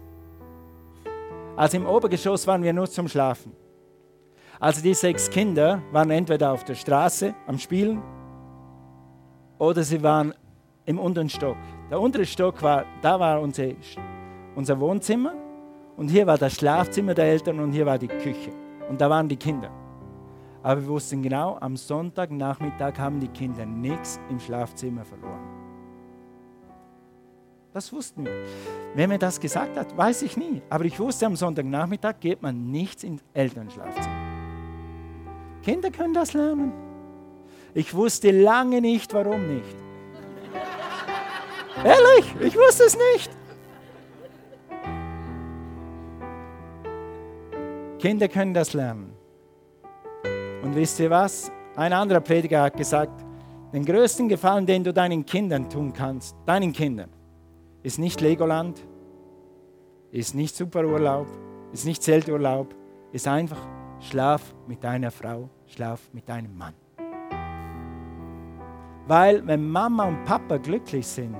Also 1.55 1.77
im 1.77 1.86
Obergeschoss 1.86 2.45
waren 2.45 2.61
wir 2.61 2.73
nur 2.73 2.89
zum 2.89 3.07
Schlafen. 3.07 3.53
Also 4.59 4.81
die 4.81 4.93
sechs 4.93 5.29
Kinder 5.29 5.81
waren 5.91 6.11
entweder 6.11 6.51
auf 6.51 6.63
der 6.63 6.75
Straße 6.75 7.34
am 7.47 7.57
Spielen 7.57 8.01
oder 9.59 9.84
sie 9.84 10.01
waren 10.03 10.34
im 10.86 10.99
unteren 10.99 11.29
Stock. 11.29 11.57
Der 11.89 11.99
untere 11.99 12.25
Stock 12.25 12.61
war, 12.61 12.86
da 13.01 13.19
war 13.19 13.41
unser, 13.41 13.69
unser 14.55 14.79
Wohnzimmer 14.79 15.34
und 15.95 16.09
hier 16.09 16.27
war 16.27 16.38
das 16.38 16.53
Schlafzimmer 16.53 17.13
der 17.13 17.25
Eltern 17.25 17.59
und 17.59 17.71
hier 17.71 17.86
war 17.86 17.97
die 17.97 18.07
Küche. 18.07 18.62
Und 18.89 19.01
da 19.01 19.09
waren 19.09 19.27
die 19.27 19.38
Kinder. 19.38 19.71
Aber 20.61 20.81
wir 20.81 20.88
wussten 20.88 21.21
genau, 21.21 21.57
am 21.59 21.75
Sonntagnachmittag 21.75 22.97
haben 22.97 23.19
die 23.19 23.27
Kinder 23.27 23.65
nichts 23.65 24.19
im 24.29 24.39
Schlafzimmer 24.39 25.03
verloren. 25.03 25.41
Das 27.73 27.91
wussten 27.91 28.25
wir. 28.25 28.45
Wer 28.93 29.07
mir 29.07 29.17
das 29.17 29.39
gesagt 29.39 29.77
hat, 29.77 29.97
weiß 29.97 30.21
ich 30.21 30.38
nie. 30.38 30.61
Aber 30.69 30.86
ich 30.86 30.99
wusste, 30.99 31.25
am 31.25 31.36
Sonntagnachmittag 31.36 32.19
geht 32.19 32.41
man 32.41 32.71
nichts 32.71 33.03
ins 33.03 33.23
Elternschlafzimmer. 33.34 34.34
Kinder 35.63 35.89
können 35.89 36.13
das 36.13 36.34
lernen. 36.34 36.71
Ich 37.73 37.93
wusste 37.95 38.31
lange 38.31 38.79
nicht, 38.79 39.13
warum 39.13 39.47
nicht. 39.47 39.75
Ehrlich, 41.84 42.36
ich 42.39 42.55
wusste 42.55 42.84
es 42.84 42.97
nicht. 43.13 43.31
Kinder 48.04 48.28
können 48.28 48.54
das 48.54 48.74
lernen. 48.74 49.14
Und 50.62 50.76
wisst 50.76 50.99
ihr 50.99 51.10
was? 51.10 51.49
Ein 51.78 51.93
anderer 51.93 52.20
Prediger 52.20 52.64
hat 52.64 52.76
gesagt, 52.76 53.24
den 53.72 53.86
größten 53.86 54.28
Gefallen, 54.28 54.66
den 54.66 54.84
du 54.84 54.91
deinen 54.91 55.26
Kindern 55.26 55.70
tun 55.70 55.93
kannst, 55.93 56.36
deinen 56.45 56.74
Kindern, 56.74 57.10
ist 57.82 57.99
nicht 57.99 58.20
Legoland, 58.20 58.86
ist 60.12 60.36
nicht 60.36 60.54
Superurlaub, 60.54 61.28
ist 61.72 61.86
nicht 61.86 62.04
Zelturlaub, 62.04 62.76
ist 63.14 63.26
einfach 63.26 63.66
Schlaf 64.01 64.54
mit 64.68 64.84
deiner 64.84 65.10
Frau, 65.10 65.49
Schlaf 65.68 66.10
mit 66.12 66.28
deinem 66.28 66.58
Mann. 66.58 66.74
Weil 69.08 69.47
wenn 69.47 69.66
Mama 69.66 70.10
und 70.10 70.26
Papa 70.26 70.58
glücklich 70.58 71.08
sind, 71.08 71.38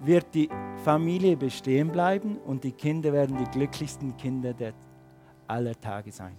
wird 0.00 0.34
die 0.34 0.48
Familie 0.82 1.36
bestehen 1.36 1.92
bleiben 1.92 2.38
und 2.38 2.64
die 2.64 2.72
Kinder 2.72 3.12
werden 3.12 3.36
die 3.36 3.50
glücklichsten 3.50 4.16
Kinder 4.16 4.54
der 4.54 4.72
aller 5.46 5.78
Tage 5.80 6.12
sein. 6.12 6.36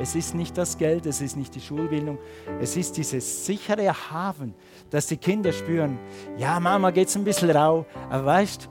Es 0.00 0.14
ist 0.14 0.34
nicht 0.34 0.56
das 0.56 0.78
Geld, 0.78 1.06
es 1.06 1.20
ist 1.20 1.36
nicht 1.36 1.54
die 1.54 1.60
Schulbildung, 1.60 2.18
es 2.60 2.76
ist 2.76 2.96
dieses 2.96 3.46
sichere 3.46 3.92
Hafen, 3.92 4.54
dass 4.90 5.08
die 5.08 5.16
Kinder 5.16 5.52
spüren, 5.52 5.98
ja, 6.36 6.60
Mama 6.60 6.90
geht 6.90 7.08
es 7.08 7.16
ein 7.16 7.24
bisschen 7.24 7.50
rau, 7.50 7.84
aber 8.08 8.24
weißt, 8.24 8.68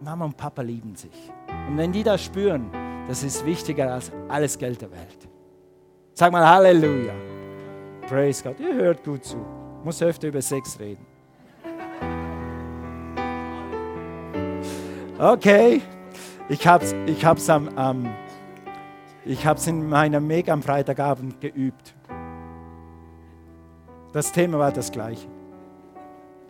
Mama 0.00 0.24
und 0.24 0.36
Papa 0.36 0.62
lieben 0.62 0.94
sich. 0.96 1.30
Und 1.68 1.76
wenn 1.76 1.92
die 1.92 2.02
das 2.02 2.22
spüren, 2.22 2.70
das 3.08 3.22
ist 3.22 3.44
wichtiger 3.44 3.92
als 3.92 4.10
alles 4.28 4.58
Geld 4.58 4.80
der 4.80 4.90
Welt. 4.90 5.28
Sag 6.14 6.32
mal 6.32 6.46
Halleluja. 6.46 7.12
Praise 8.08 8.42
God. 8.42 8.60
Ihr 8.60 8.74
hört 8.74 9.04
gut 9.04 9.24
zu. 9.24 9.36
Muss 9.82 10.00
öfter 10.02 10.28
über 10.28 10.40
Sex 10.40 10.78
reden. 10.78 11.04
Okay, 15.18 15.80
ich 16.48 16.66
habe 16.66 16.84
es 16.84 16.94
ich 17.06 17.24
hab's 17.24 17.48
am, 17.48 17.68
am 17.76 18.08
ich 19.24 19.46
hab's 19.46 19.66
in 19.66 19.88
meiner 19.88 20.20
Meg 20.20 20.48
am 20.48 20.62
Freitagabend 20.62 21.40
geübt. 21.40 21.94
Das 24.12 24.30
Thema 24.30 24.58
war 24.58 24.72
das 24.72 24.92
gleiche. 24.92 25.26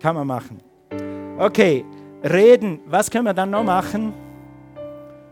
Kann 0.01 0.17
man 0.17 0.27
machen. 0.27 0.61
Okay, 1.39 1.85
reden. 2.23 2.81
Was 2.87 3.11
können 3.11 3.25
wir 3.25 3.35
dann 3.35 3.51
noch 3.51 3.65
machen? 3.65 4.13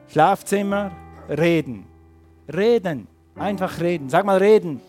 Schlafzimmer, 0.08 0.92
reden. 1.28 1.84
Reden. 2.52 3.06
Einfach 3.34 3.80
reden. 3.80 4.08
Sag 4.08 4.24
mal 4.24 4.38
reden. 4.38 4.80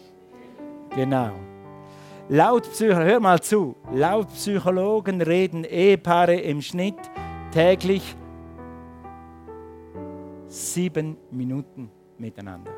Genau. 0.96 1.32
Laut 2.30 2.64
Psychologen, 2.72 3.06
hör 3.06 3.20
mal 3.20 3.42
zu. 3.42 3.76
Laut 3.94 4.30
Psychologen 4.30 5.22
reden 5.22 5.64
Ehepaare 5.66 6.36
im 6.36 6.62
Schnitt 6.62 6.96
täglich 7.52 8.16
sieben 10.48 11.18
Minuten 11.32 11.90
miteinander. 12.24 12.72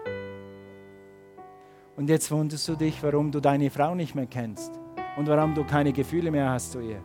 Und 1.95 2.09
jetzt 2.09 2.29
wunderst 2.31 2.67
du 2.67 2.75
dich, 2.75 3.01
warum 3.03 3.31
du 3.31 3.39
deine 3.39 3.69
Frau 3.69 3.95
nicht 3.95 4.15
mehr 4.15 4.25
kennst 4.25 4.71
und 5.15 5.27
warum 5.27 5.53
du 5.53 5.63
keine 5.63 5.93
Gefühle 5.93 6.31
mehr 6.31 6.49
hast 6.49 6.71
zu 6.71 6.81
ihr. 6.81 7.01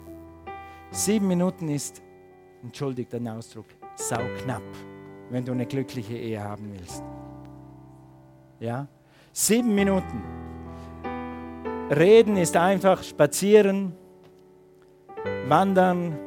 Sieben 0.90 1.28
Minuten 1.28 1.68
ist, 1.68 2.02
entschuldigt 2.62 3.12
den 3.12 3.28
Ausdruck, 3.28 3.66
sauknapp, 3.94 4.62
wenn 5.30 5.44
du 5.44 5.52
eine 5.52 5.66
glückliche 5.66 6.16
Ehe 6.16 6.42
haben 6.42 6.72
willst. 6.72 7.04
Ja? 8.58 8.88
Sieben 9.32 9.74
Minuten. 9.74 10.22
Reden 11.90 12.36
ist 12.36 12.56
einfach 12.56 13.02
spazieren, 13.02 13.92
wandern, 15.46 16.18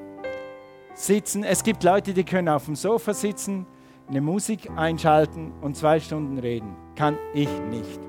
sitzen. 0.93 1.43
Es 1.43 1.63
gibt 1.63 1.83
Leute, 1.83 2.13
die 2.13 2.23
können 2.23 2.49
auf 2.49 2.65
dem 2.65 2.75
Sofa 2.75 3.13
sitzen, 3.13 3.65
eine 4.09 4.21
Musik 4.21 4.69
einschalten 4.75 5.51
und 5.61 5.75
zwei 5.75 5.99
Stunden 5.99 6.37
reden. 6.37 6.75
Kann 6.95 7.17
ich 7.33 7.49
nicht. 7.69 7.99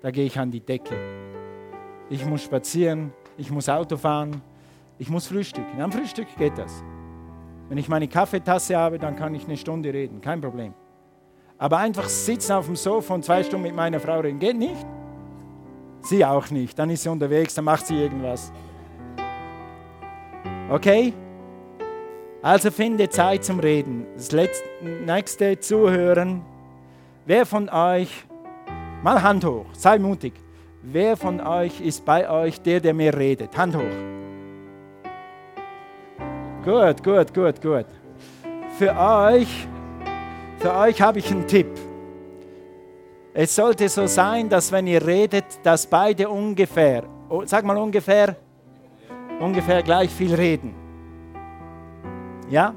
Da 0.00 0.10
gehe 0.10 0.26
ich 0.26 0.38
an 0.38 0.50
die 0.50 0.60
Decke. 0.60 0.96
Ich 2.08 2.24
muss 2.24 2.42
spazieren, 2.42 3.12
ich 3.36 3.50
muss 3.50 3.68
Auto 3.68 3.96
fahren, 3.96 4.40
ich 4.98 5.10
muss 5.10 5.26
frühstücken. 5.26 5.80
Am 5.80 5.92
Frühstück 5.92 6.28
geht 6.36 6.56
das. 6.56 6.82
Wenn 7.68 7.78
ich 7.78 7.88
meine 7.88 8.08
Kaffeetasse 8.08 8.76
habe, 8.76 8.98
dann 8.98 9.16
kann 9.16 9.34
ich 9.34 9.44
eine 9.44 9.56
Stunde 9.56 9.92
reden, 9.92 10.20
kein 10.20 10.40
Problem. 10.40 10.72
Aber 11.58 11.78
einfach 11.78 12.08
sitzen 12.08 12.52
auf 12.52 12.66
dem 12.66 12.76
Sofa 12.76 13.14
und 13.14 13.24
zwei 13.24 13.42
Stunden 13.42 13.66
mit 13.66 13.74
meiner 13.74 14.00
Frau 14.00 14.20
reden, 14.20 14.38
geht 14.38 14.56
nicht. 14.56 14.86
Sie 16.00 16.24
auch 16.24 16.48
nicht. 16.50 16.78
Dann 16.78 16.90
ist 16.90 17.02
sie 17.02 17.08
unterwegs, 17.08 17.54
dann 17.54 17.64
macht 17.64 17.86
sie 17.86 17.96
irgendwas. 17.96 18.52
Okay? 20.70 21.12
Also 22.40 22.70
finde 22.70 23.08
Zeit 23.08 23.44
zum 23.44 23.58
Reden. 23.58 24.06
Das 24.14 24.30
letzte, 24.30 24.64
nächste 24.82 25.58
Zuhören. 25.58 26.42
Wer 27.26 27.44
von 27.44 27.68
euch, 27.68 28.24
mal 29.02 29.20
Hand 29.22 29.44
hoch, 29.44 29.66
sei 29.72 29.98
mutig. 29.98 30.34
Wer 30.82 31.16
von 31.16 31.40
euch 31.40 31.80
ist 31.80 32.04
bei 32.04 32.30
euch 32.30 32.60
der, 32.62 32.80
der 32.80 32.94
mehr 32.94 33.16
redet? 33.16 33.56
Hand 33.56 33.76
hoch. 33.76 33.82
Gut, 36.64 37.02
gut, 37.02 37.34
gut, 37.34 37.60
gut. 37.60 37.86
Für 38.78 38.96
euch, 38.96 39.66
für 40.58 40.74
euch 40.74 41.02
habe 41.02 41.18
ich 41.18 41.30
einen 41.32 41.46
Tipp. 41.46 41.68
Es 43.34 43.54
sollte 43.54 43.88
so 43.88 44.06
sein, 44.06 44.48
dass 44.48 44.70
wenn 44.70 44.86
ihr 44.86 45.04
redet, 45.04 45.44
dass 45.64 45.86
beide 45.86 46.28
ungefähr, 46.28 47.02
oh, 47.28 47.42
sag 47.44 47.64
mal 47.64 47.76
ungefähr, 47.76 48.36
ungefähr 49.40 49.82
gleich 49.82 50.10
viel 50.10 50.34
reden. 50.34 50.87
Ja? 52.50 52.74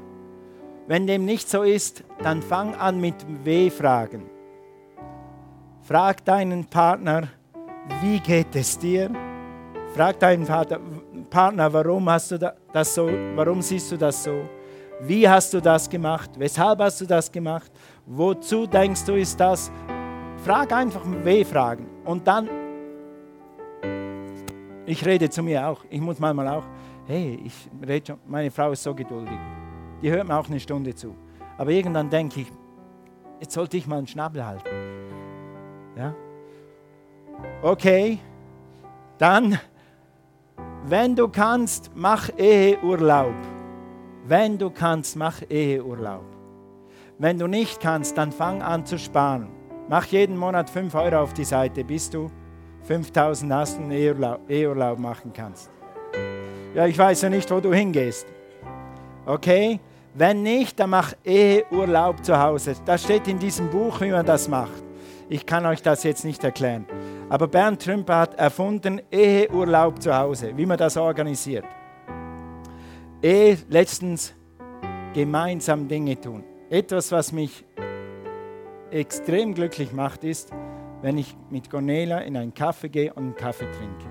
Wenn 0.86 1.06
dem 1.06 1.24
nicht 1.24 1.48
so 1.48 1.62
ist, 1.62 2.02
dann 2.22 2.42
fang 2.42 2.74
an 2.74 3.00
mit 3.00 3.14
W-Fragen. 3.44 4.24
Frag 5.82 6.24
deinen 6.24 6.64
Partner, 6.64 7.28
wie 8.02 8.18
geht 8.20 8.54
es 8.54 8.78
dir? 8.78 9.10
Frag 9.94 10.18
deinen 10.18 10.46
Partner, 11.30 11.72
warum 11.72 12.08
hast 12.10 12.32
du 12.32 12.54
das 12.72 12.94
so, 12.94 13.08
warum 13.34 13.62
siehst 13.62 13.92
du 13.92 13.96
das 13.96 14.24
so? 14.24 14.42
Wie 15.00 15.28
hast 15.28 15.52
du 15.54 15.60
das 15.60 15.88
gemacht? 15.88 16.30
Weshalb 16.36 16.80
hast 16.80 17.00
du 17.00 17.06
das 17.06 17.30
gemacht? 17.30 17.70
Wozu 18.06 18.66
denkst 18.66 19.04
du 19.04 19.14
ist 19.14 19.38
das? 19.38 19.70
Frag 20.44 20.72
einfach 20.72 21.02
W-Fragen. 21.04 21.86
Und 22.04 22.26
dann, 22.26 22.48
ich 24.86 25.04
rede 25.04 25.30
zu 25.30 25.42
mir 25.42 25.66
auch, 25.68 25.84
ich 25.90 26.00
muss 26.00 26.18
manchmal 26.18 26.48
auch, 26.48 26.64
hey, 27.06 27.40
ich 27.44 27.68
rede 27.86 28.06
schon, 28.08 28.18
meine 28.26 28.50
Frau 28.50 28.72
ist 28.72 28.82
so 28.82 28.94
geduldig 28.94 29.38
die 30.02 30.10
hört 30.10 30.26
mir 30.26 30.36
auch 30.36 30.48
eine 30.48 30.60
Stunde 30.60 30.94
zu. 30.94 31.14
Aber 31.56 31.70
irgendwann 31.70 32.10
denke 32.10 32.40
ich, 32.40 32.52
jetzt 33.40 33.54
sollte 33.54 33.76
ich 33.76 33.86
mal 33.86 33.98
einen 33.98 34.06
Schnabel 34.06 34.44
halten. 34.44 34.68
Ja? 35.96 36.14
Okay, 37.62 38.18
dann, 39.18 39.58
wenn 40.84 41.14
du 41.14 41.28
kannst, 41.28 41.90
mach 41.94 42.28
Eheurlaub. 42.36 43.34
Wenn 44.26 44.58
du 44.58 44.70
kannst, 44.70 45.16
mach 45.16 45.42
Eheurlaub. 45.48 46.24
Wenn 47.18 47.38
du 47.38 47.46
nicht 47.46 47.80
kannst, 47.80 48.18
dann 48.18 48.32
fang 48.32 48.62
an 48.62 48.84
zu 48.84 48.98
sparen. 48.98 49.48
Mach 49.88 50.06
jeden 50.06 50.36
Monat 50.36 50.70
5 50.70 50.94
Euro 50.94 51.20
auf 51.20 51.34
die 51.34 51.44
Seite, 51.44 51.84
bis 51.84 52.10
du 52.10 52.30
5000 52.84 53.52
hast 53.52 53.78
und 53.78 53.90
Eheurlaub, 53.90 54.40
Eheurlaub 54.48 54.98
machen 54.98 55.32
kannst. 55.32 55.70
Ja, 56.74 56.86
ich 56.86 56.98
weiß 56.98 57.22
ja 57.22 57.28
nicht, 57.28 57.50
wo 57.50 57.60
du 57.60 57.72
hingehst. 57.72 58.26
Okay? 59.26 59.78
Wenn 60.14 60.42
nicht, 60.42 60.78
dann 60.78 60.90
mach 60.90 61.14
Eheurlaub 61.24 62.24
zu 62.24 62.38
Hause. 62.38 62.74
Das 62.84 63.02
steht 63.02 63.28
in 63.28 63.38
diesem 63.38 63.70
Buch, 63.70 64.00
wie 64.00 64.10
man 64.10 64.26
das 64.26 64.46
macht. 64.46 64.82
Ich 65.28 65.46
kann 65.46 65.64
euch 65.64 65.80
das 65.80 66.02
jetzt 66.02 66.24
nicht 66.24 66.44
erklären. 66.44 66.84
Aber 67.30 67.48
Bernd 67.48 67.80
Trümper 67.80 68.18
hat 68.18 68.34
erfunden 68.34 69.00
Eheurlaub 69.10 70.02
zu 70.02 70.14
Hause, 70.14 70.52
wie 70.54 70.66
man 70.66 70.76
das 70.76 70.98
organisiert. 70.98 71.64
Ehe 73.22 73.56
letztens 73.70 74.34
gemeinsam 75.14 75.88
Dinge 75.88 76.20
tun. 76.20 76.44
Etwas, 76.68 77.10
was 77.10 77.32
mich 77.32 77.64
extrem 78.90 79.54
glücklich 79.54 79.92
macht, 79.92 80.24
ist, 80.24 80.50
wenn 81.00 81.16
ich 81.16 81.34
mit 81.48 81.70
Cornelia 81.70 82.18
in 82.18 82.36
einen 82.36 82.52
Kaffee 82.52 82.90
gehe 82.90 83.14
und 83.14 83.22
einen 83.22 83.34
Kaffee 83.34 83.70
trinke. 83.70 84.04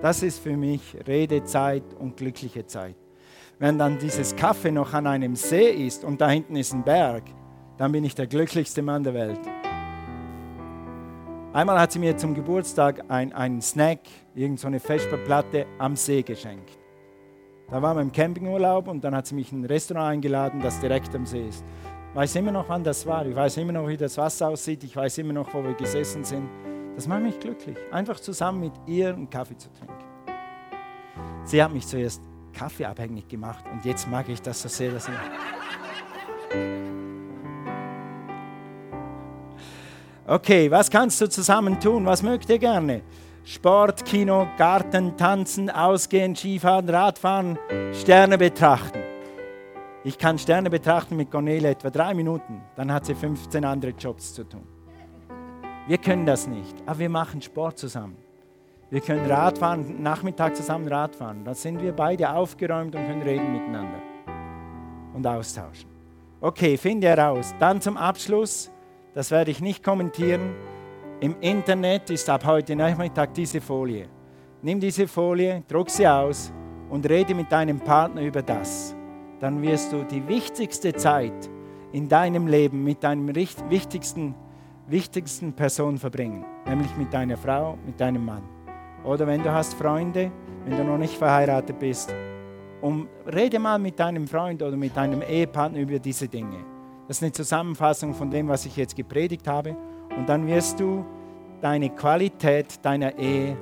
Das 0.00 0.22
ist 0.22 0.38
für 0.38 0.56
mich 0.56 0.96
Redezeit 1.06 1.84
und 1.98 2.16
glückliche 2.16 2.66
Zeit. 2.66 2.96
Wenn 3.62 3.78
dann 3.78 3.96
dieses 3.96 4.34
Kaffee 4.34 4.72
noch 4.72 4.92
an 4.92 5.06
einem 5.06 5.36
See 5.36 5.70
ist 5.86 6.02
und 6.02 6.20
da 6.20 6.28
hinten 6.28 6.56
ist 6.56 6.72
ein 6.72 6.82
Berg, 6.82 7.22
dann 7.76 7.92
bin 7.92 8.02
ich 8.02 8.12
der 8.12 8.26
glücklichste 8.26 8.82
Mann 8.82 9.04
der 9.04 9.14
Welt. 9.14 9.38
Einmal 11.52 11.78
hat 11.78 11.92
sie 11.92 12.00
mir 12.00 12.16
zum 12.16 12.34
Geburtstag 12.34 13.04
einen 13.06 13.62
Snack, 13.62 14.00
irgendeine 14.34 14.80
so 14.80 14.84
Vesperplatte 14.84 15.66
am 15.78 15.94
See 15.94 16.22
geschenkt. 16.22 16.76
Da 17.70 17.80
waren 17.80 17.98
wir 17.98 18.02
im 18.02 18.10
Campingurlaub 18.10 18.88
und 18.88 19.04
dann 19.04 19.14
hat 19.14 19.28
sie 19.28 19.36
mich 19.36 19.52
in 19.52 19.60
ein 19.60 19.66
Restaurant 19.66 20.14
eingeladen, 20.14 20.60
das 20.60 20.80
direkt 20.80 21.14
am 21.14 21.24
See 21.24 21.46
ist. 21.46 21.64
Ich 22.10 22.16
weiß 22.16 22.34
immer 22.34 22.50
noch, 22.50 22.68
wann 22.68 22.82
das 22.82 23.06
war. 23.06 23.24
Ich 23.26 23.36
weiß 23.36 23.58
immer 23.58 23.74
noch, 23.74 23.86
wie 23.86 23.96
das 23.96 24.18
Wasser 24.18 24.48
aussieht. 24.48 24.82
Ich 24.82 24.96
weiß 24.96 25.18
immer 25.18 25.34
noch, 25.34 25.54
wo 25.54 25.62
wir 25.62 25.74
gesessen 25.74 26.24
sind. 26.24 26.48
Das 26.96 27.06
macht 27.06 27.22
mich 27.22 27.38
glücklich, 27.38 27.76
einfach 27.92 28.18
zusammen 28.18 28.58
mit 28.58 28.72
ihr 28.88 29.14
einen 29.14 29.30
Kaffee 29.30 29.56
zu 29.56 29.68
trinken. 29.72 29.94
Sie 31.44 31.62
hat 31.62 31.72
mich 31.72 31.86
zuerst 31.86 32.31
Kaffee 32.52 32.84
abhängig 32.84 33.28
gemacht 33.28 33.64
und 33.72 33.84
jetzt 33.84 34.08
mag 34.08 34.28
ich 34.28 34.40
das 34.40 34.62
so 34.62 34.68
sehr, 34.68 34.92
dass. 34.92 35.08
Okay, 40.26 40.70
was 40.70 40.90
kannst 40.90 41.20
du 41.20 41.28
zusammen 41.28 41.80
tun? 41.80 42.06
Was 42.06 42.22
mögt 42.22 42.48
ihr 42.48 42.58
gerne? 42.58 43.02
Sport, 43.44 44.04
Kino, 44.04 44.46
Garten, 44.56 45.16
Tanzen, 45.16 45.68
Ausgehen, 45.68 46.36
Skifahren, 46.36 46.88
Radfahren, 46.88 47.58
Sterne 47.92 48.38
betrachten. 48.38 49.00
Ich 50.04 50.16
kann 50.16 50.38
Sterne 50.38 50.70
betrachten 50.70 51.16
mit 51.16 51.30
Cornelia 51.30 51.70
etwa 51.70 51.90
drei 51.90 52.14
Minuten, 52.14 52.62
dann 52.76 52.92
hat 52.92 53.06
sie 53.06 53.14
15 53.14 53.64
andere 53.64 53.92
Jobs 53.92 54.34
zu 54.34 54.44
tun. 54.44 54.66
Wir 55.88 55.98
können 55.98 56.26
das 56.26 56.46
nicht, 56.46 56.76
aber 56.86 57.00
wir 57.00 57.08
machen 57.08 57.42
Sport 57.42 57.78
zusammen. 57.78 58.16
Wir 58.92 59.00
können 59.00 59.24
Radfahren, 59.24 60.02
Nachmittag 60.02 60.54
zusammen 60.54 60.86
Radfahren. 60.86 61.46
Dann 61.46 61.54
sind 61.54 61.80
wir 61.80 61.92
beide 61.92 62.30
aufgeräumt 62.30 62.94
und 62.94 63.06
können 63.06 63.22
reden 63.22 63.50
miteinander 63.50 64.02
und 65.14 65.26
austauschen. 65.26 65.88
Okay, 66.42 66.76
finde 66.76 67.08
heraus. 67.08 67.54
Dann 67.58 67.80
zum 67.80 67.96
Abschluss, 67.96 68.70
das 69.14 69.30
werde 69.30 69.50
ich 69.50 69.62
nicht 69.62 69.82
kommentieren. 69.82 70.54
Im 71.20 71.36
Internet 71.40 72.10
ist 72.10 72.28
ab 72.28 72.44
heute 72.44 72.76
Nachmittag 72.76 73.32
diese 73.32 73.62
Folie. 73.62 74.08
Nimm 74.60 74.78
diese 74.78 75.08
Folie, 75.08 75.62
druck 75.68 75.88
sie 75.88 76.06
aus 76.06 76.52
und 76.90 77.08
rede 77.08 77.34
mit 77.34 77.50
deinem 77.50 77.80
Partner 77.80 78.20
über 78.20 78.42
das. 78.42 78.94
Dann 79.40 79.62
wirst 79.62 79.90
du 79.94 80.04
die 80.04 80.28
wichtigste 80.28 80.92
Zeit 80.92 81.48
in 81.92 82.10
deinem 82.10 82.46
Leben 82.46 82.84
mit 82.84 83.02
deinem 83.02 83.34
wichtigsten, 83.34 84.34
wichtigsten 84.86 85.54
Person 85.54 85.96
verbringen, 85.96 86.44
nämlich 86.66 86.94
mit 86.98 87.10
deiner 87.14 87.38
Frau, 87.38 87.78
mit 87.86 87.98
deinem 87.98 88.26
Mann. 88.26 88.61
Oder 89.04 89.26
wenn 89.26 89.42
du 89.42 89.52
hast 89.52 89.74
Freunde, 89.74 90.30
wenn 90.64 90.76
du 90.76 90.84
noch 90.84 90.98
nicht 90.98 91.16
verheiratet 91.16 91.78
bist, 91.78 92.14
um, 92.80 93.08
rede 93.32 93.58
mal 93.58 93.78
mit 93.78 93.98
deinem 93.98 94.26
Freund 94.26 94.62
oder 94.62 94.76
mit 94.76 94.96
deinem 94.96 95.22
Ehepartner 95.22 95.80
über 95.80 95.98
diese 95.98 96.28
Dinge. 96.28 96.58
Das 97.08 97.18
ist 97.18 97.22
eine 97.22 97.32
Zusammenfassung 97.32 98.14
von 98.14 98.30
dem, 98.30 98.48
was 98.48 98.66
ich 98.66 98.76
jetzt 98.76 98.96
gepredigt 98.96 99.46
habe. 99.46 99.76
Und 100.16 100.28
dann 100.28 100.46
wirst 100.46 100.80
du 100.80 101.04
deine 101.60 101.90
Qualität 101.90 102.84
deiner 102.84 103.16
Ehe 103.18 103.56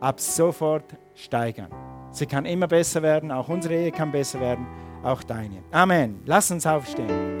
ab 0.00 0.20
sofort 0.20 0.84
steigern. 1.14 1.68
Sie 2.10 2.26
kann 2.26 2.46
immer 2.46 2.66
besser 2.66 3.02
werden, 3.02 3.30
auch 3.30 3.48
unsere 3.48 3.74
Ehe 3.74 3.92
kann 3.92 4.10
besser 4.10 4.40
werden, 4.40 4.66
auch 5.02 5.22
deine. 5.22 5.58
Amen. 5.70 6.20
Lass 6.24 6.50
uns 6.50 6.66
aufstehen. 6.66 7.38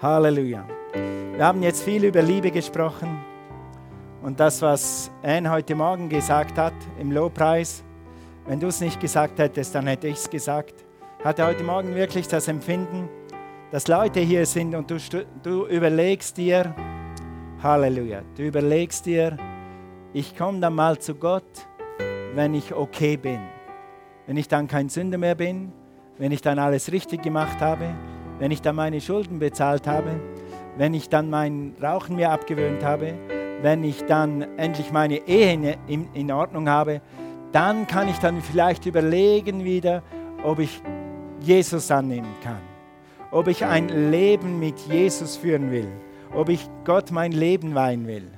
Halleluja. 0.00 0.66
Wir 1.34 1.44
haben 1.44 1.62
jetzt 1.62 1.82
viel 1.82 2.04
über 2.04 2.22
Liebe 2.22 2.50
gesprochen. 2.50 3.18
Und 4.26 4.40
das, 4.40 4.60
was 4.60 5.08
Anne 5.22 5.48
heute 5.48 5.76
Morgen 5.76 6.08
gesagt 6.08 6.58
hat 6.58 6.74
im 6.98 7.12
Lobpreis, 7.12 7.84
wenn 8.48 8.58
du 8.58 8.66
es 8.66 8.80
nicht 8.80 8.98
gesagt 8.98 9.38
hättest, 9.38 9.72
dann 9.72 9.86
hätte 9.86 10.08
ich 10.08 10.16
es 10.16 10.28
gesagt. 10.28 10.84
Hatte 11.22 11.46
heute 11.46 11.62
Morgen 11.62 11.94
wirklich 11.94 12.26
das 12.26 12.48
Empfinden, 12.48 13.08
dass 13.70 13.86
Leute 13.86 14.18
hier 14.18 14.44
sind 14.44 14.74
und 14.74 14.90
du, 14.90 14.96
du 15.44 15.66
überlegst 15.66 16.36
dir, 16.36 16.74
Halleluja, 17.62 18.22
du 18.34 18.42
überlegst 18.42 19.06
dir, 19.06 19.36
ich 20.12 20.36
komme 20.36 20.58
dann 20.58 20.74
mal 20.74 20.98
zu 20.98 21.14
Gott, 21.14 21.68
wenn 22.34 22.52
ich 22.54 22.74
okay 22.74 23.16
bin. 23.16 23.38
Wenn 24.26 24.36
ich 24.36 24.48
dann 24.48 24.66
kein 24.66 24.88
Sünder 24.88 25.18
mehr 25.18 25.36
bin, 25.36 25.70
wenn 26.18 26.32
ich 26.32 26.42
dann 26.42 26.58
alles 26.58 26.90
richtig 26.90 27.22
gemacht 27.22 27.60
habe, 27.60 27.94
wenn 28.40 28.50
ich 28.50 28.60
dann 28.60 28.74
meine 28.74 29.00
Schulden 29.00 29.38
bezahlt 29.38 29.86
habe, 29.86 30.18
wenn 30.76 30.94
ich 30.94 31.08
dann 31.08 31.30
mein 31.30 31.76
Rauchen 31.80 32.16
mir 32.16 32.32
abgewöhnt 32.32 32.82
habe, 32.82 33.14
wenn 33.62 33.84
ich 33.84 34.04
dann 34.04 34.42
endlich 34.56 34.92
meine 34.92 35.26
Ehe 35.26 35.76
in, 35.86 36.08
in 36.12 36.30
Ordnung 36.30 36.68
habe, 36.68 37.00
dann 37.52 37.86
kann 37.86 38.08
ich 38.08 38.18
dann 38.18 38.40
vielleicht 38.42 38.86
überlegen 38.86 39.64
wieder, 39.64 40.02
ob 40.44 40.58
ich 40.58 40.82
Jesus 41.40 41.90
annehmen 41.90 42.34
kann, 42.42 42.60
ob 43.30 43.48
ich 43.48 43.64
ein 43.64 44.10
Leben 44.10 44.58
mit 44.58 44.78
Jesus 44.80 45.36
führen 45.36 45.70
will, 45.70 45.88
ob 46.34 46.48
ich 46.48 46.68
Gott 46.84 47.10
mein 47.10 47.32
Leben 47.32 47.74
weihen 47.74 48.06
will. 48.06 48.30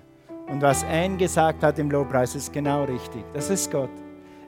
Und 0.48 0.62
was 0.62 0.84
Anne 0.84 1.16
gesagt 1.16 1.62
hat 1.62 1.78
im 1.78 1.90
Lobpreis 1.90 2.34
ist 2.34 2.52
genau 2.52 2.84
richtig. 2.84 3.24
Das 3.34 3.50
ist 3.50 3.70
Gott. 3.70 3.90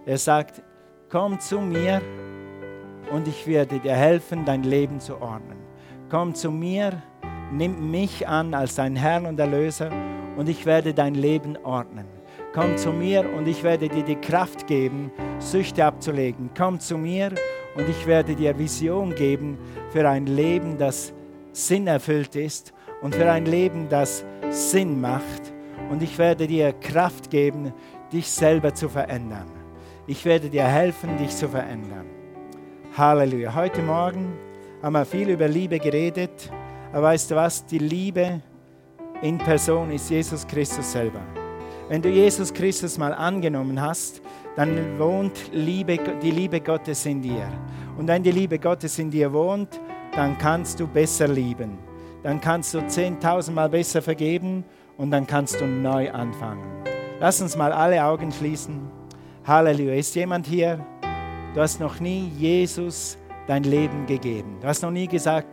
Er 0.06 0.18
sagt, 0.18 0.62
komm 1.10 1.38
zu 1.40 1.60
mir 1.60 2.00
und 3.12 3.28
ich 3.28 3.46
werde 3.46 3.78
dir 3.78 3.94
helfen, 3.94 4.44
dein 4.44 4.62
Leben 4.62 5.00
zu 5.00 5.20
ordnen. 5.20 5.58
Komm 6.08 6.34
zu 6.34 6.50
mir, 6.50 7.02
nimm 7.52 7.90
mich 7.90 8.26
an 8.26 8.54
als 8.54 8.76
dein 8.76 8.96
Herrn 8.96 9.26
und 9.26 9.38
Erlöser 9.38 9.90
und 10.36 10.48
ich 10.48 10.66
werde 10.66 10.94
dein 10.94 11.14
Leben 11.14 11.56
ordnen. 11.64 12.06
Komm 12.52 12.76
zu 12.76 12.90
mir 12.92 13.32
und 13.36 13.46
ich 13.46 13.62
werde 13.62 13.88
dir 13.88 14.02
die 14.02 14.16
Kraft 14.16 14.66
geben, 14.66 15.12
Süchte 15.38 15.84
abzulegen. 15.84 16.50
Komm 16.56 16.80
zu 16.80 16.98
mir 16.98 17.32
und 17.76 17.88
ich 17.88 18.06
werde 18.06 18.34
dir 18.34 18.58
Vision 18.58 19.14
geben 19.14 19.56
für 19.90 20.08
ein 20.08 20.26
Leben, 20.26 20.76
das 20.76 21.12
sinnerfüllt 21.52 22.34
ist 22.34 22.72
und 23.02 23.14
für 23.14 23.30
ein 23.30 23.46
Leben, 23.46 23.88
das 23.88 24.24
Sinn 24.50 25.00
macht. 25.00 25.52
Und 25.90 26.02
ich 26.02 26.18
werde 26.18 26.46
dir 26.46 26.72
Kraft 26.72 27.30
geben, 27.30 27.72
dich 28.12 28.28
selber 28.28 28.74
zu 28.74 28.88
verändern. 28.88 29.46
Ich 30.06 30.24
werde 30.24 30.50
dir 30.50 30.64
helfen, 30.64 31.16
dich 31.18 31.30
zu 31.30 31.48
verändern. 31.48 32.06
Halleluja. 32.96 33.54
Heute 33.54 33.82
Morgen 33.82 34.32
haben 34.82 34.94
wir 34.94 35.04
viel 35.04 35.28
über 35.28 35.46
Liebe 35.46 35.78
geredet. 35.78 36.50
Aber 36.92 37.02
weißt 37.02 37.30
du 37.30 37.36
was? 37.36 37.64
Die 37.66 37.78
Liebe 37.78 38.40
in 39.22 39.38
Person 39.38 39.90
ist 39.90 40.10
Jesus 40.10 40.46
Christus 40.46 40.92
selber. 40.92 41.20
Wenn 41.88 42.00
du 42.00 42.08
Jesus 42.08 42.52
Christus 42.52 42.96
mal 42.96 43.12
angenommen 43.12 43.80
hast, 43.80 44.22
dann 44.56 44.98
wohnt 44.98 45.52
Liebe, 45.52 45.98
die 46.22 46.30
Liebe 46.30 46.60
Gottes 46.60 47.04
in 47.04 47.20
dir. 47.20 47.48
Und 47.98 48.08
wenn 48.08 48.22
die 48.22 48.30
Liebe 48.32 48.58
Gottes 48.58 48.98
in 48.98 49.10
dir 49.10 49.32
wohnt, 49.32 49.80
dann 50.14 50.38
kannst 50.38 50.80
du 50.80 50.86
besser 50.86 51.28
lieben. 51.28 51.78
Dann 52.22 52.40
kannst 52.40 52.74
du 52.74 52.86
zehntausendmal 52.86 53.68
besser 53.68 54.00
vergeben 54.00 54.64
und 54.96 55.10
dann 55.10 55.26
kannst 55.26 55.60
du 55.60 55.66
neu 55.66 56.10
anfangen. 56.10 56.64
Lass 57.18 57.42
uns 57.42 57.56
mal 57.56 57.72
alle 57.72 58.02
Augen 58.02 58.32
schließen. 58.32 58.80
Halleluja. 59.46 59.94
Ist 59.94 60.14
jemand 60.14 60.46
hier? 60.46 60.84
Du 61.54 61.60
hast 61.60 61.80
noch 61.80 62.00
nie 62.00 62.30
Jesus 62.38 63.18
dein 63.46 63.64
Leben 63.64 64.06
gegeben. 64.06 64.56
Du 64.60 64.66
hast 64.68 64.82
noch 64.82 64.90
nie 64.90 65.06
gesagt, 65.06 65.48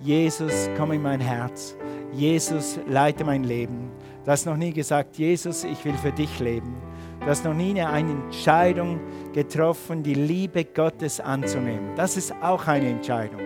Jesus, 0.00 0.70
komm 0.76 0.92
in 0.92 1.02
mein 1.02 1.20
Herz. 1.20 1.76
Jesus, 2.12 2.78
leite 2.88 3.24
mein 3.24 3.44
Leben. 3.44 3.90
Du 4.24 4.30
hast 4.30 4.46
noch 4.46 4.56
nie 4.56 4.72
gesagt, 4.72 5.16
Jesus, 5.16 5.64
ich 5.64 5.84
will 5.84 5.94
für 5.94 6.12
dich 6.12 6.40
leben. 6.40 6.74
Du 7.20 7.26
hast 7.26 7.44
noch 7.44 7.54
nie 7.54 7.80
eine 7.80 8.10
Entscheidung 8.10 9.00
getroffen, 9.32 10.02
die 10.02 10.14
Liebe 10.14 10.64
Gottes 10.64 11.20
anzunehmen. 11.20 11.94
Das 11.96 12.16
ist 12.16 12.34
auch 12.42 12.66
eine 12.66 12.88
Entscheidung. 12.88 13.40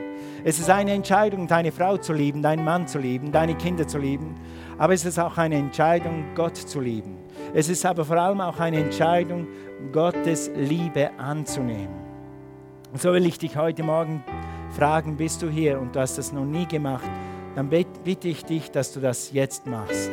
Es 0.45 0.59
ist 0.59 0.71
eine 0.71 0.93
Entscheidung, 0.93 1.47
deine 1.47 1.73
Frau 1.73 1.97
zu 1.97 2.13
lieben, 2.13 2.43
deinen 2.43 2.65
Mann 2.65 2.87
zu 2.87 2.99
lieben, 2.99 3.33
deine 3.33 3.55
Kinder 3.55 3.87
zu 3.87 3.99
lieben. 3.99 4.35
Aber 4.79 4.93
es 4.93 5.05
ist 5.05 5.19
auch 5.19 5.39
eine 5.39 5.57
Entscheidung, 5.57 6.25
Gott 6.35 6.57
zu 6.57 6.81
lieben. 6.81 7.17
Es 7.55 7.69
ist 7.69 7.87
aber 7.87 8.05
vor 8.05 8.17
allem 8.17 8.41
auch 8.41 8.59
eine 8.59 8.79
Entscheidung, 8.79 9.47
Gottes 9.93 10.51
Liebe 10.57 11.11
anzunehmen. 11.19 11.95
Und 12.93 13.01
so 13.01 13.13
will 13.13 13.27
ich 13.27 13.39
dich 13.39 13.57
heute 13.57 13.83
Morgen 13.83 14.23
fragen, 14.71 15.17
bist 15.17 15.43
du 15.43 15.49
hier 15.49 15.81
und 15.81 15.95
du 15.95 16.01
hast 16.01 16.19
das 16.19 16.33
noch 16.33 16.45
nie 16.45 16.67
gemacht, 16.67 17.09
dann 17.55 17.69
bitte 17.69 18.29
ich 18.29 18.45
dich, 18.45 18.71
dass 18.71 18.93
du 18.93 19.01
das 19.01 19.33
jetzt 19.33 19.67
machst. 19.67 20.11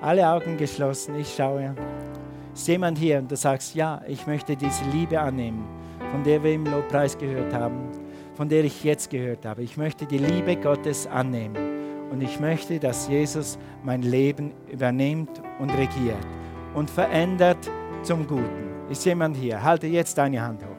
Alle 0.00 0.28
Augen 0.28 0.56
geschlossen, 0.56 1.18
ich 1.18 1.34
schaue. 1.34 1.74
Ist 2.54 2.68
jemand 2.68 2.98
hier 2.98 3.18
und 3.18 3.30
du 3.30 3.36
sagst, 3.36 3.74
ja, 3.74 4.02
ich 4.06 4.26
möchte 4.26 4.56
diese 4.56 4.84
Liebe 4.92 5.20
annehmen, 5.20 5.64
von 6.10 6.22
der 6.22 6.42
wir 6.42 6.52
im 6.52 6.64
Lobpreis 6.64 7.16
gehört 7.16 7.52
haben, 7.52 7.88
von 8.34 8.48
der 8.48 8.64
ich 8.64 8.84
jetzt 8.84 9.10
gehört 9.10 9.44
habe. 9.44 9.62
Ich 9.62 9.76
möchte 9.76 10.06
die 10.06 10.18
Liebe 10.18 10.56
Gottes 10.56 11.06
annehmen 11.06 11.56
und 12.10 12.22
ich 12.22 12.38
möchte, 12.40 12.78
dass 12.78 13.08
Jesus 13.08 13.58
mein 13.82 14.02
Leben 14.02 14.52
übernimmt 14.70 15.42
und 15.58 15.70
regiert 15.70 16.16
und 16.74 16.90
verändert 16.90 17.70
zum 18.02 18.26
Guten. 18.26 18.66
Ist 18.90 19.04
jemand 19.04 19.36
hier? 19.36 19.62
Halte 19.62 19.86
jetzt 19.86 20.16
deine 20.16 20.40
Hand 20.40 20.62
hoch. 20.62 20.76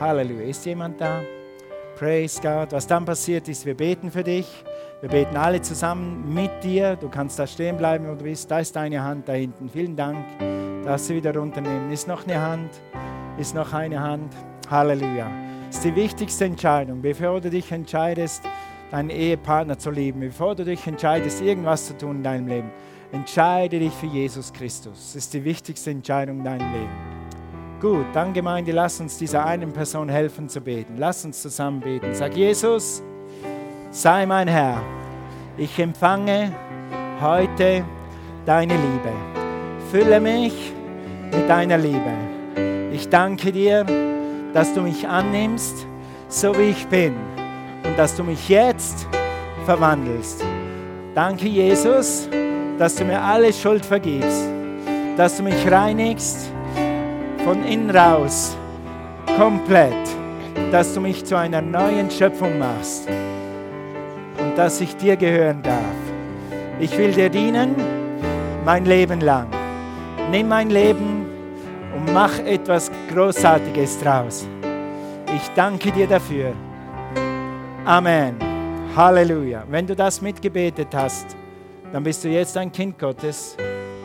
Halleluja. 0.00 0.48
Ist 0.48 0.64
jemand 0.64 1.00
da? 1.00 1.20
Praise 1.96 2.40
God. 2.40 2.72
Was 2.72 2.86
dann 2.86 3.04
passiert 3.04 3.48
ist, 3.48 3.66
wir 3.66 3.74
beten 3.74 4.10
für 4.10 4.22
dich. 4.22 4.46
Wir 5.00 5.08
beten 5.08 5.36
alle 5.36 5.62
zusammen 5.62 6.34
mit 6.34 6.50
dir. 6.64 6.96
Du 6.96 7.08
kannst 7.08 7.38
da 7.38 7.46
stehen 7.46 7.76
bleiben, 7.76 8.08
wo 8.08 8.16
du 8.16 8.24
bist. 8.24 8.50
Da 8.50 8.58
ist 8.58 8.74
deine 8.74 9.04
Hand 9.04 9.28
da 9.28 9.32
hinten. 9.32 9.68
Vielen 9.68 9.94
Dank. 9.94 10.24
Darfst 10.84 11.08
du 11.08 11.14
wieder 11.14 11.32
runternehmen. 11.36 11.92
Ist 11.92 12.08
noch 12.08 12.26
eine 12.26 12.40
Hand? 12.40 12.70
Ist 13.38 13.54
noch 13.54 13.72
eine 13.72 14.00
Hand? 14.00 14.34
Halleluja. 14.68 15.30
Ist 15.70 15.84
die 15.84 15.94
wichtigste 15.94 16.46
Entscheidung. 16.46 17.00
Bevor 17.00 17.40
du 17.40 17.48
dich 17.48 17.70
entscheidest, 17.70 18.42
deinen 18.90 19.10
Ehepartner 19.10 19.78
zu 19.78 19.92
lieben, 19.92 20.18
bevor 20.18 20.56
du 20.56 20.64
dich 20.64 20.84
entscheidest, 20.84 21.42
irgendwas 21.42 21.86
zu 21.86 21.96
tun 21.96 22.16
in 22.16 22.22
deinem 22.24 22.48
Leben, 22.48 22.70
entscheide 23.12 23.78
dich 23.78 23.92
für 23.92 24.06
Jesus 24.06 24.52
Christus. 24.52 24.94
Das 24.94 25.14
ist 25.14 25.32
die 25.32 25.44
wichtigste 25.44 25.92
Entscheidung 25.92 26.38
in 26.38 26.44
deinem 26.44 26.72
Leben. 26.72 27.18
Gut, 27.80 28.06
dann 28.14 28.32
Gemeinde, 28.32 28.72
lass 28.72 29.00
uns 29.00 29.16
dieser 29.16 29.46
einen 29.46 29.72
Person 29.72 30.08
helfen 30.08 30.48
zu 30.48 30.60
beten. 30.60 30.94
Lass 30.96 31.24
uns 31.24 31.40
zusammen 31.40 31.78
beten. 31.78 32.12
Sag 32.14 32.36
Jesus, 32.36 33.04
sei 33.90 34.26
mein 34.26 34.48
Herr. 34.48 34.82
Ich 35.56 35.78
empfange 35.78 36.52
heute 37.20 37.84
deine 38.44 38.74
Liebe. 38.74 39.12
Fülle 39.90 40.20
mich 40.20 40.72
mit 41.32 41.48
deiner 41.48 41.78
Liebe. 41.78 42.12
Ich 42.92 43.08
danke 43.08 43.50
dir, 43.52 43.84
dass 44.52 44.74
du 44.74 44.82
mich 44.82 45.08
annimmst, 45.08 45.86
so 46.28 46.56
wie 46.58 46.70
ich 46.70 46.86
bin 46.88 47.14
und 47.84 47.98
dass 47.98 48.14
du 48.14 48.24
mich 48.24 48.48
jetzt 48.48 49.06
verwandelst. 49.64 50.44
Danke, 51.14 51.48
Jesus, 51.48 52.28
dass 52.78 52.94
du 52.94 53.04
mir 53.04 53.20
alle 53.20 53.52
Schuld 53.52 53.84
vergibst, 53.84 54.48
dass 55.16 55.36
du 55.38 55.42
mich 55.42 55.70
reinigst 55.70 56.52
von 57.44 57.64
innen 57.64 57.90
raus, 57.90 58.56
komplett, 59.36 59.94
dass 60.70 60.94
du 60.94 61.00
mich 61.00 61.24
zu 61.24 61.36
einer 61.36 61.62
neuen 61.62 62.10
Schöpfung 62.10 62.58
machst 62.58 63.08
dass 64.58 64.80
ich 64.80 64.96
dir 64.96 65.16
gehören 65.16 65.62
darf. 65.62 65.94
Ich 66.80 66.98
will 66.98 67.12
dir 67.12 67.30
dienen 67.30 67.76
mein 68.64 68.86
Leben 68.86 69.20
lang. 69.20 69.46
Nimm 70.32 70.48
mein 70.48 70.70
Leben 70.70 71.26
und 71.94 72.12
mach 72.12 72.36
etwas 72.40 72.90
Großartiges 73.08 74.00
draus. 74.00 74.48
Ich 75.32 75.48
danke 75.54 75.92
dir 75.92 76.08
dafür. 76.08 76.54
Amen. 77.84 78.36
Halleluja. 78.96 79.62
Wenn 79.70 79.86
du 79.86 79.94
das 79.94 80.20
mitgebetet 80.20 80.88
hast, 80.92 81.36
dann 81.92 82.02
bist 82.02 82.24
du 82.24 82.28
jetzt 82.28 82.56
ein 82.56 82.72
Kind 82.72 82.98
Gottes. 82.98 83.56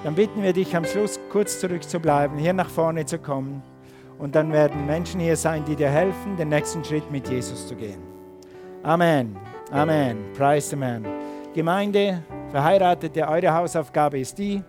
Dann 0.03 0.13
bitten 0.13 0.43
wir 0.43 0.53
dich 0.53 0.75
am 0.75 0.85
Schluss 0.85 1.19
kurz 1.31 1.59
zurückzubleiben, 1.59 2.37
hier 2.37 2.53
nach 2.53 2.69
vorne 2.69 3.07
zu 3.07 3.17
kommen. 3.17 3.63
Und 4.19 4.35
dann 4.35 4.51
werden 4.51 4.85
Menschen 4.85 5.19
hier 5.19 5.35
sein, 5.35 5.65
die 5.65 5.75
dir 5.75 5.89
helfen, 5.89 6.37
den 6.37 6.49
nächsten 6.49 6.83
Schritt 6.83 7.09
mit 7.11 7.27
Jesus 7.27 7.67
zu 7.67 7.75
gehen. 7.75 8.03
Amen. 8.83 9.35
Amen. 9.73 10.31
Praise 10.37 10.69
the 10.69 10.75
man. 10.75 11.03
Gemeinde, 11.51 12.21
Verheiratete, 12.51 13.27
eure 13.27 13.51
Hausaufgabe 13.51 14.19
ist 14.19 14.37
die, 14.37 14.61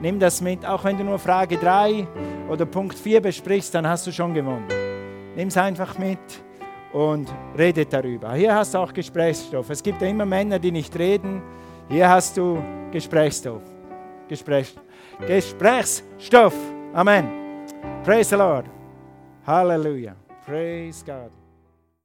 nimm 0.00 0.18
das 0.18 0.40
mit. 0.40 0.64
Auch 0.64 0.82
wenn 0.84 0.96
du 0.96 1.04
nur 1.04 1.18
Frage 1.18 1.58
3 1.58 2.06
oder 2.48 2.64
Punkt 2.64 2.98
4 2.98 3.20
besprichst, 3.20 3.74
dann 3.74 3.86
hast 3.86 4.06
du 4.06 4.10
schon 4.10 4.32
gewonnen. 4.32 4.66
Nimm 5.36 5.48
es 5.48 5.56
einfach 5.58 5.98
mit 5.98 6.18
und 6.94 7.28
redet 7.58 7.92
darüber. 7.92 8.32
Hier 8.32 8.54
hast 8.54 8.72
du 8.72 8.78
auch 8.78 8.90
Gesprächsstoff. 8.90 9.68
Es 9.68 9.82
gibt 9.82 10.00
ja 10.00 10.08
immer 10.08 10.24
Männer, 10.24 10.58
die 10.58 10.72
nicht 10.72 10.98
reden. 10.98 11.42
Hier 11.90 12.08
hast 12.08 12.34
du 12.38 12.58
Gesprächsstoff. 12.90 13.60
Gespräch, 14.28 14.74
Gesprächsstoff. 15.26 16.54
Amen. 16.94 17.28
Praise 18.02 18.30
the 18.30 18.36
Lord. 18.36 18.64
Hallelujah. 19.46 20.16
Praise 20.46 21.04
God. 21.04 21.30